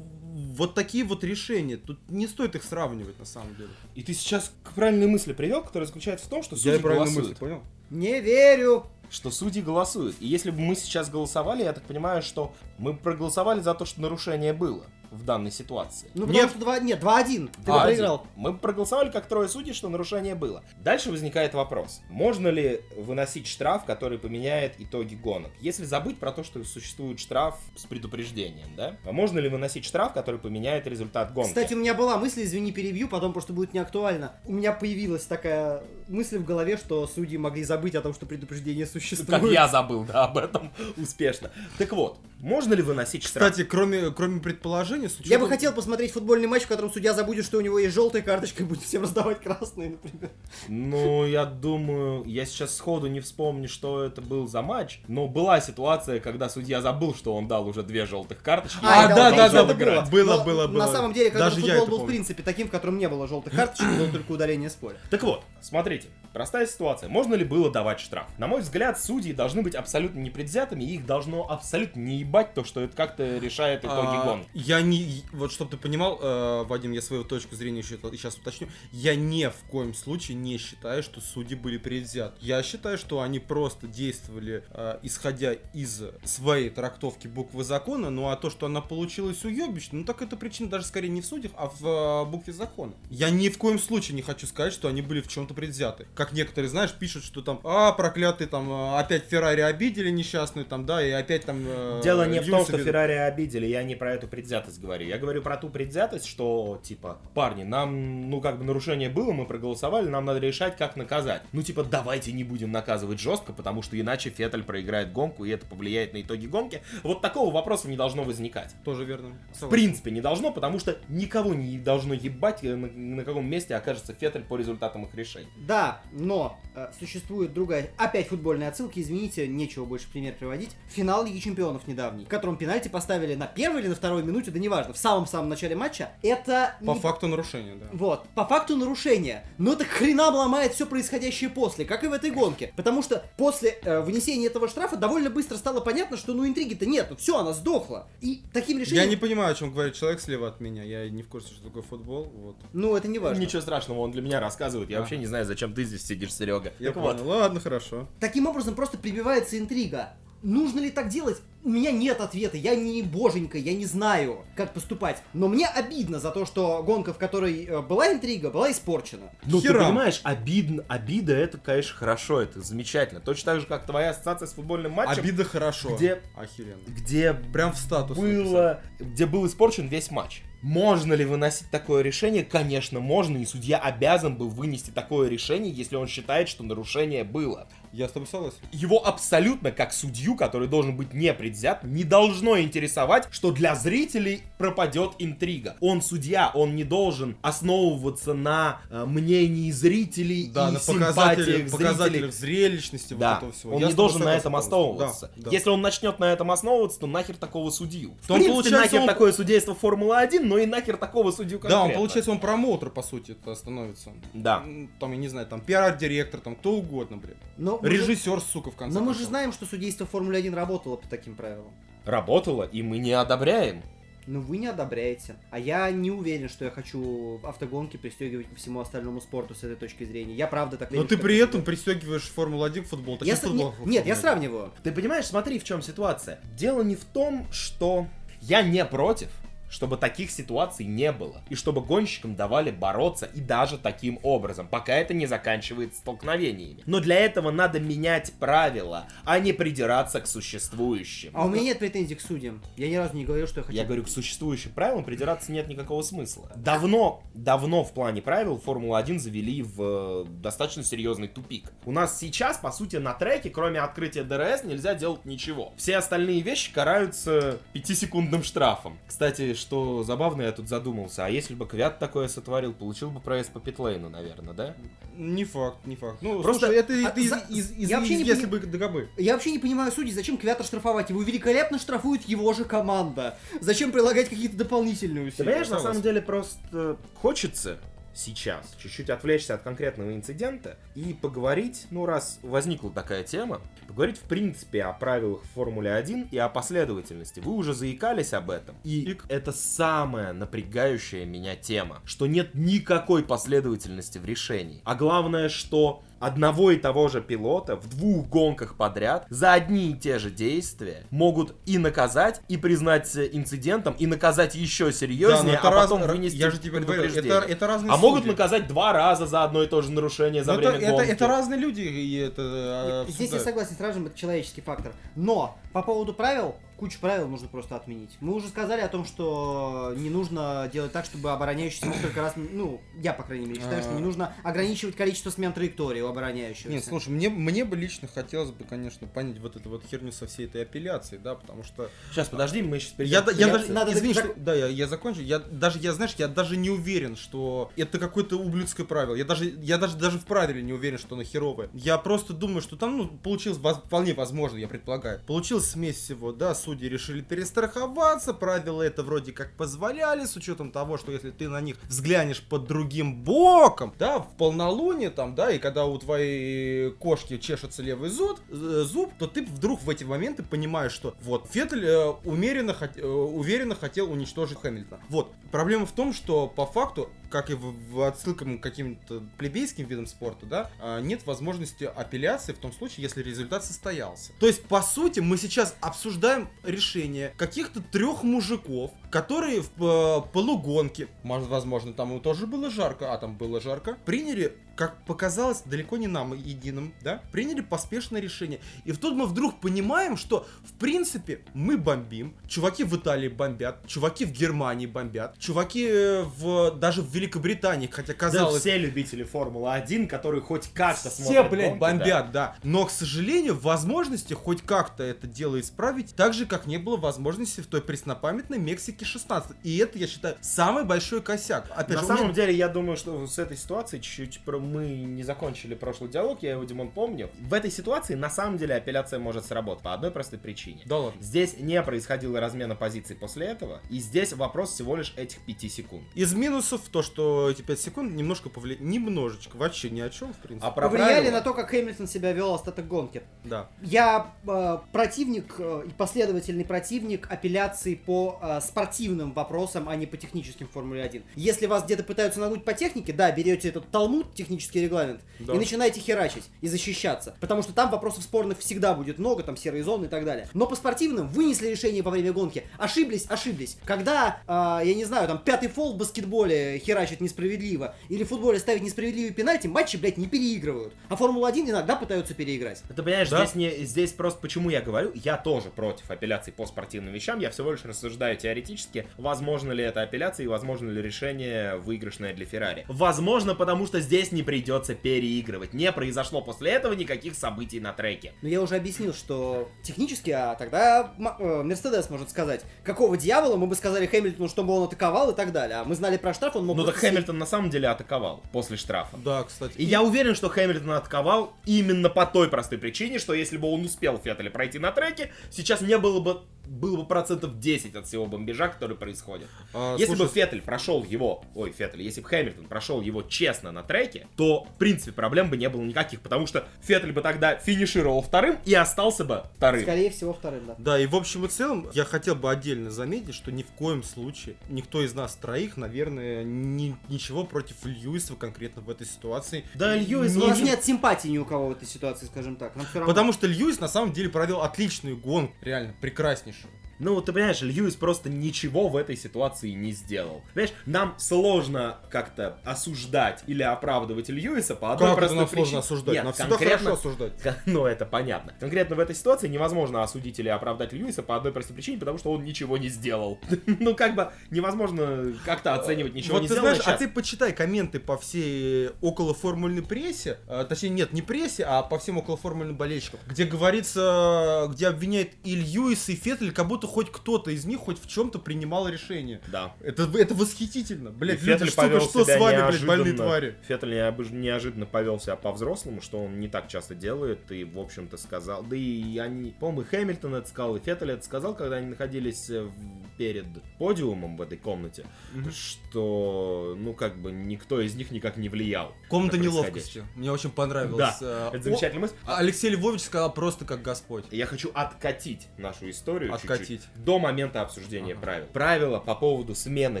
вот 0.52 0.74
такие 0.74 1.04
вот 1.04 1.24
решения. 1.24 1.78
Тут 1.78 1.98
не 2.10 2.26
стоит 2.26 2.54
их 2.54 2.64
сравнивать 2.64 3.18
на 3.18 3.24
самом 3.24 3.56
деле. 3.56 3.70
И 3.94 4.02
ты 4.02 4.12
сейчас 4.12 4.52
к 4.62 4.72
правильной 4.74 5.06
мысли 5.06 5.32
привел, 5.32 5.62
которая 5.62 5.86
заключается 5.86 6.26
в 6.26 6.28
том, 6.28 6.42
что 6.42 6.56
судьи 6.56 6.72
Я 6.72 6.78
голосуют. 6.78 7.28
мысль, 7.28 7.34
понял? 7.36 7.62
Не 7.88 8.20
верю. 8.20 8.84
Что 9.10 9.30
судьи 9.30 9.62
голосуют. 9.62 10.16
И 10.20 10.26
если 10.26 10.50
бы 10.50 10.60
мы 10.60 10.74
сейчас 10.74 11.08
голосовали, 11.08 11.62
я 11.62 11.72
так 11.72 11.84
понимаю, 11.84 12.22
что 12.22 12.54
мы 12.78 12.94
проголосовали 12.94 13.60
за 13.60 13.72
то, 13.74 13.86
что 13.86 14.02
нарушение 14.02 14.52
было 14.52 14.84
в 15.12 15.24
данной 15.24 15.50
ситуации. 15.50 16.10
Ну, 16.14 16.22
потому 16.22 16.38
Нет. 16.38 16.50
что 16.50 16.58
2... 16.58 16.78
Нет, 16.80 17.02
2-1. 17.02 17.50
Ты 17.64 17.70
бы 17.72 17.78
А, 17.78 17.84
проиграл. 17.84 18.14
один. 18.14 18.26
Мы 18.34 18.54
проголосовали 18.56 19.10
как 19.10 19.26
трое 19.26 19.48
судей, 19.48 19.74
что 19.74 19.88
нарушение 19.88 20.34
было. 20.34 20.64
Дальше 20.78 21.10
возникает 21.10 21.52
вопрос. 21.54 22.00
Можно 22.08 22.48
ли 22.48 22.80
выносить 22.96 23.46
штраф, 23.46 23.84
который 23.84 24.18
поменяет 24.18 24.80
итоги 24.80 25.14
гонок? 25.14 25.52
Если 25.60 25.84
забыть 25.84 26.18
про 26.18 26.32
то, 26.32 26.42
что 26.42 26.64
существует 26.64 27.20
штраф 27.20 27.58
с 27.76 27.84
предупреждением, 27.84 28.74
да? 28.76 28.96
А 29.04 29.12
можно 29.12 29.38
ли 29.38 29.48
выносить 29.48 29.84
штраф, 29.84 30.14
который 30.14 30.40
поменяет 30.40 30.86
результат 30.86 31.32
гонки? 31.34 31.48
Кстати, 31.50 31.74
у 31.74 31.78
меня 31.78 31.92
была 31.94 32.16
мысль, 32.16 32.42
извини, 32.44 32.72
перебью, 32.72 33.06
потом 33.08 33.32
просто 33.34 33.52
будет 33.52 33.74
неактуально. 33.74 34.32
У 34.46 34.52
меня 34.52 34.72
появилась 34.72 35.24
такая 35.26 35.82
мысль 36.12 36.38
в 36.38 36.44
голове, 36.44 36.76
что 36.76 37.06
судьи 37.06 37.36
могли 37.36 37.64
забыть 37.64 37.94
о 37.94 38.00
том, 38.00 38.14
что 38.14 38.26
предупреждение 38.26 38.86
существует. 38.86 39.40
Как 39.40 39.50
я 39.50 39.66
забыл, 39.68 40.04
да, 40.04 40.24
об 40.24 40.38
этом 40.38 40.70
успешно. 40.96 41.50
Так 41.78 41.92
вот, 41.92 42.18
можно 42.42 42.74
ли 42.74 42.82
выносить 42.82 43.24
штраф? 43.24 43.50
Кстати, 43.50 43.66
кроме, 43.66 44.10
кроме 44.10 44.40
предположений, 44.40 45.08
с 45.08 45.18
Я 45.20 45.38
бы 45.38 45.48
хотел 45.48 45.72
посмотреть 45.72 46.12
футбольный 46.12 46.48
матч, 46.48 46.62
в 46.64 46.66
котором 46.68 46.92
судья 46.92 47.14
забудет, 47.14 47.44
что 47.44 47.58
у 47.58 47.60
него 47.60 47.78
есть 47.78 47.94
желтая 47.94 48.22
карточка 48.22 48.64
и 48.64 48.66
будет 48.66 48.82
всем 48.82 49.02
раздавать 49.02 49.40
красные, 49.40 49.90
например. 49.90 50.30
Ну, 50.68 51.24
я 51.24 51.44
думаю, 51.44 52.24
я 52.26 52.44
сейчас 52.44 52.76
сходу 52.76 53.06
не 53.06 53.20
вспомню, 53.20 53.68
что 53.68 54.04
это 54.04 54.20
был 54.20 54.46
за 54.48 54.60
матч, 54.60 55.00
но 55.06 55.28
была 55.28 55.60
ситуация, 55.60 56.18
когда 56.18 56.48
судья 56.48 56.80
забыл, 56.80 57.14
что 57.14 57.34
он 57.34 57.46
дал 57.46 57.66
уже 57.66 57.82
две 57.82 58.06
желтых 58.06 58.42
карточки. 58.42 58.78
А, 58.82 59.04
и 59.04 59.14
да, 59.14 59.30
да, 59.30 59.48
да, 59.48 59.64
было, 59.64 60.02
Но 60.36 60.44
было, 60.44 60.66
было. 60.66 60.66
На 60.66 60.88
самом 60.88 61.12
деле, 61.12 61.30
когда 61.30 61.48
футбол 61.50 61.86
был 61.86 61.98
в 62.04 62.06
принципе 62.06 62.42
таким, 62.42 62.66
в 62.66 62.70
котором 62.70 62.98
не 62.98 63.08
было 63.08 63.28
желтых 63.28 63.54
карточек, 63.54 63.86
было 63.96 64.08
только 64.08 64.32
удаление 64.32 64.68
с 64.68 64.74
поля. 64.74 64.96
Так 65.10 65.22
вот, 65.22 65.44
смотрите, 65.60 66.01
Amazing 66.02 66.21
простая 66.32 66.66
ситуация. 66.66 67.08
Можно 67.08 67.34
ли 67.34 67.44
было 67.44 67.70
давать 67.70 68.00
штраф? 68.00 68.26
На 68.38 68.46
мой 68.46 68.60
взгляд, 68.60 69.00
судьи 69.00 69.32
должны 69.32 69.62
быть 69.62 69.74
абсолютно 69.74 70.18
непредвзятыми, 70.18 70.84
и 70.84 70.94
их 70.94 71.06
должно 71.06 71.48
абсолютно 71.50 72.00
не 72.00 72.18
ебать 72.18 72.54
то, 72.54 72.64
что 72.64 72.80
это 72.80 72.96
как-то 72.96 73.38
решает 73.38 73.84
итоги 73.84 74.16
А, 74.16 74.24
гонки. 74.24 74.48
Я 74.54 74.80
не, 74.80 75.22
вот 75.32 75.52
чтобы 75.52 75.70
ты 75.72 75.76
понимал, 75.76 76.18
э, 76.20 76.64
Вадим, 76.64 76.92
я 76.92 77.02
свою 77.02 77.24
точку 77.24 77.54
зрения 77.54 77.80
еще 77.80 77.98
сейчас 78.12 78.36
уточню. 78.36 78.68
Я 78.92 79.14
ни 79.14 79.46
в 79.46 79.70
коем 79.70 79.94
случае 79.94 80.36
не 80.36 80.58
считаю, 80.58 81.02
что 81.02 81.20
судьи 81.20 81.56
были 81.56 81.78
предвзяты. 81.78 82.36
Я 82.40 82.62
считаю, 82.62 82.98
что 82.98 83.20
они 83.20 83.38
просто 83.38 83.86
действовали, 83.86 84.64
э, 84.70 84.98
исходя 85.02 85.54
из 85.74 86.02
своей 86.24 86.70
трактовки 86.70 87.28
буквы 87.28 87.64
закона, 87.64 88.10
ну 88.10 88.28
а 88.28 88.36
то, 88.36 88.50
что 88.50 88.66
она 88.66 88.80
получилась 88.80 89.44
уебищно, 89.44 89.98
ну 89.98 90.04
так 90.04 90.22
это 90.22 90.36
причина 90.36 90.70
даже 90.70 90.86
скорее 90.86 91.08
не 91.08 91.20
в 91.20 91.26
судьях, 91.26 91.52
а 91.56 91.68
в 91.68 91.86
э, 91.86 92.30
букве 92.30 92.52
закона. 92.52 92.92
Я 93.10 93.30
ни 93.30 93.48
в 93.48 93.58
коем 93.58 93.78
случае 93.78 94.16
не 94.16 94.22
хочу 94.22 94.46
сказать, 94.46 94.72
что 94.72 94.88
они 94.88 95.02
были 95.02 95.20
в 95.20 95.28
чем-то 95.28 95.54
предвзяты. 95.54 96.06
Как 96.22 96.30
некоторые, 96.30 96.68
знаешь, 96.70 96.92
пишут, 96.92 97.24
что 97.24 97.42
там, 97.42 97.58
а, 97.64 97.90
проклятые 97.90 98.46
там, 98.46 98.70
э, 98.70 98.98
опять 99.00 99.24
Феррари 99.24 99.60
обидели 99.60 100.08
несчастную, 100.08 100.64
там, 100.64 100.86
да, 100.86 101.04
и 101.04 101.10
опять 101.10 101.44
там... 101.44 101.64
э, 101.66 102.00
Дело 102.04 102.28
не 102.28 102.38
в 102.38 102.48
том, 102.48 102.62
что 102.62 102.78
Феррари 102.78 103.14
обидели, 103.14 103.66
я 103.66 103.82
не 103.82 103.96
про 103.96 104.12
эту 104.14 104.28
предвзятость 104.28 104.80
говорю. 104.80 105.04
Я 105.04 105.18
говорю 105.18 105.42
про 105.42 105.56
ту 105.56 105.68
предвзятость, 105.68 106.26
что, 106.26 106.80
типа, 106.80 107.18
парни, 107.34 107.64
нам, 107.64 108.30
ну, 108.30 108.40
как 108.40 108.58
бы 108.58 108.64
нарушение 108.64 109.08
было, 109.08 109.32
мы 109.32 109.46
проголосовали, 109.46 110.08
нам 110.08 110.24
надо 110.24 110.38
решать, 110.38 110.76
как 110.76 110.94
наказать. 110.94 111.42
Ну, 111.50 111.60
типа, 111.60 111.82
давайте 111.82 112.30
не 112.30 112.44
будем 112.44 112.70
наказывать 112.70 113.18
жестко, 113.18 113.52
потому 113.52 113.82
что 113.82 113.98
иначе 113.98 114.30
Феттель 114.30 114.62
проиграет 114.62 115.10
гонку, 115.10 115.44
и 115.44 115.50
это 115.50 115.66
повлияет 115.66 116.12
на 116.12 116.22
итоги 116.22 116.46
гонки. 116.46 116.82
Вот 117.02 117.20
такого 117.20 117.52
вопроса 117.52 117.88
не 117.88 117.96
должно 117.96 118.22
возникать. 118.22 118.76
Тоже 118.84 119.04
верно. 119.04 119.36
В 119.60 119.68
принципе, 119.68 120.12
не 120.12 120.20
должно, 120.20 120.52
потому 120.52 120.78
что 120.78 120.98
никого 121.08 121.52
не 121.52 121.78
должно 121.78 122.14
ебать, 122.14 122.62
на, 122.62 122.76
на 122.76 123.24
каком 123.24 123.44
месте 123.50 123.74
окажется 123.74 124.14
Феттель 124.14 124.44
по 124.44 124.56
результатам 124.56 125.04
их 125.06 125.16
решений. 125.16 125.48
Да, 125.66 126.00
но 126.12 126.58
э, 126.74 126.88
существует 126.98 127.52
другая, 127.52 127.90
опять 127.96 128.28
футбольная 128.28 128.68
отсылка, 128.68 129.00
извините, 129.00 129.46
нечего 129.48 129.84
больше 129.84 130.06
пример 130.12 130.34
приводить. 130.38 130.70
Финал 130.88 131.24
Лиги 131.24 131.38
Чемпионов 131.38 131.86
недавний, 131.86 132.24
в 132.24 132.28
котором 132.28 132.56
пенальти 132.56 132.88
поставили 132.88 133.34
на 133.34 133.46
первой 133.46 133.80
или 133.80 133.88
на 133.88 133.94
второй 133.94 134.22
минуте, 134.22 134.50
да 134.50 134.58
неважно, 134.58 134.92
в 134.92 134.98
самом-самом 134.98 135.48
начале 135.48 135.74
матча. 135.76 136.10
Это 136.22 136.74
По 136.80 136.92
не- 136.92 137.00
факту 137.00 137.28
нарушения, 137.28 137.74
да. 137.76 137.86
Вот, 137.92 138.28
по 138.34 138.44
факту 138.46 138.76
нарушение. 138.76 139.44
Но 139.58 139.72
это 139.72 139.84
хренам 139.84 140.34
ломает 140.34 140.72
все 140.74 140.86
происходящее 140.86 141.50
после, 141.50 141.84
как 141.84 142.04
и 142.04 142.08
в 142.08 142.12
этой 142.12 142.30
гонке. 142.30 142.72
Потому 142.76 143.02
что 143.02 143.24
после 143.36 143.78
э, 143.82 144.00
вынесения 144.00 144.46
этого 144.46 144.68
штрафа 144.68 144.96
довольно 144.96 145.30
быстро 145.30 145.56
стало 145.56 145.80
понятно, 145.80 146.16
что 146.16 146.34
ну 146.34 146.46
интриги-то 146.46 146.86
нет, 146.86 147.08
ну 147.10 147.16
все, 147.16 147.38
она 147.38 147.52
сдохла. 147.52 148.08
И 148.20 148.42
таким 148.52 148.78
решением... 148.78 149.04
Я 149.04 149.08
не 149.08 149.16
понимаю, 149.16 149.52
о 149.52 149.54
чем 149.54 149.72
говорит 149.72 149.94
человек 149.94 150.20
слева 150.20 150.48
от 150.48 150.60
меня. 150.60 150.82
Я 150.82 151.08
не 151.08 151.22
в 151.22 151.28
курсе, 151.28 151.48
что 151.54 151.64
такое 151.64 151.82
футбол. 151.82 152.24
Вот. 152.34 152.56
Ну, 152.72 152.96
это 152.96 153.08
не 153.08 153.18
важно. 153.18 153.40
Ничего 153.40 153.62
страшного, 153.62 153.98
он 154.00 154.12
для 154.12 154.22
меня 154.22 154.40
рассказывает. 154.40 154.90
Я 154.90 154.98
А. 154.98 155.00
вообще 155.00 155.16
не 155.16 155.26
знаю, 155.26 155.44
зачем 155.44 155.72
ты 155.74 155.84
здесь 155.84 156.01
сидишь, 156.06 156.34
Серега. 156.34 156.72
Я 156.78 156.88
Так 156.92 156.96
вот, 157.02 157.16
понял. 157.18 157.28
Ладно, 157.28 157.60
хорошо. 157.60 158.08
Таким 158.20 158.46
образом 158.46 158.74
просто 158.74 158.98
прибивается 158.98 159.58
интрига. 159.58 160.10
Нужно 160.42 160.80
ли 160.80 160.90
так 160.90 161.08
делать? 161.08 161.40
У 161.62 161.68
меня 161.68 161.92
нет 161.92 162.20
ответа, 162.20 162.56
я 162.56 162.74
не 162.74 163.00
боженька, 163.02 163.56
я 163.56 163.72
не 163.74 163.86
знаю, 163.86 164.44
как 164.56 164.74
поступать. 164.74 165.22
Но 165.32 165.46
мне 165.46 165.68
обидно 165.68 166.18
за 166.18 166.32
то, 166.32 166.44
что 166.44 166.82
гонка, 166.82 167.12
в 167.14 167.18
которой 167.18 167.64
э, 167.64 167.80
была 167.80 168.12
интрига, 168.12 168.50
была 168.50 168.72
испорчена. 168.72 169.30
Ну, 169.46 169.60
ты 169.60 169.72
понимаешь, 169.72 170.20
обидно, 170.24 170.84
обида 170.88 171.34
это, 171.34 171.58
конечно, 171.58 171.94
хорошо, 171.94 172.40
это 172.40 172.60
замечательно. 172.60 173.20
Точно 173.20 173.52
так 173.52 173.60
же, 173.60 173.66
как 173.68 173.86
твоя 173.86 174.10
ассоциация 174.10 174.48
с 174.48 174.54
футбольным 174.54 174.90
матчем, 174.90 175.20
Обида 175.22 175.44
хорошо. 175.44 175.94
где- 175.94 176.20
Охеренно. 176.34 176.82
где 176.88 177.34
Прям 177.34 177.72
в 177.72 177.76
статус. 177.78 178.18
было, 178.18 178.80
где 178.98 179.26
был 179.26 179.46
испорчен 179.46 179.86
весь 179.86 180.10
матч. 180.10 180.42
Можно 180.62 181.14
ли 181.14 181.24
выносить 181.24 181.70
такое 181.70 182.02
решение? 182.02 182.44
Конечно, 182.44 183.00
можно, 183.00 183.36
и 183.36 183.44
судья 183.44 183.78
обязан 183.78 184.36
был 184.36 184.48
вынести 184.48 184.90
такое 184.90 185.28
решение, 185.28 185.72
если 185.72 185.96
он 185.96 186.06
считает, 186.06 186.48
что 186.48 186.62
нарушение 186.62 187.24
было. 187.24 187.66
Я 187.92 188.08
с 188.08 188.12
тобой 188.12 188.26
согласен. 188.26 188.56
Его 188.72 189.06
абсолютно, 189.06 189.70
как 189.70 189.92
судью, 189.92 190.34
который 190.34 190.66
должен 190.66 190.96
быть 190.96 191.12
непредвзят, 191.12 191.84
не 191.84 192.04
должно 192.04 192.58
интересовать, 192.58 193.28
что 193.30 193.50
для 193.50 193.74
зрителей 193.74 194.42
пропадет 194.56 195.12
интрига. 195.18 195.76
Он 195.80 196.00
судья, 196.00 196.50
он 196.54 196.74
не 196.74 196.84
должен 196.84 197.36
основываться 197.42 198.32
на 198.34 198.80
э, 198.90 199.04
мнении 199.04 199.70
зрителей 199.70 200.50
Да, 200.52 200.70
и 200.70 200.72
на 200.72 200.80
симпатиях 200.80 201.70
показателях, 201.70 202.32
зрителей. 202.32 202.32
зрелищности 202.32 203.14
Да, 203.14 203.30
вот 203.30 203.36
этого 203.38 203.52
всего. 203.52 203.74
он 203.74 203.82
Я 203.82 203.88
не 203.88 203.94
должен 203.94 204.22
на 204.22 204.34
этом 204.34 204.56
основываться. 204.56 205.30
Да, 205.36 205.42
да. 205.44 205.50
Если 205.50 205.68
он 205.68 205.82
начнет 205.82 206.18
на 206.18 206.32
этом 206.32 206.50
основываться, 206.50 206.98
то 207.00 207.06
нахер 207.06 207.36
такого 207.36 207.70
судью. 207.70 208.14
В 208.22 208.26
То 208.26 208.34
он, 208.34 208.40
принципе, 208.40 208.52
получается, 208.54 208.78
нахер 208.84 209.00
он- 209.02 209.06
такое 209.06 209.32
судейство 209.32 209.74
Формулы-1, 209.74 210.40
но 210.40 210.58
и 210.58 210.64
нахер 210.66 210.96
такого 210.96 211.30
судью 211.30 211.58
Да, 211.58 211.68
конкретно. 211.68 211.84
он, 211.88 211.94
получается, 211.94 212.30
он 212.30 212.40
промоутер, 212.40 212.88
по 212.90 213.02
сути, 213.02 213.32
это 213.32 213.54
становится. 213.54 214.10
Да. 214.32 214.62
Там, 214.98 215.12
я 215.12 215.18
не 215.18 215.28
знаю, 215.28 215.46
там, 215.46 215.60
пиар-директор, 215.60 216.40
там, 216.40 216.56
кто 216.56 216.72
угодно, 216.72 217.16
мы 217.16 217.22
же- 217.22 217.36
Режиссер, 217.82 218.40
сука, 218.40 218.70
в 218.70 218.76
конце 218.76 218.98
Но 218.98 219.04
мы 219.04 219.14
же 219.14 219.24
знаем, 219.24 219.52
что 219.52 219.66
судейство 219.66 220.06
в 220.06 220.10
Формуле 220.10 220.38
1 220.38 220.54
работало 220.54 220.96
по 220.96 221.08
таким 221.08 221.34
правилам. 221.34 221.72
Работало, 222.04 222.64
и 222.64 222.82
мы 222.82 222.98
не 222.98 223.12
одобряем. 223.12 223.82
Но 224.26 224.40
вы 224.40 224.58
не 224.58 224.68
одобряете. 224.68 225.34
А 225.50 225.58
я 225.58 225.90
не 225.90 226.12
уверен, 226.12 226.48
что 226.48 226.64
я 226.64 226.70
хочу 226.70 227.40
автогонки 227.42 227.96
пристегивать 227.96 228.48
ко 228.48 228.54
всему 228.54 228.78
остальному 228.78 229.20
спорту 229.20 229.54
с 229.54 229.64
этой 229.64 229.74
точки 229.74 230.04
зрения. 230.04 230.34
Я 230.34 230.46
правда 230.46 230.76
так 230.76 230.92
Но 230.92 231.02
ты 231.04 231.18
при 231.18 231.36
это 231.38 231.44
этом 231.50 231.64
пристегиваешь 231.64 232.22
Формулу-1 232.30 232.82
к 232.82 232.86
футболу. 232.86 233.18
Я 233.22 233.34
точнее, 233.34 233.36
с- 233.36 233.40
футбол 233.40 233.74
не- 233.80 233.92
Нет, 233.94 234.06
я 234.06 234.14
Формуле-1. 234.14 234.20
сравниваю. 234.20 234.72
Ты 234.84 234.92
понимаешь, 234.92 235.26
смотри, 235.26 235.58
в 235.58 235.64
чем 235.64 235.82
ситуация. 235.82 236.38
Дело 236.56 236.82
не 236.82 236.94
в 236.94 237.04
том, 237.04 237.48
что 237.50 238.06
я 238.40 238.62
не 238.62 238.84
против, 238.84 239.28
чтобы 239.72 239.96
таких 239.96 240.30
ситуаций 240.30 240.84
не 240.84 241.10
было. 241.12 241.40
И 241.48 241.54
чтобы 241.54 241.80
гонщикам 241.80 242.36
давали 242.36 242.70
бороться 242.70 243.26
и 243.34 243.40
даже 243.40 243.78
таким 243.78 244.20
образом, 244.22 244.68
пока 244.68 244.94
это 244.94 245.14
не 245.14 245.26
заканчивается 245.26 246.00
столкновениями. 246.00 246.82
Но 246.84 247.00
для 247.00 247.18
этого 247.18 247.50
надо 247.50 247.80
менять 247.80 248.34
правила, 248.38 249.06
а 249.24 249.38
не 249.38 249.54
придираться 249.54 250.20
к 250.20 250.26
существующим. 250.26 251.30
А 251.32 251.46
у 251.46 251.48
меня 251.48 251.62
нет 251.62 251.78
претензий 251.78 252.14
к 252.14 252.20
судьям. 252.20 252.60
Я 252.76 252.90
ни 252.90 252.96
разу 252.96 253.16
не 253.16 253.24
говорил, 253.24 253.46
что 253.46 253.60
я 253.60 253.64
хочу. 253.64 253.76
Я 253.78 253.84
говорю, 253.84 254.04
к 254.04 254.08
существующим 254.08 254.72
правилам 254.72 255.04
придираться 255.04 255.50
нет 255.50 255.68
никакого 255.68 256.02
смысла. 256.02 256.52
Давно, 256.54 257.22
давно 257.32 257.82
в 257.82 257.92
плане 257.92 258.20
правил 258.20 258.58
Формулу-1 258.58 259.18
завели 259.18 259.62
в 259.62 259.80
э, 259.80 260.24
достаточно 260.28 260.84
серьезный 260.84 261.28
тупик. 261.28 261.72
У 261.86 261.92
нас 261.92 262.18
сейчас, 262.18 262.58
по 262.58 262.72
сути, 262.72 262.96
на 262.96 263.14
треке, 263.14 263.48
кроме 263.48 263.80
открытия 263.80 264.22
DRS, 264.22 264.64
нельзя 264.64 264.94
делать 264.94 265.24
ничего. 265.24 265.72
Все 265.78 265.96
остальные 265.96 266.42
вещи 266.42 266.72
караются 266.74 267.58
5-секундным 267.74 268.42
штрафом. 268.42 268.98
Кстати, 269.08 269.54
что 269.62 270.02
забавно, 270.02 270.42
я 270.42 270.52
тут 270.52 270.68
задумался, 270.68 271.24
а 271.24 271.28
если 271.30 271.54
бы 271.54 271.66
Квят 271.66 271.98
такое 271.98 272.28
сотворил, 272.28 272.72
получил 272.74 273.10
бы 273.10 273.20
проезд 273.20 273.52
по 273.52 273.60
питлейну, 273.60 274.10
наверное, 274.10 274.52
да? 274.52 274.76
Не 275.16 275.44
факт, 275.44 275.86
не 275.86 275.96
факт. 275.96 276.18
Ну, 276.20 276.42
Просто- 276.42 276.66
слушай, 276.66 276.78
это 276.78 276.92
а 276.94 277.10
это 277.10 277.20
из, 277.20 277.30
за- 277.30 277.42
из- 277.48 277.70
из- 277.72 277.88
я 277.90 277.98
вообще 277.98 278.14
из- 278.14 278.20
не 278.20 278.26
если 278.26 278.46
пони- 278.46 278.60
бы 278.60 278.66
ДГБ. 278.66 279.08
Я 279.18 279.32
вообще 279.34 279.50
не 279.52 279.58
понимаю 279.58 279.90
судей, 279.92 280.12
зачем 280.12 280.36
Квята 280.36 280.64
штрафовать? 280.64 281.10
Его 281.10 281.22
великолепно 281.22 281.78
штрафует 281.78 282.22
его 282.28 282.52
же 282.52 282.64
команда. 282.64 283.38
Зачем 283.60 283.92
прилагать 283.92 284.28
какие-то 284.28 284.56
дополнительные 284.56 285.28
усилия? 285.28 285.36
Ты 285.36 285.44
понимаешь, 285.44 285.68
на 285.68 285.80
самом 285.80 286.02
деле 286.02 286.20
просто 286.22 286.96
хочется 287.14 287.78
сейчас 288.14 288.74
чуть-чуть 288.78 289.10
отвлечься 289.10 289.54
от 289.54 289.62
конкретного 289.62 290.14
инцидента 290.14 290.76
и 290.94 291.14
поговорить, 291.14 291.86
ну 291.90 292.06
раз 292.06 292.38
возникла 292.42 292.90
такая 292.90 293.24
тема, 293.24 293.60
поговорить 293.86 294.18
в 294.18 294.22
принципе 294.22 294.84
о 294.84 294.92
правилах 294.92 295.42
Формулы 295.54 295.90
1 295.90 296.28
и 296.30 296.38
о 296.38 296.48
последовательности. 296.48 297.40
Вы 297.40 297.52
уже 297.52 297.74
заикались 297.74 298.32
об 298.32 298.50
этом. 298.50 298.76
И 298.84 299.18
это 299.28 299.52
самая 299.52 300.32
напрягающая 300.32 301.24
меня 301.24 301.56
тема, 301.56 302.00
что 302.04 302.26
нет 302.26 302.54
никакой 302.54 303.22
последовательности 303.22 304.18
в 304.18 304.24
решении. 304.24 304.80
А 304.84 304.94
главное, 304.94 305.48
что 305.48 306.02
одного 306.22 306.70
и 306.70 306.76
того 306.76 307.08
же 307.08 307.20
пилота 307.20 307.76
в 307.76 307.88
двух 307.88 308.26
гонках 308.28 308.76
подряд 308.76 309.26
за 309.28 309.52
одни 309.52 309.90
и 309.90 309.94
те 309.94 310.18
же 310.18 310.30
действия 310.30 311.04
могут 311.10 311.54
и 311.66 311.78
наказать, 311.78 312.40
и 312.48 312.56
признать 312.56 313.10
инцидентом, 313.16 313.94
и 313.98 314.06
наказать 314.06 314.54
еще 314.54 314.92
серьезнее, 314.92 315.54
это 315.56 315.68
а 315.68 315.70
раз- 315.72 315.82
потом 315.90 316.02
вынести 316.06 316.36
я 316.36 316.50
же 316.50 316.58
тебе 316.58 316.80
говорю, 316.80 317.02
это, 317.02 317.44
это 317.48 317.66
разные 317.66 317.92
А 317.92 317.96
могут 317.96 318.20
судьи. 318.20 318.30
наказать 318.32 318.68
два 318.68 318.92
раза 318.92 319.26
за 319.26 319.44
одно 319.44 319.62
и 319.62 319.66
то 319.66 319.82
же 319.82 319.90
нарушение 319.90 320.44
за 320.44 320.52
Ну, 320.52 320.58
время 320.58 320.74
это, 320.76 320.84
это, 320.86 320.92
гонки. 320.96 321.10
это 321.10 321.26
разные 321.28 321.58
люди, 321.58 321.80
и 321.80 322.16
это... 322.18 322.42
э, 322.42 323.10
Здесь 323.10 323.30
я 323.30 323.36
обсуждают. 323.38 323.44
согласен 323.44 323.76
с 323.76 323.80
Ражем, 323.80 324.06
это 324.06 324.18
человеческий 324.18 324.60
фактор. 324.60 324.92
Но 325.16 325.56
по 325.72 325.82
поводу 325.82 326.12
правил, 326.14 326.54
кучу 326.82 326.98
правил 326.98 327.28
нужно 327.28 327.46
просто 327.46 327.76
отменить. 327.76 328.10
Мы 328.18 328.34
уже 328.34 328.48
сказали 328.48 328.80
о 328.80 328.88
том, 328.88 329.04
что 329.04 329.94
не 329.96 330.10
нужно 330.10 330.68
делать 330.72 330.90
так, 330.90 331.04
чтобы 331.04 331.30
обороняющийся 331.30 331.86
мог 331.86 331.96
только 332.00 332.20
раз... 332.20 332.32
Ну, 332.36 332.80
я, 333.00 333.12
по 333.12 333.22
крайней 333.22 333.46
мере, 333.46 333.60
считаю, 333.60 333.82
что 333.84 333.92
не 333.92 333.98
А. 334.00 334.04
нужно 334.04 334.34
ограничивать 334.42 334.96
количество 334.96 335.30
смен 335.30 335.52
траектории 335.52 336.00
у 336.00 336.08
обороняющегося. 336.08 336.70
Нет, 336.74 336.84
слушай, 336.84 337.10
мне, 337.10 337.28
мне 337.28 337.64
бы 337.64 337.76
лично 337.76 338.08
хотелось 338.08 338.50
бы, 338.50 338.64
конечно, 338.64 339.06
понять 339.06 339.38
вот 339.38 339.54
эту 339.54 339.70
вот 339.70 339.84
херню 339.88 340.10
со 340.10 340.26
всей 340.26 340.46
этой 340.46 340.62
апелляцией, 340.62 341.22
да, 341.22 341.36
потому 341.36 341.62
что... 341.62 341.88
Сейчас, 342.10 342.28
подожди, 342.28 342.62
мы 342.62 342.80
сейчас 342.80 342.94
Я, 342.98 343.20
да- 343.22 343.30
я 343.30 343.46
Я- 343.46 343.52
даже, 343.52 343.70
надо 343.72 343.92
извини, 343.92 344.14
что- 344.14 344.34
да, 344.34 344.52
я, 344.52 344.66
я 344.66 344.88
закончу. 344.88 345.20
Я 345.20 345.38
даже, 345.38 345.78
я, 345.78 345.92
знаешь, 345.92 346.16
я 346.18 346.26
даже 346.26 346.56
не 346.56 346.70
уверен, 346.70 347.14
что 347.14 347.70
это 347.76 348.00
какое-то 348.00 348.38
ублюдское 348.40 348.84
правило. 348.84 349.14
Я 349.14 349.24
даже, 349.24 349.44
я 349.44 349.78
даже, 349.78 349.96
даже 349.96 350.18
в 350.18 350.24
правиле 350.24 350.62
не 350.62 350.72
уверен, 350.72 350.98
что 350.98 351.14
оно 351.14 351.22
херовое. 351.22 351.70
Я 351.74 351.96
просто 351.96 352.32
думаю, 352.32 352.60
что 352.60 352.74
там, 352.76 352.98
ну, 352.98 353.06
получилось, 353.06 353.58
воз- 353.58 353.78
вполне 353.78 354.14
возможно, 354.14 354.56
я 354.58 354.66
предполагаю. 354.66 355.20
Получилась 355.28 355.70
смесь 355.70 355.96
всего, 355.96 356.32
да, 356.32 356.54
судьи 356.72 356.88
решили 356.88 357.20
перестраховаться, 357.20 358.32
правила 358.32 358.80
это 358.80 359.02
вроде 359.02 359.32
как 359.32 359.52
позволяли, 359.56 360.24
с 360.24 360.36
учетом 360.36 360.70
того, 360.70 360.96
что 360.96 361.12
если 361.12 361.30
ты 361.30 361.50
на 361.50 361.60
них 361.60 361.76
взглянешь 361.86 362.42
под 362.42 362.66
другим 362.66 363.22
боком, 363.22 363.92
да, 363.98 364.20
в 364.20 364.34
полнолуние 364.38 365.10
там, 365.10 365.34
да, 365.34 365.50
и 365.50 365.58
когда 365.58 365.84
у 365.84 365.98
твоей 365.98 366.90
кошки 366.92 367.36
чешется 367.36 367.82
левый 367.82 368.08
зуб, 368.08 368.40
э, 368.48 368.84
зуб, 368.86 369.12
то 369.18 369.26
ты 369.26 369.44
вдруг 369.44 369.82
в 369.82 369.90
эти 369.90 370.04
моменты 370.04 370.42
понимаешь, 370.42 370.92
что 370.92 371.14
вот 371.20 371.46
Феттель 371.50 371.84
э, 371.84 372.10
умеренно, 372.24 372.70
хот- 372.70 372.98
э, 372.98 373.06
уверенно 373.06 373.74
хотел 373.74 374.10
уничтожить 374.10 374.58
Хэмилтона. 374.58 375.02
Вот. 375.10 375.30
Проблема 375.50 375.84
в 375.84 375.92
том, 375.92 376.14
что 376.14 376.46
по 376.46 376.64
факту, 376.64 377.10
как 377.32 377.50
и 377.50 377.54
в, 377.54 377.74
в 377.90 378.02
отсылкам 378.02 378.58
к 378.58 378.62
каким-то 378.62 379.22
плебейским 379.38 379.86
видам 379.86 380.06
спорта, 380.06 380.46
да, 380.46 380.70
а, 380.78 381.00
нет 381.00 381.26
возможности 381.26 381.84
апелляции 381.84 382.52
в 382.52 382.58
том 382.58 382.72
случае, 382.72 383.02
если 383.02 383.22
результат 383.22 383.64
состоялся. 383.64 384.32
То 384.38 384.46
есть, 384.46 384.62
по 384.64 384.82
сути, 384.82 385.20
мы 385.20 385.38
сейчас 385.38 385.74
обсуждаем 385.80 386.48
решение 386.62 387.32
каких-то 387.38 387.80
трех 387.80 388.22
мужиков, 388.22 388.90
которые 389.10 389.62
в 389.62 389.82
э, 389.82 390.32
полугонке, 390.32 391.08
может, 391.22 391.48
возможно, 391.48 391.92
там 391.92 392.20
тоже 392.20 392.46
было 392.46 392.70
жарко, 392.70 393.12
а 393.12 393.18
там 393.18 393.36
было 393.36 393.60
жарко, 393.60 393.96
приняли 394.04 394.56
как 394.76 395.04
показалось, 395.04 395.62
далеко 395.62 395.96
не 395.96 396.06
нам 396.06 396.34
единым, 396.34 396.92
да, 397.02 397.22
приняли 397.32 397.60
поспешное 397.60 398.20
решение. 398.20 398.60
И 398.84 398.92
тут 398.92 399.14
мы 399.14 399.26
вдруг 399.26 399.60
понимаем, 399.60 400.16
что, 400.16 400.46
в 400.64 400.72
принципе, 400.78 401.40
мы 401.54 401.76
бомбим, 401.76 402.34
чуваки 402.48 402.84
в 402.84 402.96
Италии 402.96 403.28
бомбят, 403.28 403.86
чуваки 403.86 404.24
в 404.24 404.32
Германии 404.32 404.86
бомбят, 404.86 405.38
чуваки 405.38 405.86
э, 405.88 406.22
в, 406.22 406.72
даже 406.72 407.02
в 407.02 407.12
Великобритании, 407.14 407.86
хотя 407.86 408.12
Да 408.12 408.18
казалось... 408.18 408.60
все 408.60 408.78
любители 408.78 409.24
Формулы-1, 409.24 410.06
которые 410.06 410.42
хоть 410.42 410.68
как-то 410.72 411.10
Все, 411.10 411.22
смотрят 411.22 411.50
блядь, 411.50 411.68
гонки, 411.70 411.80
бомбят, 411.80 412.32
да. 412.32 412.56
Но, 412.62 412.84
к 412.86 412.90
сожалению, 412.90 413.58
возможности 413.58 414.34
хоть 414.34 414.62
как-то 414.62 415.02
это 415.02 415.26
дело 415.26 415.60
исправить, 415.60 416.14
так 416.14 416.34
же, 416.34 416.46
как 416.46 416.66
не 416.66 416.78
было 416.78 416.96
возможности 416.96 417.60
в 417.60 417.66
той 417.66 417.82
преснопамятной 417.82 418.58
Мексике 418.58 419.04
16. 419.04 419.56
И 419.62 419.76
это, 419.78 419.98
я 419.98 420.06
считаю, 420.06 420.36
самый 420.40 420.84
большой 420.84 421.20
косяк. 421.22 421.70
Опять 421.74 421.96
На 421.96 422.00
же, 422.02 422.06
самом 422.06 422.22
меня- 422.24 422.34
деле, 422.34 422.54
я 422.54 422.68
думаю, 422.68 422.96
что 422.96 423.26
с 423.26 423.38
этой 423.38 423.56
ситуацией 423.56 424.02
чуть-чуть 424.02 424.40
про- 424.44 424.61
мы 424.62 424.88
не 424.88 425.22
закончили 425.22 425.74
прошлый 425.74 426.10
диалог, 426.10 426.42
я 426.42 426.52
его, 426.52 426.64
Димон, 426.64 426.90
помню. 426.90 427.30
В 427.40 427.54
этой 427.54 427.70
ситуации, 427.70 428.14
на 428.14 428.30
самом 428.30 428.58
деле, 428.58 428.74
апелляция 428.74 429.18
может 429.18 429.44
сработать 429.44 429.82
по 429.82 429.92
одной 429.94 430.10
простой 430.10 430.38
причине. 430.38 430.82
Ладно. 430.88 431.12
Здесь 431.20 431.58
не 431.58 431.82
происходило 431.82 432.40
размена 432.40 432.74
позиций 432.74 433.16
после 433.16 433.46
этого, 433.46 433.80
и 433.90 433.98
здесь 433.98 434.32
вопрос 434.32 434.72
всего 434.72 434.96
лишь 434.96 435.12
этих 435.16 435.44
5 435.44 435.70
секунд. 435.70 436.02
Из 436.14 436.32
минусов 436.34 436.82
то, 436.90 437.02
что 437.02 437.50
эти 437.50 437.62
5 437.62 437.80
секунд 437.80 438.12
немножко 438.14 438.48
повлияли. 438.48 438.82
Немножечко, 438.82 439.56
вообще 439.56 439.90
ни 439.90 440.00
о 440.00 440.10
чем, 440.10 440.32
в 440.32 440.38
принципе. 440.38 440.66
А 440.66 440.70
про 440.70 440.88
Повлияли 440.88 441.14
правила- 441.20 441.32
на 441.32 441.40
то, 441.40 441.54
как 441.54 441.70
Хэмилтон 441.70 442.06
себя 442.06 442.32
вел 442.32 442.54
остаток 442.54 442.86
гонки. 442.88 443.22
Да. 443.44 443.68
Я 443.80 444.32
э, 444.46 444.78
противник 444.92 445.54
э, 445.58 445.84
и 445.88 445.90
последовательный 445.90 446.64
противник 446.64 447.30
апелляции 447.30 447.94
по 447.94 448.38
э, 448.42 448.60
спортивным 448.60 449.32
вопросам, 449.32 449.88
а 449.88 449.96
не 449.96 450.06
по 450.06 450.16
техническим 450.16 450.68
в 450.68 450.70
Формуле 450.70 451.02
1. 451.02 451.22
Если 451.36 451.66
вас 451.66 451.84
где-то 451.84 452.04
пытаются 452.04 452.40
нагнуть 452.40 452.64
по 452.64 452.72
технике, 452.72 453.12
да, 453.12 453.30
берете 453.32 453.68
этот 453.68 453.90
талмуд, 453.90 454.34
технический 454.34 454.51
регламент, 454.58 455.20
Да. 455.40 455.54
и 455.54 455.58
начинаете 455.58 456.00
херачить 456.00 456.44
и 456.60 456.68
защищаться. 456.68 457.36
Потому 457.40 457.62
что 457.62 457.72
там 457.72 457.90
вопросов 457.90 458.22
спорных 458.24 458.58
всегда 458.58 458.94
будет 458.94 459.18
много, 459.18 459.42
там 459.42 459.56
серые 459.56 459.82
зоны 459.84 460.06
и 460.06 460.08
так 460.08 460.24
далее. 460.24 460.48
Но 460.54 460.66
по 460.66 460.76
спортивным 460.76 461.28
вынесли 461.28 461.68
решение 461.68 462.02
во 462.02 462.10
время 462.10 462.32
гонки. 462.32 462.64
Ошиблись, 462.78 463.26
ошиблись. 463.28 463.76
Когда, 463.84 464.40
э, 464.46 464.86
я 464.86 464.94
не 464.94 465.04
знаю, 465.04 465.26
там 465.28 465.38
пятый 465.38 465.68
фол 465.68 465.94
в 465.94 465.96
баскетболе 465.98 466.78
херачит 466.84 467.20
несправедливо, 467.20 467.94
или 468.08 468.24
в 468.24 468.28
футболе 468.28 468.58
ставить 468.58 468.82
несправедливые 468.82 469.32
пенальти, 469.32 469.66
матчи, 469.66 469.96
блядь, 469.96 470.16
не 470.18 470.26
переигрывают. 470.26 470.92
А 471.08 471.16
Формула-1 471.16 471.70
иногда 471.70 471.96
пытаются 471.96 472.34
переиграть. 472.34 472.82
Ты 472.94 473.02
понимаешь, 473.02 473.28
Да. 473.28 473.44
здесь, 473.44 473.54
не, 473.54 473.84
здесь 473.84 474.12
просто 474.12 474.40
почему 474.40 474.70
я 474.70 474.80
говорю, 474.80 475.12
я 475.14 475.36
тоже 475.36 475.70
против 475.70 476.10
апелляций 476.10 476.52
по 476.52 476.66
спортивным 476.66 477.12
вещам, 477.12 477.38
я 477.40 477.50
всего 477.50 477.72
лишь 477.72 477.84
рассуждаю 477.84 478.36
теоретически, 478.36 479.06
возможно 479.18 479.72
ли 479.72 479.82
это 479.84 480.02
апелляция 480.02 480.44
и 480.44 480.46
возможно 480.46 480.90
ли 480.90 481.00
решение 481.02 481.76
выигрышное 481.76 482.34
для 482.34 482.46
Феррари. 482.46 482.84
Возможно, 482.88 483.54
потому 483.54 483.86
что 483.86 484.00
здесь 484.00 484.32
не 484.32 484.41
придется 484.42 484.94
переигрывать. 484.94 485.72
Не 485.72 485.90
произошло 485.92 486.42
после 486.42 486.72
этого 486.72 486.92
никаких 486.94 487.34
событий 487.34 487.80
на 487.80 487.92
треке. 487.92 488.32
Но 488.42 488.48
я 488.48 488.60
уже 488.60 488.76
объяснил, 488.76 489.14
что 489.14 489.68
технически, 489.82 490.30
а 490.30 490.54
тогда 490.54 491.12
э, 491.38 491.62
Мерседес 491.62 492.10
может 492.10 492.30
сказать, 492.30 492.64
какого 492.84 493.16
дьявола 493.16 493.56
мы 493.56 493.66
бы 493.66 493.74
сказали 493.74 494.06
Хэмилтону, 494.06 494.48
чтобы 494.48 494.74
он 494.74 494.84
атаковал 494.84 495.30
и 495.30 495.34
так 495.34 495.52
далее. 495.52 495.78
А 495.78 495.84
мы 495.84 495.94
знали 495.94 496.16
про 496.16 496.34
штраф, 496.34 496.56
он 496.56 496.66
мог 496.66 496.76
Ну 496.76 496.84
так. 496.84 496.96
Хэмилтон 496.96 497.38
на 497.38 497.46
самом 497.46 497.70
деле 497.70 497.88
атаковал 497.88 498.42
после 498.52 498.76
штрафа. 498.76 499.16
Да, 499.24 499.44
кстати. 499.44 499.74
И 499.76 499.84
я 499.84 500.02
уверен, 500.02 500.34
что 500.34 500.48
Хэмилтон 500.48 500.90
атаковал 500.90 501.54
именно 501.66 502.08
по 502.08 502.26
той 502.26 502.48
простой 502.48 502.78
причине, 502.78 503.18
что 503.18 503.34
если 503.34 503.56
бы 503.56 503.68
он 503.68 503.84
успел 503.84 504.18
Феттеля 504.18 504.50
пройти 504.50 504.78
на 504.78 504.92
треке, 504.92 505.32
сейчас 505.50 505.80
не 505.80 505.98
было 505.98 506.20
бы 506.20 506.42
было 506.72 506.96
бы 506.96 507.06
процентов 507.06 507.58
10 507.60 507.94
от 507.94 508.06
всего 508.06 508.26
бомбежа, 508.26 508.68
который 508.68 508.96
происходит. 508.96 509.46
А, 509.74 509.92
Если 509.96 510.14
слушай, 510.14 510.22
бы 510.22 510.32
Феттель 510.32 510.62
прошел 510.62 511.04
его, 511.04 511.44
ой, 511.54 511.70
Феттель, 511.72 512.02
если 512.02 512.20
бы 512.22 512.28
Хэмилтон 512.28 512.64
прошел 512.66 513.00
его 513.02 513.22
честно 513.22 513.72
на 513.72 513.82
треке, 513.82 514.26
то, 514.36 514.64
в 514.64 514.78
принципе, 514.78 515.12
проблем 515.12 515.50
бы 515.50 515.56
не 515.56 515.68
было 515.68 515.82
никаких, 515.82 516.20
потому 516.20 516.46
что 516.46 516.66
Феттель 516.82 517.12
бы 517.12 517.20
тогда 517.20 517.56
финишировал 517.56 518.22
вторым 518.22 518.58
и 518.64 518.74
остался 518.74 519.24
бы 519.24 519.44
вторым. 519.56 519.82
Скорее 519.82 520.10
всего, 520.10 520.32
вторым, 520.32 520.66
да. 520.66 520.74
Да, 520.78 520.98
и 520.98 521.06
в 521.06 521.14
общем 521.14 521.44
и 521.44 521.48
целом, 521.48 521.88
я 521.92 522.04
хотел 522.04 522.34
бы 522.36 522.50
отдельно 522.50 522.90
заметить, 522.90 523.34
что 523.34 523.52
ни 523.52 523.62
в 523.62 523.70
коем 523.72 524.02
случае 524.02 524.56
никто 524.70 525.02
из 525.02 525.14
нас 525.14 525.34
троих, 525.34 525.76
наверное, 525.76 526.42
ни- 526.42 526.96
ничего 527.08 527.44
против 527.44 527.84
Льюиса 527.84 528.34
конкретно 528.34 528.80
в 528.82 528.88
этой 528.88 529.06
ситуации. 529.06 529.64
Да, 529.74 529.94
Льюис, 529.94 530.34
У 530.36 530.46
нас 530.46 530.58
не- 530.58 530.64
нет 530.64 530.82
симпатии 530.84 531.28
ни 531.28 531.38
у 531.38 531.44
кого 531.44 531.68
в 531.68 531.72
этой 531.72 531.86
ситуации, 531.86 532.26
скажем 532.26 532.56
так. 532.56 532.72
Потому 532.94 533.32
что 533.32 533.46
Льюис 533.46 533.78
на 533.80 533.88
самом 533.88 534.12
деле 534.12 534.30
провел 534.30 534.62
отличную 534.62 535.16
гонку, 535.18 535.54
реально, 535.60 535.94
прекраснейшую. 536.00 536.61
Ну, 537.02 537.20
ты 537.20 537.32
понимаешь, 537.32 537.60
Льюис 537.62 537.96
просто 537.96 538.30
ничего 538.30 538.88
в 538.88 538.96
этой 538.96 539.16
ситуации 539.16 539.70
не 539.70 539.90
сделал. 539.90 540.42
Понимаешь, 540.54 540.74
нам 540.86 541.14
сложно 541.18 541.98
как-то 542.10 542.58
осуждать 542.64 543.42
или 543.48 543.64
оправдывать 543.64 544.28
Льюиса 544.28 544.76
по 544.76 544.92
одной 544.92 545.08
Как 545.08 545.18
это 545.18 545.26
простой 545.26 545.38
нам 545.38 545.48
сложно 545.48 545.62
причине. 545.62 545.78
осуждать? 545.80 546.14
Нет, 546.14 546.24
Нам 546.24 546.32
всегда 546.32 546.56
хорошо 546.56 546.92
осуждать. 546.92 547.32
Ну, 547.66 547.86
это 547.86 548.06
понятно. 548.06 548.54
Конкретно 548.60 548.94
в 548.94 549.00
этой 549.00 549.16
ситуации 549.16 549.48
невозможно 549.48 550.02
осудить 550.02 550.38
или 550.38 550.48
оправдать 550.48 550.92
Льюиса 550.92 551.22
по 551.22 551.34
одной 551.34 551.52
простой 551.52 551.74
причине, 551.74 551.98
потому 551.98 552.18
что 552.18 552.32
он 552.32 552.44
ничего 552.44 552.78
не 552.78 552.88
сделал. 552.88 553.38
Ну, 553.82 553.96
как 553.96 554.14
бы 554.14 554.30
невозможно 554.50 555.34
как-то 555.44 555.74
оценивать 555.74 556.14
ничего 556.14 556.34
вот 556.34 556.42
не 556.42 556.48
ты 556.48 556.54
а 556.56 556.96
ты 556.96 557.08
почитай 557.08 557.52
комменты 557.52 557.98
по 557.98 558.16
всей 558.16 558.90
околоформульной 559.00 559.82
прессе, 559.82 560.38
э, 560.46 560.64
точнее 560.68 560.90
нет, 560.90 561.12
не 561.12 561.22
прессе, 561.22 561.64
а 561.64 561.82
по 561.82 561.98
всем 561.98 562.18
околоформульным 562.18 562.76
болельщикам, 562.76 563.18
где 563.26 563.44
говорится, 563.44 564.68
где 564.70 564.88
обвиняет 564.88 565.32
и 565.42 565.56
Льюис, 565.56 566.08
и 566.08 566.14
Феттель, 566.14 566.52
как 566.52 566.68
будто 566.68 566.86
хоть 566.92 567.10
кто-то 567.10 567.50
из 567.50 567.64
них 567.64 567.80
хоть 567.80 568.00
в 568.00 568.06
чем-то 568.06 568.38
принимал 568.38 568.88
решение. 568.88 569.40
Да. 569.48 569.74
Это, 569.80 570.08
это 570.18 570.34
восхитительно. 570.34 571.10
Блять, 571.10 571.42
люди, 571.42 571.66
что, 571.66 571.82
повел 571.82 572.00
что 572.00 572.24
с 572.24 572.38
вами, 572.38 572.68
блядь, 572.68 572.84
больные 572.84 573.14
твари? 573.14 573.56
Феттель 573.66 573.92
неожиданно 574.30 574.86
повел 574.86 575.18
себя 575.18 575.36
по-взрослому, 575.36 576.00
что 576.00 576.22
он 576.22 576.38
не 576.40 576.48
так 576.48 576.68
часто 576.68 576.94
делает, 576.94 577.50
и, 577.50 577.64
в 577.64 577.78
общем-то, 577.78 578.16
сказал... 578.16 578.62
Да 578.62 578.76
и 578.76 579.18
они... 579.18 579.50
По-моему, 579.52 579.82
и 579.82 579.84
Хэмилтон 579.84 580.34
это 580.34 580.48
сказал, 580.48 580.76
и 580.76 580.80
Феттель 580.80 581.12
это 581.12 581.24
сказал, 581.24 581.54
когда 581.54 581.76
они 581.76 581.86
находились 581.86 582.50
э, 582.50 582.68
перед 583.16 583.46
подиумом 583.78 584.36
в 584.36 584.42
этой 584.42 584.58
комнате, 584.58 585.06
что, 585.50 586.76
ну, 586.78 586.94
как 586.94 587.20
бы, 587.20 587.32
никто 587.32 587.80
из 587.80 587.94
них 587.94 588.10
никак 588.10 588.36
не 588.36 588.48
влиял. 588.48 588.94
Комната 589.08 589.36
на 589.36 589.42
неловкости. 589.42 590.04
Мне 590.16 590.30
очень 590.30 590.50
понравилось. 590.50 590.98
Да, 590.98 591.18
э, 591.20 591.50
Это 591.54 591.64
замечательная 591.64 592.02
мысль. 592.02 592.14
Алексей 592.26 592.70
Львович 592.70 593.02
сказал 593.02 593.32
просто 593.32 593.64
как 593.64 593.82
Господь. 593.82 594.24
Я 594.30 594.46
хочу 594.46 594.70
откатить 594.74 595.48
нашу 595.58 595.90
историю 595.90 596.34
Откатить. 596.34 596.71
Чуть-чуть 596.80 597.04
до 597.04 597.18
момента 597.18 597.62
обсуждения 597.62 598.12
Ага. 598.12 598.22
правил. 598.22 598.46
Правила 598.52 598.98
по 598.98 599.14
поводу 599.14 599.54
смены 599.54 600.00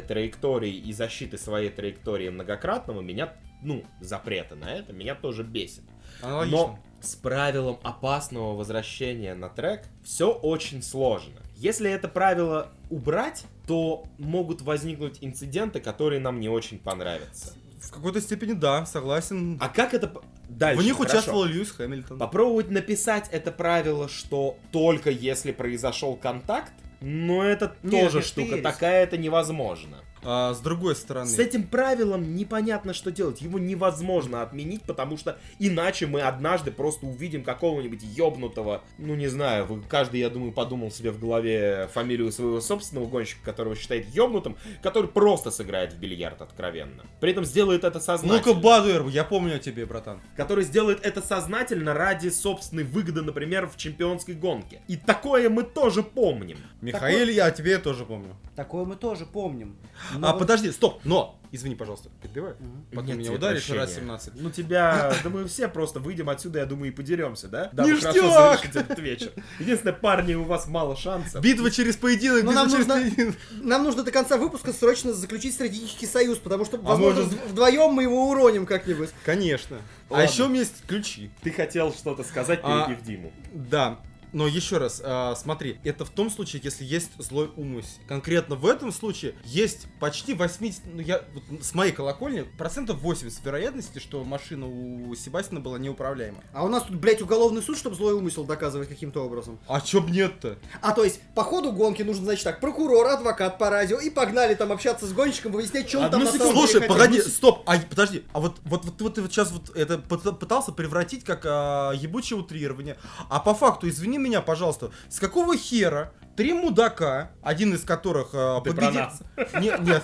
траектории 0.00 0.74
и 0.74 0.92
защиты 0.92 1.38
своей 1.38 1.70
траектории 1.70 2.28
многократного 2.28 3.00
меня, 3.00 3.32
ну, 3.62 3.84
запрета 4.00 4.54
на 4.54 4.72
это, 4.72 4.92
меня 4.92 5.14
тоже 5.14 5.42
бесит. 5.42 5.84
Аналогично. 6.22 6.56
Но 6.58 6.78
с 7.00 7.16
правилом 7.16 7.78
опасного 7.82 8.54
возвращения 8.54 9.34
на 9.34 9.48
трек 9.48 9.84
все 10.04 10.32
очень 10.32 10.82
сложно. 10.82 11.34
Если 11.56 11.90
это 11.90 12.08
правило 12.08 12.72
убрать, 12.90 13.44
то 13.66 14.04
могут 14.18 14.62
возникнуть 14.62 15.18
инциденты, 15.20 15.80
которые 15.80 16.20
нам 16.20 16.40
не 16.40 16.48
очень 16.48 16.78
понравятся. 16.78 17.54
В 17.80 17.90
какой-то 17.90 18.20
степени 18.20 18.52
да, 18.52 18.86
согласен. 18.86 19.58
А 19.60 19.68
как 19.68 19.94
это 19.94 20.12
дальше? 20.48 20.82
В 20.82 20.84
них 20.84 20.96
Хорошо. 20.96 21.14
участвовал 21.14 21.44
Льюис 21.44 21.70
Хэмилтон. 21.72 22.18
Попробовать 22.18 22.70
написать 22.70 23.28
это 23.30 23.52
правило, 23.52 24.08
что 24.08 24.56
только 24.70 25.10
если 25.10 25.52
произошел 25.52 26.16
контакт, 26.16 26.72
но 27.00 27.44
это 27.44 27.74
Нет, 27.82 28.02
тоже 28.02 28.18
нет, 28.18 28.26
штука 28.26 28.58
такая, 28.58 29.02
это 29.02 29.16
невозможно. 29.16 29.98
А, 30.24 30.54
с 30.54 30.60
другой 30.60 30.94
стороны. 30.96 31.28
С 31.28 31.38
этим 31.38 31.64
правилом 31.64 32.34
непонятно, 32.36 32.94
что 32.94 33.10
делать. 33.10 33.40
Его 33.42 33.58
невозможно 33.58 34.42
отменить, 34.42 34.82
потому 34.82 35.16
что 35.16 35.38
иначе 35.58 36.06
мы 36.06 36.20
однажды 36.22 36.70
просто 36.70 37.06
увидим 37.06 37.42
какого-нибудь 37.44 38.02
ёбнутого, 38.02 38.82
ну 38.98 39.14
не 39.14 39.28
знаю, 39.28 39.66
вы- 39.66 39.82
каждый, 39.82 40.20
я 40.20 40.30
думаю, 40.30 40.52
подумал 40.52 40.90
себе 40.90 41.10
в 41.10 41.18
голове 41.20 41.88
фамилию 41.92 42.30
своего 42.32 42.60
собственного 42.60 43.06
гонщика, 43.06 43.44
которого 43.44 43.74
считает 43.74 44.06
ёбнутым, 44.14 44.56
который 44.82 45.08
просто 45.08 45.50
сыграет 45.50 45.92
в 45.92 45.98
бильярд 45.98 46.40
откровенно. 46.42 47.04
При 47.20 47.32
этом 47.32 47.44
сделает 47.44 47.84
это 47.84 48.00
сознательно. 48.00 48.42
Ну-ка, 48.46 48.60
Бадуэр, 48.60 49.08
я 49.08 49.24
помню 49.24 49.56
о 49.56 49.58
тебе, 49.58 49.86
братан. 49.86 50.20
который 50.36 50.64
сделает 50.64 51.04
это 51.04 51.20
сознательно 51.22 51.94
ради 51.94 52.28
собственной 52.28 52.84
выгоды, 52.84 53.22
например, 53.22 53.66
в 53.68 53.76
чемпионской 53.76 54.34
гонке. 54.34 54.80
И 54.88 54.96
такое 54.96 55.48
мы 55.50 55.62
тоже 55.62 56.02
помним. 56.02 56.58
Михаил, 56.82 57.28
я 57.28 57.46
о 57.46 57.50
тебе 57.52 57.78
тоже 57.78 58.04
помню. 58.04 58.36
Такое 58.56 58.84
мы 58.84 58.96
тоже 58.96 59.24
помним. 59.24 59.76
Но 60.16 60.28
а, 60.28 60.32
вот- 60.32 60.40
подожди, 60.40 60.70
стоп, 60.72 61.00
но, 61.04 61.38
извини, 61.52 61.76
пожалуйста, 61.76 62.10
перебивай. 62.20 62.54
Мгм. 62.58 62.84
Потом 62.90 63.06
Нет 63.06 63.16
меня 63.18 63.32
ударишь 63.32 63.60
прощения. 63.64 63.78
раз 63.80 63.94
17. 63.94 64.32
Ну 64.34 64.50
тебя, 64.50 65.14
да 65.22 65.30
мы 65.30 65.46
все 65.46 65.68
просто 65.68 66.00
выйдем 66.00 66.28
отсюда, 66.28 66.58
я 66.58 66.66
думаю, 66.66 66.90
и 66.92 66.94
подеремся, 66.94 67.46
да? 67.46 67.70
Да, 67.72 67.84
Ништяк! 67.84 68.14
хорошо 68.16 68.30
завершить 68.32 68.76
этот 68.76 68.98
вечер. 68.98 69.30
Единственное, 69.60 69.94
парни, 69.94 70.34
у 70.34 70.42
вас 70.42 70.66
мало 70.66 70.96
шансов. 70.96 71.40
Битва 71.40 71.70
через 71.70 71.96
поединок, 71.96 72.42
Ну, 72.42 72.50
битва 72.50 72.54
нам 72.62 72.70
через 72.70 72.86
нужно- 72.86 73.02
поединок. 73.02 73.36
Нам 73.52 73.84
нужно 73.84 74.02
до 74.02 74.10
конца 74.10 74.36
выпуска 74.36 74.72
срочно 74.72 75.12
заключить 75.14 75.54
стратегический 75.54 76.06
союз, 76.06 76.38
потому 76.38 76.64
что, 76.64 76.78
возможно, 76.78 77.22
может- 77.22 77.46
вдвоем 77.46 77.92
мы 77.92 78.02
его 78.02 78.28
уроним 78.28 78.66
как-нибудь. 78.66 79.10
Конечно. 79.24 79.78
А 80.10 80.24
еще 80.24 80.44
у 80.44 80.48
меня 80.48 80.60
есть 80.60 80.84
ключи. 80.86 81.30
Ты 81.42 81.52
хотел 81.52 81.92
что-то 81.92 82.24
сказать, 82.24 82.58
А, 82.64 82.86
перебив 82.88 83.04
Диму. 83.04 83.32
Да. 83.54 83.98
Но 84.32 84.46
еще 84.46 84.78
раз, 84.78 85.00
а, 85.04 85.34
смотри, 85.36 85.78
это 85.84 86.04
в 86.04 86.10
том 86.10 86.30
случае, 86.30 86.62
если 86.64 86.84
есть 86.84 87.10
злой 87.18 87.50
умысел. 87.56 87.88
Конкретно 88.08 88.56
в 88.56 88.66
этом 88.66 88.92
случае 88.92 89.34
есть 89.44 89.86
почти 90.00 90.34
80, 90.34 90.82
ну 90.86 91.00
я 91.00 91.22
вот 91.34 91.64
с 91.64 91.74
моей 91.74 91.92
колокольни, 91.92 92.42
процентов 92.58 93.00
80 93.00 93.44
вероятности, 93.44 93.98
что 93.98 94.24
машина 94.24 94.66
у 94.66 95.14
Себастина 95.14 95.60
была 95.60 95.78
неуправляема. 95.78 96.38
А 96.52 96.64
у 96.64 96.68
нас 96.68 96.84
тут, 96.84 96.96
блядь, 96.96 97.20
уголовный 97.22 97.62
суд, 97.62 97.76
чтобы 97.76 97.96
злой 97.96 98.14
умысел 98.14 98.44
доказывать 98.44 98.88
каким-то 98.88 99.24
образом. 99.24 99.58
А 99.68 99.80
чё 99.80 100.00
б 100.00 100.10
нет-то? 100.10 100.58
А 100.80 100.92
то 100.92 101.04
есть, 101.04 101.20
по 101.34 101.42
ходу 101.44 101.72
гонки 101.72 102.02
нужно, 102.02 102.24
значит, 102.24 102.44
так, 102.44 102.60
прокурор, 102.60 103.06
адвокат 103.06 103.58
по 103.58 103.70
радио, 103.70 103.98
и 103.98 104.10
погнали 104.10 104.54
там 104.54 104.72
общаться 104.72 105.06
с 105.06 105.12
гонщиком, 105.12 105.52
выяснять, 105.52 105.88
что 105.88 105.98
он 106.00 106.10
там 106.10 106.20
Одну 106.22 106.32
на 106.32 106.38
самом 106.38 106.54
деле 106.54 106.66
Слушай, 106.66 106.80
хотел. 106.80 106.94
погоди, 106.96 107.18
Ну, 107.18 107.30
стоп, 107.30 107.62
а 107.66 107.78
подожди, 107.78 108.24
а 108.32 108.40
вот 108.40 108.56
вот 108.64 108.84
вот, 108.84 109.00
вот 109.00 109.14
ты 109.14 109.22
вот 109.22 109.32
сейчас 109.32 109.50
вот 109.50 109.74
это 109.76 109.94
пыт- 109.94 110.36
пытался 110.38 110.72
превратить 110.72 111.24
как 111.24 111.42
а, 111.44 111.92
ебучее 111.92 112.38
утрирование, 112.38 112.96
а 113.28 113.40
по 113.40 113.54
факту, 113.54 113.88
извини 113.88 114.18
меня, 114.22 114.40
пожалуйста, 114.40 114.90
с 115.08 115.18
какого 115.18 115.56
хера 115.56 116.12
три 116.36 116.52
мудака, 116.52 117.30
один 117.42 117.74
из 117.74 117.82
которых 117.82 118.30
Ты 118.30 118.70
победил... 118.70 118.74
про 118.74 118.90
нас. 118.92 119.20
Не- 119.60 119.72
Нет, 119.84 120.02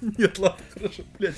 нет, 0.18 0.38
ладно, 0.38 0.64
хорошо, 0.74 1.02
блядь. 1.18 1.36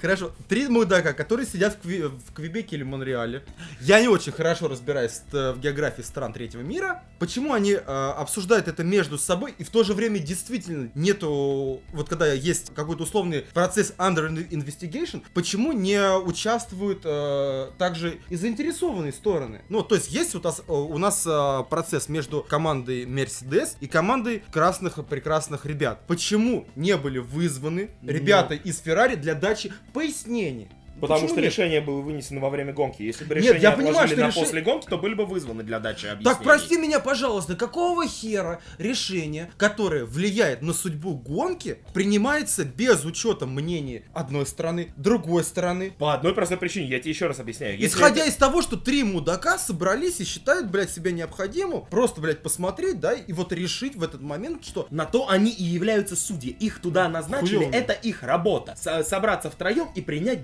Хорошо, 0.00 0.32
три 0.48 0.68
мудака, 0.68 1.12
которые 1.12 1.46
сидят 1.46 1.76
в, 1.82 1.86
Кви- 1.86 2.08
в 2.08 2.32
Квебеке 2.32 2.76
или 2.76 2.82
Монреале. 2.82 3.42
Я 3.80 4.00
не 4.00 4.08
очень 4.08 4.32
хорошо 4.32 4.68
разбираюсь 4.68 5.20
э, 5.32 5.52
в 5.52 5.60
географии 5.60 6.02
стран 6.02 6.32
третьего 6.32 6.62
мира. 6.62 7.02
Почему 7.18 7.52
они 7.52 7.72
э, 7.72 7.78
обсуждают 7.78 8.68
это 8.68 8.82
между 8.84 9.18
собой 9.18 9.54
и 9.58 9.64
в 9.64 9.70
то 9.70 9.84
же 9.84 9.94
время 9.94 10.18
действительно 10.18 10.90
нету, 10.94 11.82
вот 11.92 12.08
когда 12.08 12.32
есть 12.32 12.74
какой-то 12.74 13.02
условный 13.04 13.42
процесс 13.54 13.92
under 13.98 14.28
investigation, 14.50 15.22
почему 15.34 15.72
не 15.72 16.00
участвуют 16.18 17.02
э, 17.04 17.70
также 17.78 18.18
и 18.28 18.36
заинтересованные 18.36 19.12
стороны? 19.12 19.62
Ну, 19.68 19.82
то 19.82 19.94
есть 19.94 20.10
есть 20.10 20.34
у 20.34 20.40
нас, 20.40 20.60
э, 20.66 20.72
у 20.72 20.98
нас 20.98 21.24
э, 21.26 21.64
процесс 21.68 22.08
между 22.08 22.42
командой 22.42 23.04
Mercedes 23.46 23.76
и 23.80 23.86
командой 23.86 24.42
красных 24.50 25.04
прекрасных 25.06 25.66
ребят. 25.66 26.00
Почему 26.06 26.66
не 26.74 26.96
были 26.96 27.18
вызваны 27.18 27.90
ребята 28.02 28.54
из 28.54 28.82
Ferrari 28.84 29.16
для 29.16 29.34
дачи 29.34 29.72
пояснений? 29.92 30.68
Потому 31.00 31.20
Почему 31.20 31.28
что 31.28 31.40
нет? 31.42 31.50
решение 31.50 31.80
было 31.80 32.00
вынесено 32.00 32.40
во 32.40 32.50
время 32.50 32.72
гонки. 32.72 33.02
Если 33.02 33.24
бы 33.24 33.34
Нет, 33.34 33.44
решение 33.44 33.62
я 33.62 33.72
понимаю, 33.72 33.96
отложили 33.96 34.14
что 34.16 34.24
на 34.24 34.30
реши- 34.30 34.38
после 34.40 34.60
гонки, 34.62 34.86
то 34.88 34.98
были 34.98 35.14
бы 35.14 35.26
вызваны 35.26 35.62
для 35.62 35.78
дачи 35.78 36.06
объяснений. 36.06 36.24
Так 36.24 36.42
прости 36.42 36.76
меня, 36.78 37.00
пожалуйста, 37.00 37.54
какого 37.56 38.06
хера 38.06 38.60
решение, 38.78 39.50
которое 39.56 40.04
влияет 40.04 40.62
на 40.62 40.72
судьбу 40.72 41.14
гонки, 41.14 41.78
принимается 41.92 42.64
без 42.64 43.04
учета 43.04 43.46
мнений 43.46 44.04
одной 44.14 44.46
стороны, 44.46 44.92
другой 44.96 45.44
стороны? 45.44 45.92
По 45.98 46.14
одной 46.14 46.34
простой 46.34 46.56
причине, 46.56 46.86
я 46.88 46.98
тебе 47.00 47.10
еще 47.10 47.26
раз 47.26 47.40
объясняю. 47.40 47.74
Если 47.78 47.86
Исходя 47.96 48.20
это- 48.22 48.30
из 48.30 48.36
того, 48.36 48.62
что 48.62 48.76
три 48.76 49.02
мудака 49.02 49.58
собрались 49.58 50.20
и 50.20 50.24
считают, 50.24 50.70
блядь, 50.70 50.90
себя 50.90 51.10
необходимым 51.12 51.84
просто, 51.90 52.20
блядь, 52.20 52.42
посмотреть, 52.42 53.00
да, 53.00 53.12
и 53.12 53.32
вот 53.32 53.52
решить 53.52 53.96
в 53.96 54.02
этот 54.02 54.20
момент, 54.22 54.64
что 54.64 54.86
На 54.90 55.04
то 55.04 55.28
они 55.28 55.50
и 55.50 55.62
являются 55.64 56.16
судьи. 56.16 56.50
Их 56.58 56.80
туда 56.80 57.08
назначили, 57.08 57.56
Хуёво. 57.56 57.72
это 57.72 57.92
их 57.92 58.22
работа. 58.22 58.74
С- 58.76 59.04
собраться 59.04 59.50
втроем 59.50 59.88
и 59.94 60.00
принять 60.00 60.40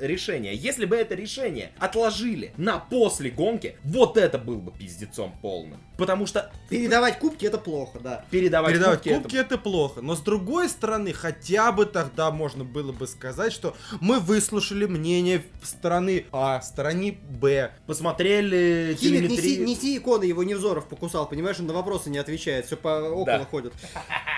решение. 0.00 0.54
Если 0.54 0.84
бы 0.84 0.96
это 0.96 1.14
решение 1.14 1.72
отложили 1.78 2.52
на 2.56 2.78
после 2.78 3.30
гонки, 3.30 3.76
вот 3.84 4.16
это 4.16 4.38
был 4.38 4.56
бы 4.58 4.72
пиздецом 4.72 5.34
полным. 5.42 5.80
Потому 5.98 6.26
что 6.26 6.50
Передавать 6.68 7.18
кубки 7.18 7.44
это 7.44 7.58
плохо, 7.58 8.00
да. 8.00 8.24
передавать, 8.30 8.72
передавать 8.72 8.98
кубки, 8.98 9.08
это- 9.10 9.22
кубки 9.22 9.36
это 9.36 9.58
плохо. 9.58 10.00
Но 10.00 10.16
с 10.16 10.20
другой 10.20 10.68
стороны, 10.68 11.12
хотя 11.12 11.70
бы 11.70 11.86
тогда 11.86 12.30
можно 12.30 12.64
было 12.64 12.92
бы 12.92 13.06
сказать, 13.06 13.52
что 13.52 13.76
мы 14.00 14.18
выслушали 14.18 14.86
мнение 14.86 15.44
стороны 15.62 16.24
А, 16.32 16.60
стороны 16.62 17.18
Б, 17.28 17.72
посмотрели 17.86 18.96
Химик 18.98 19.22
не, 19.30 19.36
си- 19.36 19.42
телеметрию. 19.42 19.66
не 19.66 19.76
те 19.76 19.96
иконы 19.96 20.24
его 20.24 20.42
Невзоров 20.42 20.88
покусал, 20.88 21.28
понимаешь, 21.28 21.58
он 21.60 21.66
на 21.66 21.72
вопросы 21.74 22.10
не 22.10 22.18
отвечает, 22.18 22.66
все 22.66 22.76
по 22.76 22.88
около 23.10 23.24
Да. 23.38 23.44
ходит. 23.44 23.72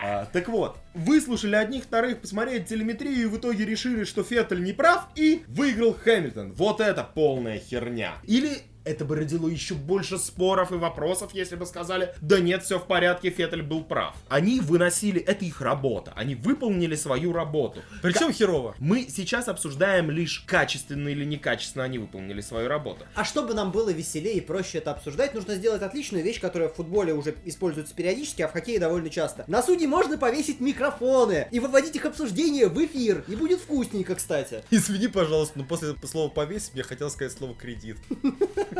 А, 0.06 0.26
так 0.26 0.48
вот, 0.48 0.76
выслушали 0.92 1.56
одних, 1.56 1.84
вторых, 1.84 2.20
посмотрели 2.20 2.62
телеметрию 2.62 3.22
и 3.22 3.24
в 3.24 3.38
итоге 3.38 3.64
решили, 3.64 4.04
что 4.04 4.22
Феттель 4.22 4.62
не 4.62 4.74
прав 4.74 5.08
и 5.14 5.43
выиграл 5.46 5.94
Хэмилтон. 5.94 6.52
Вот 6.52 6.80
это 6.80 7.04
полная 7.04 7.58
херня. 7.58 8.14
Или 8.24 8.62
это 8.84 9.04
бы 9.04 9.16
родило 9.16 9.48
еще 9.48 9.74
больше 9.74 10.18
споров 10.18 10.72
и 10.72 10.76
вопросов, 10.76 11.30
если 11.34 11.56
бы 11.56 11.66
сказали, 11.66 12.14
да 12.20 12.40
нет, 12.40 12.62
все 12.62 12.78
в 12.78 12.86
порядке, 12.86 13.30
Феттель 13.30 13.62
был 13.62 13.82
прав. 13.82 14.14
Они 14.28 14.60
выносили, 14.60 15.20
это 15.20 15.44
их 15.44 15.60
работа, 15.60 16.12
они 16.16 16.34
выполнили 16.34 16.94
свою 16.94 17.32
работу. 17.32 17.80
Причем 18.02 18.32
херово. 18.32 18.74
Мы 18.78 19.06
сейчас 19.08 19.48
обсуждаем 19.48 20.10
лишь 20.10 20.40
качественно 20.40 21.08
или 21.08 21.24
некачественно 21.24 21.84
они 21.84 21.98
выполнили 21.98 22.40
свою 22.40 22.68
работу. 22.68 23.04
А 23.14 23.24
чтобы 23.24 23.54
нам 23.54 23.72
было 23.72 23.90
веселее 23.90 24.34
и 24.34 24.40
проще 24.40 24.78
это 24.78 24.92
обсуждать, 24.92 25.34
нужно 25.34 25.54
сделать 25.54 25.82
отличную 25.82 26.22
вещь, 26.24 26.40
которая 26.40 26.68
в 26.68 26.74
футболе 26.74 27.14
уже 27.14 27.34
используется 27.44 27.94
периодически, 27.94 28.42
а 28.42 28.48
в 28.48 28.52
хоккее 28.52 28.78
довольно 28.78 29.10
часто. 29.10 29.44
На 29.46 29.62
судьи 29.62 29.86
можно 29.86 30.18
повесить 30.18 30.60
микрофоны 30.60 31.48
и 31.50 31.60
выводить 31.60 31.96
их 31.96 32.04
обсуждение 32.04 32.68
в 32.68 32.84
эфир. 32.84 33.24
И 33.28 33.36
будет 33.36 33.60
вкусненько, 33.60 34.14
кстати. 34.14 34.62
Извини, 34.70 35.08
пожалуйста, 35.08 35.58
но 35.58 35.64
после 35.64 35.94
слова 36.04 36.28
повесить 36.28 36.74
мне 36.74 36.82
хотелось 36.82 37.14
сказать 37.14 37.32
слово 37.32 37.54
кредит. 37.54 37.96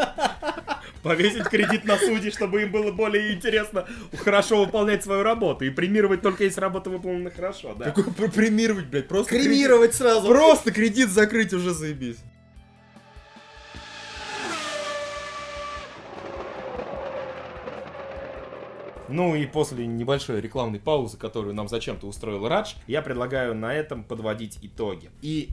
Повесить 1.03 1.45
кредит 1.49 1.85
на 1.85 1.99
судей, 1.99 2.31
чтобы 2.31 2.63
им 2.63 2.73
было 2.73 2.91
более 2.91 3.35
интересно 3.35 3.87
хорошо 4.17 4.65
выполнять 4.65 5.05
свою 5.05 5.23
работу. 5.23 5.65
И 5.67 5.71
премировать 5.71 6.23
только 6.23 6.45
если 6.45 6.61
работа 6.63 6.89
выполнена 6.89 7.31
хорошо, 7.31 7.75
да. 7.79 7.91
Какой 7.91 8.05
пр- 8.13 8.31
премировать, 8.31 8.87
блядь, 8.87 9.07
просто 9.09 9.31
Кремировать 9.37 9.95
сразу. 9.95 10.23
кредит- 10.23 10.37
Просто 10.39 10.73
кредит 10.73 11.09
закрыть 11.11 11.53
уже 11.53 11.73
заебись. 11.75 12.17
Ну 19.09 19.35
и 19.35 19.45
после 19.47 19.87
небольшой 19.87 20.41
рекламной 20.41 20.81
паузы, 20.81 21.19
которую 21.19 21.55
нам 21.55 21.69
зачем-то 21.69 22.07
устроил 22.07 22.49
Радж, 22.49 22.73
я 22.87 23.03
предлагаю 23.03 23.55
на 23.55 23.75
этом 23.75 24.03
подводить 24.03 24.59
итоги. 24.63 25.11
И 25.21 25.51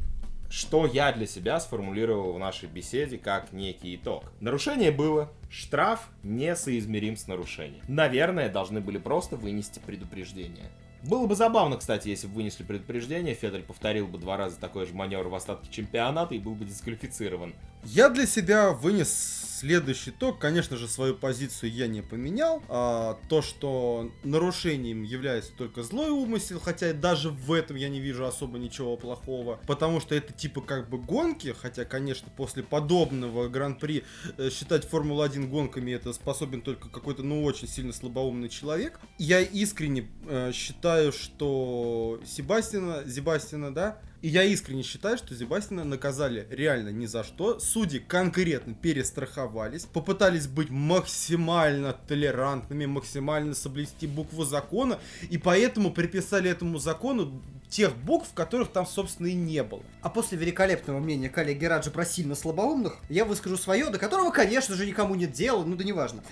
что 0.52 0.86
я 0.86 1.14
для 1.14 1.26
себя 1.26 1.60
сформулировал 1.62 2.34
в 2.34 2.40
нашей 2.40 2.68
беседе 2.68 3.18
как 3.18 3.54
некий 3.54 3.96
итог. 3.96 4.26
Нарушение 4.42 4.92
было, 4.92 5.32
штраф 5.50 6.10
несоизмерим 6.24 7.16
с 7.16 7.28
нарушением. 7.28 7.82
Наверное, 7.88 8.50
должны 8.50 8.82
были 8.82 8.98
просто 8.98 9.38
вынести 9.38 9.80
предупреждение. 9.80 10.70
Было 11.04 11.26
бы 11.26 11.36
забавно, 11.36 11.78
кстати, 11.78 12.10
если 12.10 12.28
бы 12.28 12.36
вынесли 12.36 12.64
предупреждение, 12.64 13.34
Федор 13.34 13.62
повторил 13.62 14.08
бы 14.08 14.20
два 14.20 14.36
раза 14.38 14.60
такой 14.60 14.86
же 14.86 14.93
маневр 14.93 15.30
в 15.30 15.36
остатке 15.36 15.72
чемпионата 15.72 16.36
и 16.36 16.39
был 16.39 16.54
бы 16.54 16.66
дисквалифицирован. 16.66 17.56
Я 17.84 18.09
для 18.09 18.27
себя 18.27 18.71
вынес 18.71 19.41
следующий 19.61 20.09
итог. 20.09 20.39
Конечно 20.39 20.75
же, 20.75 20.88
свою 20.88 21.15
позицию 21.15 21.71
я 21.71 21.88
не 21.88 22.01
поменял. 22.01 22.63
А, 22.67 23.19
то, 23.29 23.41
что 23.41 24.11
нарушением 24.23 25.03
является 25.03 25.51
только 25.53 25.84
злой 25.84 26.09
умысел, 26.09 26.59
хотя 26.59 26.93
даже 26.93 27.29
в 27.29 27.53
этом 27.53 27.75
я 27.75 27.88
не 27.89 27.99
вижу 27.99 28.25
особо 28.25 28.57
ничего 28.57 28.97
плохого. 28.97 29.59
Потому 29.67 29.99
что 29.99 30.15
это 30.15 30.34
типа 30.34 30.61
как 30.61 30.89
бы 30.89 30.97
гонки, 30.97 31.55
хотя, 31.59 31.86
конечно, 31.86 32.27
после 32.36 32.63
подобного 32.63 33.47
гран-при 33.49 34.03
э, 34.38 34.49
считать 34.49 34.88
Формулу-1 34.88 35.47
гонками 35.47 35.91
это 35.91 36.11
способен 36.13 36.61
только 36.61 36.89
какой-то, 36.89 37.21
ну, 37.21 37.43
очень 37.43 37.67
сильно 37.67 37.93
слабоумный 37.93 38.49
человек. 38.49 38.99
Я 39.19 39.41
искренне 39.41 40.07
э, 40.27 40.51
считаю, 40.53 41.11
что 41.11 42.19
Себастина, 42.25 43.03
Себастина, 43.07 43.73
да, 43.73 43.99
и 44.22 44.28
я 44.28 44.43
искренне 44.43 44.84
считаю, 44.84 45.17
что 45.17 45.34
Зебастина 45.34 45.84
наказали 45.84 46.47
реально 46.49 46.89
ни 46.89 47.05
за 47.05 47.24
что. 47.24 47.59
Судьи 47.59 47.99
конкретно 47.99 48.74
перестраховались, 48.74 49.86
попытались 49.86 50.47
быть 50.47 50.69
максимально 50.69 51.93
толерантными, 51.93 52.86
максимально 52.86 53.55
соблюсти 53.55 54.07
букву 54.07 54.43
закона, 54.43 54.99
и 55.30 55.38
поэтому 55.38 55.91
приписали 55.91 56.49
этому 56.49 56.78
закону 56.78 57.41
тех 57.69 57.95
букв, 57.95 58.34
которых 58.34 58.69
там, 58.69 58.86
собственно, 58.86 59.28
и 59.28 59.34
не 59.34 59.63
было. 59.63 59.82
А 60.01 60.09
после 60.09 60.38
великолепного 60.38 60.99
мнения 60.99 61.30
коллеги 61.30 61.65
Раджа 61.65 61.89
про 61.89 62.05
сильно 62.05 62.36
слабоумных, 62.36 62.97
я 63.09 63.26
выскажу 63.26 63.57
свое, 63.57 63.89
до 63.89 63.97
которого, 63.97 64.30
конечно 64.32 64.76
же, 64.76 64.86
никому 64.86 65.15
нет 65.15 65.32
дела, 65.32 65.63
ну 65.63 65.76
да 65.76 65.84
неважно. 65.84 66.24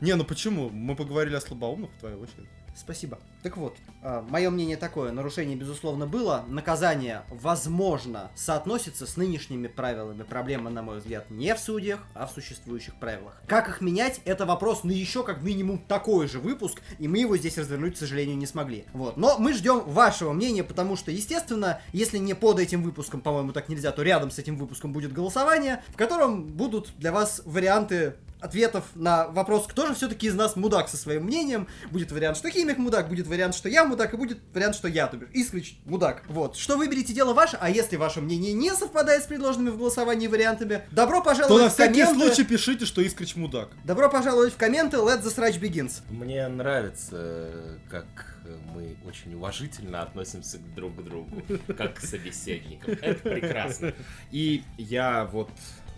Не, 0.00 0.14
ну 0.14 0.24
почему? 0.24 0.70
Мы 0.70 0.96
поговорили 0.96 1.36
о 1.36 1.40
слабоумных, 1.40 1.90
в 1.90 2.00
твою 2.00 2.20
очередь. 2.20 2.48
Спасибо. 2.76 3.18
Так 3.42 3.56
вот, 3.56 3.76
а, 4.02 4.24
мое 4.28 4.50
мнение 4.50 4.76
такое, 4.76 5.10
нарушение, 5.10 5.56
безусловно, 5.56 6.06
было, 6.06 6.44
наказание, 6.48 7.22
возможно, 7.30 8.30
соотносится 8.34 9.06
с 9.06 9.16
нынешними 9.16 9.66
правилами. 9.66 10.24
Проблема, 10.24 10.68
на 10.68 10.82
мой 10.82 10.98
взгляд, 10.98 11.30
не 11.30 11.54
в 11.54 11.58
судьях, 11.58 12.00
а 12.14 12.26
в 12.26 12.32
существующих 12.32 12.94
правилах. 12.96 13.40
Как 13.46 13.68
их 13.68 13.80
менять, 13.80 14.20
это 14.24 14.46
вопрос 14.46 14.84
на 14.84 14.90
еще 14.90 15.22
как 15.22 15.42
минимум 15.42 15.78
такой 15.78 16.28
же 16.28 16.38
выпуск, 16.38 16.82
и 16.98 17.08
мы 17.08 17.18
его 17.18 17.36
здесь 17.36 17.56
развернуть, 17.56 17.94
к 17.94 17.98
сожалению, 17.98 18.36
не 18.36 18.46
смогли. 18.46 18.84
Вот. 18.92 19.16
Но 19.16 19.38
мы 19.38 19.54
ждем 19.54 19.80
вашего 19.80 20.32
мнения, 20.32 20.64
потому 20.64 20.96
что, 20.96 21.10
естественно, 21.10 21.80
если 21.92 22.18
не 22.18 22.34
под 22.34 22.58
этим 22.58 22.82
выпуском, 22.82 23.20
по-моему, 23.20 23.52
так 23.52 23.68
нельзя, 23.68 23.90
то 23.92 24.02
рядом 24.02 24.30
с 24.30 24.38
этим 24.38 24.56
выпуском 24.56 24.92
будет 24.92 25.12
голосование, 25.12 25.82
в 25.88 25.96
котором 25.96 26.44
будут 26.44 26.92
для 26.98 27.12
вас 27.12 27.42
варианты 27.44 28.16
ответов 28.40 28.84
на 28.94 29.28
вопрос, 29.28 29.66
кто 29.66 29.86
же 29.86 29.94
все-таки 29.94 30.26
из 30.26 30.34
нас 30.34 30.56
мудак 30.56 30.88
со 30.88 30.96
своим 30.96 31.24
мнением. 31.24 31.68
Будет 31.90 32.12
вариант, 32.12 32.36
что 32.36 32.50
Химик 32.50 32.78
мудак, 32.78 33.08
будет 33.08 33.26
вариант, 33.26 33.54
что 33.54 33.68
я 33.68 33.84
мудак, 33.84 34.14
и 34.14 34.16
будет 34.16 34.38
вариант, 34.52 34.74
что 34.76 34.88
я, 34.88 35.06
то 35.06 35.16
бишь, 35.16 35.28
Искрич 35.32 35.78
мудак. 35.84 36.22
Вот. 36.28 36.56
Что 36.56 36.76
выберете, 36.76 37.12
дело 37.12 37.34
ваше, 37.34 37.56
а 37.60 37.70
если 37.70 37.96
ваше 37.96 38.20
мнение 38.20 38.52
не 38.52 38.72
совпадает 38.74 39.22
с 39.22 39.26
предложенными 39.26 39.70
в 39.70 39.78
голосовании 39.78 40.26
вариантами, 40.26 40.82
добро 40.90 41.22
пожаловать 41.22 41.56
То 41.56 41.64
на 41.64 41.70
в 41.70 41.74
всякий 41.74 42.00
комменты. 42.00 42.26
случай 42.26 42.44
пишите, 42.44 42.84
что 42.86 43.00
Искрич 43.00 43.36
мудак. 43.36 43.70
Добро 43.84 44.10
пожаловать 44.10 44.52
в 44.52 44.56
комменты, 44.56 44.98
let 44.98 45.22
the 45.22 45.34
srach 45.34 45.58
begins. 45.60 46.02
Мне 46.10 46.46
нравится, 46.48 47.78
как 47.90 48.36
мы 48.74 48.96
очень 49.06 49.34
уважительно 49.34 50.02
относимся 50.02 50.58
друг 50.76 50.96
к 50.96 51.02
другу, 51.02 51.42
как 51.76 51.94
к 51.94 52.00
собеседникам. 52.00 52.94
Это 53.00 53.28
прекрасно. 53.28 53.92
И 54.30 54.62
я 54.78 55.24
вот 55.24 55.50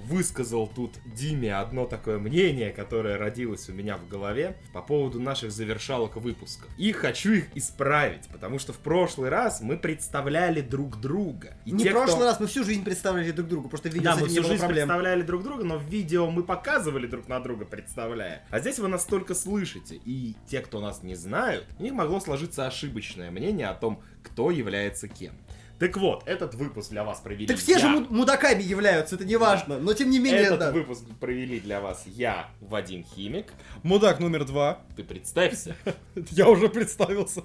высказал 0.04 0.66
тут 0.68 0.92
Диме 1.04 1.54
одно 1.56 1.86
такое 1.86 2.18
мнение, 2.18 2.70
которое 2.70 3.16
родилось 3.16 3.68
у 3.68 3.72
меня 3.72 3.96
в 3.96 4.08
голове 4.08 4.56
по 4.72 4.80
поводу 4.82 5.20
наших 5.20 5.50
завершалок 5.52 6.16
выпусков. 6.16 6.68
И 6.78 6.92
хочу 6.92 7.32
их 7.32 7.44
исправить, 7.56 8.26
потому 8.28 8.58
что 8.58 8.72
в 8.72 8.78
прошлый 8.78 9.30
раз 9.30 9.60
мы 9.60 9.76
представляли 9.76 10.60
друг 10.60 11.00
друга. 11.00 11.54
И 11.64 11.72
не 11.72 11.84
в 11.84 11.90
прошлый 11.90 12.16
кто- 12.16 12.24
раз, 12.26 12.40
мы 12.40 12.46
всю 12.46 12.64
жизнь 12.64 12.84
представляли 12.84 13.30
друг 13.32 13.48
другу, 13.48 13.68
просто 13.68 13.88
видео 13.88 14.04
Да, 14.10 14.16
с 14.16 14.20
мы 14.20 14.26
этим 14.26 14.28
не 14.28 14.34
всю 14.34 14.42
было 14.42 14.50
жизнь 14.52 14.60
проблем. 14.64 14.88
представляли 14.88 15.22
друг 15.22 15.42
друга, 15.42 15.64
но 15.64 15.78
в 15.78 15.84
видео 15.84 16.30
мы 16.30 16.42
показывали 16.42 17.06
друг 17.06 17.28
на 17.28 17.40
друга, 17.40 17.64
представляя. 17.64 18.44
А 18.50 18.60
здесь 18.60 18.78
вы 18.78 18.88
нас 18.88 19.04
только 19.04 19.34
слышите. 19.34 19.96
И 20.04 20.34
те, 20.48 20.60
кто 20.60 20.80
нас 20.80 21.02
не 21.02 21.14
знают, 21.14 21.66
у 21.78 21.82
них 21.82 21.92
могло 21.92 22.20
сложиться 22.20 22.66
ошибочное 22.66 23.30
мнение 23.30 23.66
о 23.68 23.74
том, 23.74 24.02
кто 24.22 24.50
является 24.50 25.08
кем. 25.08 25.32
Так 25.78 25.96
вот, 25.96 26.24
этот 26.26 26.54
выпуск 26.54 26.90
для 26.90 27.04
вас 27.04 27.20
провели 27.20 27.46
Так 27.46 27.56
все 27.58 27.72
я. 27.72 27.78
же 27.78 27.86
муд- 27.88 28.10
мудаками 28.10 28.62
являются, 28.62 29.14
это 29.14 29.24
не 29.24 29.36
важно, 29.36 29.78
но 29.78 29.92
тем 29.94 30.10
не 30.10 30.18
менее, 30.18 30.42
Этот 30.42 30.58
да. 30.58 30.70
выпуск 30.72 31.04
провели 31.20 31.60
для 31.60 31.80
вас 31.80 32.04
я, 32.06 32.48
Вадим 32.60 33.04
Химик. 33.04 33.52
Мудак 33.84 34.18
номер 34.18 34.44
два. 34.44 34.80
Ты 34.96 35.04
представься. 35.04 35.76
Я 36.32 36.48
уже 36.48 36.68
представился. 36.68 37.42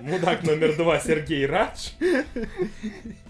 Мудак 0.00 0.42
номер 0.42 0.76
два 0.76 0.98
Сергей 0.98 1.46
Радж. 1.46 1.90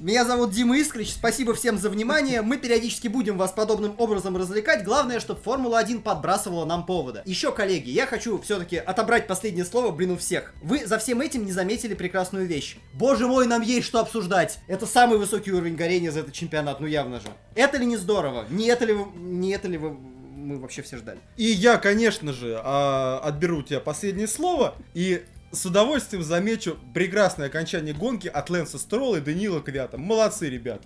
Меня 0.00 0.24
зовут 0.24 0.50
Дима 0.50 0.76
Искрич, 0.78 1.12
спасибо 1.12 1.54
всем 1.54 1.78
за 1.78 1.90
внимание. 1.90 2.42
Мы 2.42 2.56
периодически 2.58 3.08
будем 3.08 3.36
вас 3.36 3.52
подобным 3.52 3.94
образом 3.98 4.36
развлекать. 4.36 4.84
Главное, 4.84 5.20
чтобы 5.20 5.40
Формула-1 5.42 6.00
подбрасывала 6.02 6.64
нам 6.64 6.86
повода. 6.86 7.22
Еще, 7.24 7.52
коллеги, 7.52 7.90
я 7.90 8.06
хочу 8.06 8.40
все-таки 8.40 8.76
отобрать 8.76 9.26
последнее 9.26 9.64
слово, 9.64 9.90
блин, 9.90 10.12
у 10.12 10.16
всех. 10.16 10.54
Вы 10.62 10.86
за 10.86 10.98
всем 10.98 11.20
этим 11.20 11.44
не 11.44 11.52
заметили 11.52 11.94
прекрасную 11.94 12.46
вещь. 12.46 12.76
Боже 12.94 13.26
мой, 13.26 13.46
нам 13.46 13.62
есть 13.62 13.86
что 13.86 14.00
обсуждать. 14.00 14.58
Это 14.68 14.86
самый 14.86 15.18
высокий 15.18 15.52
уровень 15.52 15.76
горения 15.76 16.10
за 16.10 16.20
этот 16.20 16.32
чемпионат, 16.34 16.80
ну 16.80 16.86
явно 16.86 17.20
же. 17.20 17.26
Это 17.54 17.76
ли 17.78 17.86
не 17.86 17.96
здорово? 17.96 18.46
Не 18.50 18.66
это 18.68 18.84
ли, 18.84 18.92
вы- 18.92 19.06
не 19.16 19.50
это 19.52 19.68
ли 19.68 19.78
вы- 19.78 19.96
мы 20.36 20.58
вообще 20.58 20.82
все 20.82 20.98
ждали? 20.98 21.18
И 21.36 21.44
я, 21.44 21.78
конечно 21.78 22.32
же, 22.32 22.60
а, 22.62 23.20
отберу 23.24 23.58
у 23.58 23.62
тебя 23.62 23.80
последнее 23.80 24.28
слово 24.28 24.74
и 24.92 25.22
с 25.54 25.64
удовольствием 25.66 26.22
замечу 26.22 26.76
прекрасное 26.92 27.46
окончание 27.46 27.94
гонки 27.94 28.28
от 28.28 28.50
Лэнса 28.50 28.78
Строла 28.78 29.16
и 29.16 29.20
Данила 29.20 29.60
Квята. 29.60 29.96
Молодцы, 29.98 30.50
ребята. 30.50 30.84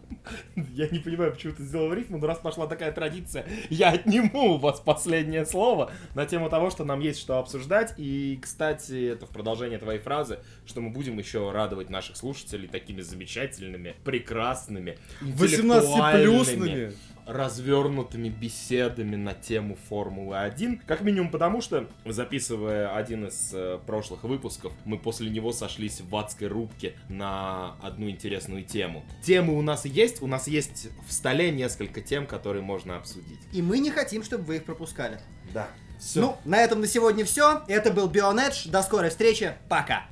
Я 0.75 0.89
не 0.89 0.99
понимаю, 0.99 1.33
почему 1.33 1.55
ты 1.55 1.65
сделал 1.65 1.93
рифму, 1.93 2.19
но 2.19 2.27
раз 2.27 2.39
пошла 2.39 2.67
такая 2.67 2.93
традиция, 2.93 3.47
я 3.71 3.91
отниму 3.91 4.55
у 4.55 4.59
вас 4.59 4.81
последнее 4.81 5.47
слово 5.47 5.91
на 6.15 6.27
тему 6.27 6.51
того, 6.51 6.71
что 6.71 6.85
нам 6.85 7.01
есть 7.01 7.19
что 7.21 7.39
обсуждать. 7.39 7.95
И, 7.97 8.39
кстати, 8.43 9.13
это 9.13 9.27
в 9.27 9.31
продолжение 9.31 9.79
твоей 9.79 10.01
фразы, 10.01 10.41
что 10.67 10.81
мы 10.81 10.91
будем 10.91 11.19
еще 11.19 11.51
радовать 11.51 11.91
наших 11.91 12.17
слушателей 12.17 12.69
такими 12.69 13.01
замечательными, 13.01 13.97
прекрасными, 14.05 14.99
18-плюсными. 15.21 16.95
Развернутыми 17.29 18.31
беседами 18.31 19.15
на 19.15 19.35
тему 19.35 19.77
Формулы-1. 19.89 20.81
Как 20.87 21.03
минимум 21.03 21.31
потому, 21.31 21.61
что, 21.61 21.87
записывая 22.07 22.97
один 22.97 23.27
из 23.27 23.51
э, 23.53 23.79
прошлых 23.87 24.25
выпусков, 24.25 24.73
мы 24.87 24.99
после 24.99 25.29
него 25.29 25.53
сошлись 25.53 26.01
в 26.01 26.17
адской 26.17 26.49
рубке 26.49 26.97
на 27.11 27.77
одну 27.83 28.09
интересную 28.09 28.65
тему. 28.65 29.05
Темы 29.23 29.57
у 29.59 29.63
нас 29.63 29.85
есть, 29.85 30.23
у 30.23 30.27
нас 30.27 30.49
есть 30.49 30.89
в 31.07 31.13
столе 31.13 31.51
несколько 31.51 32.01
тем, 32.01 32.27
которые 32.27 32.63
можно 32.63 32.97
обсудить. 32.97 33.41
И 33.53 33.61
мы 33.61 33.79
не 33.79 33.91
хотим, 33.91 34.25
чтобы 34.25 34.45
вы 34.45 34.57
их 34.57 34.65
пропускали. 34.65 35.21
Да. 35.53 35.69
Все. 36.01 36.21
Ну, 36.21 36.37
на 36.45 36.59
этом 36.59 36.81
на 36.81 36.87
сегодня 36.87 37.25
все. 37.25 37.63
Это 37.69 37.93
был 37.93 38.09
Бионедж. 38.09 38.69
До 38.69 38.83
скорой 38.83 39.11
встречи. 39.11 39.53
Пока. 39.69 40.07